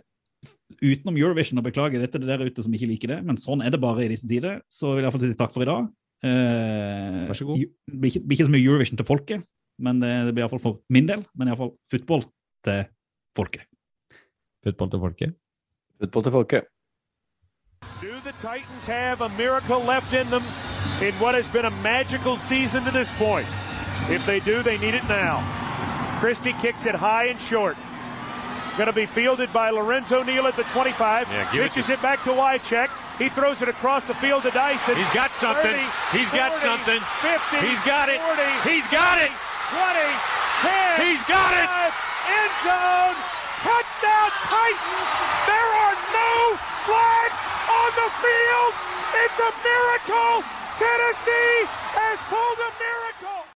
utenom 0.79 1.17
Eurovision, 1.19 1.59
og 1.59 1.67
beklager 1.67 2.03
dette 2.03 2.19
til 2.19 2.27
dere 2.27 2.47
ute 2.47 2.63
som 2.63 2.75
ikke 2.75 2.89
liker 2.89 3.15
det, 3.15 3.21
men 3.27 3.39
sånn 3.39 3.63
er 3.63 3.73
det 3.73 3.81
bare 3.83 4.05
i 4.05 4.11
disse 4.11 4.27
tider, 4.27 4.59
så 4.71 4.91
vil 4.91 5.03
jeg 5.03 5.09
iallfall 5.09 5.23
si 5.23 5.39
takk 5.39 5.55
for 5.55 5.65
i 5.65 5.71
dag. 5.71 5.89
Eh, 6.21 7.17
Vær 7.31 7.37
så 7.37 7.47
god. 7.47 7.63
Det 7.89 7.97
blir 7.97 8.13
ikke, 8.13 8.23
blir 8.27 8.37
ikke 8.37 8.47
så 8.47 8.53
mye 8.53 8.65
Eurovision 8.67 8.99
til 8.99 9.07
folket, 9.07 9.45
men 9.81 9.99
det, 10.01 10.09
det 10.27 10.33
blir 10.35 10.45
iallfall 10.45 10.61
for 10.63 10.79
min 10.89 11.07
del. 11.09 11.23
Men 11.35 11.51
iallfall 11.51 11.73
football 11.91 12.23
til 12.65 12.85
folket. 13.37 13.65
Football 14.63 14.91
til 14.93 14.99
folket? 14.99 15.33
Fotball 16.01 16.23
til 16.27 16.31
folket. 16.37 16.63
Do 18.01 18.13
the 18.25 18.33
Titans 18.39 18.85
have 18.85 19.21
a 19.21 19.29
miracle 19.37 19.79
left 19.79 20.13
in 20.13 20.29
them 20.29 20.43
in 21.01 21.13
what 21.19 21.33
has 21.35 21.47
been 21.49 21.65
a 21.65 21.75
magical 21.83 22.37
season 22.37 22.83
to 22.85 22.91
this 22.91 23.11
point? 23.17 23.47
If 24.09 24.25
they 24.25 24.39
do, 24.39 24.61
they 24.63 24.77
need 24.77 24.93
it 24.95 25.05
now. 25.09 25.41
Christie 26.19 26.53
kicks 26.61 26.85
it 26.85 26.95
high 26.95 27.25
and 27.29 27.39
short. 27.39 27.75
Going 28.77 28.87
to 28.89 28.93
be 28.93 29.05
fielded 29.05 29.51
by 29.53 29.69
Lorenzo 29.69 30.23
Neal 30.23 30.47
at 30.47 30.55
the 30.55 30.63
25. 30.63 31.27
Yeah, 31.29 31.51
give 31.51 31.61
it 31.61 31.69
Pitches 31.69 31.87
to- 31.87 31.93
it, 31.93 32.01
back 32.01 32.23
to 32.23 32.29
Wycheck. 32.31 32.89
He 33.19 33.29
throws 33.29 33.61
it 33.61 33.69
across 33.69 34.05
the 34.05 34.15
field 34.15 34.43
to 34.43 34.51
Dyson. 34.51 34.95
He's 34.95 35.13
got 35.13 35.31
something. 35.31 35.77
30, 36.11 36.17
He's 36.17 36.29
got 36.31 36.57
something. 36.57 36.99
50. 37.21 37.67
He's 37.67 37.81
got 37.85 38.09
it. 38.09 38.19
40, 38.21 38.69
He's 38.73 38.87
got 38.89 39.21
it. 39.21 39.29
20, 39.71 40.03
10. 40.67 40.99
He's 40.99 41.23
got 41.31 41.51
it. 41.55 41.69
End 42.27 42.53
zone. 42.67 43.15
Touchdown 43.63 44.29
Titans. 44.51 45.11
There 45.47 45.71
are 45.79 45.95
no 46.11 46.33
flags 46.83 47.41
on 47.71 47.89
the 47.95 48.09
field. 48.19 48.71
It's 49.23 49.39
a 49.39 49.51
miracle. 49.63 50.43
Tennessee 50.75 51.71
has 51.95 52.19
pulled 52.27 52.59
a 52.59 52.71
miracle. 52.75 52.80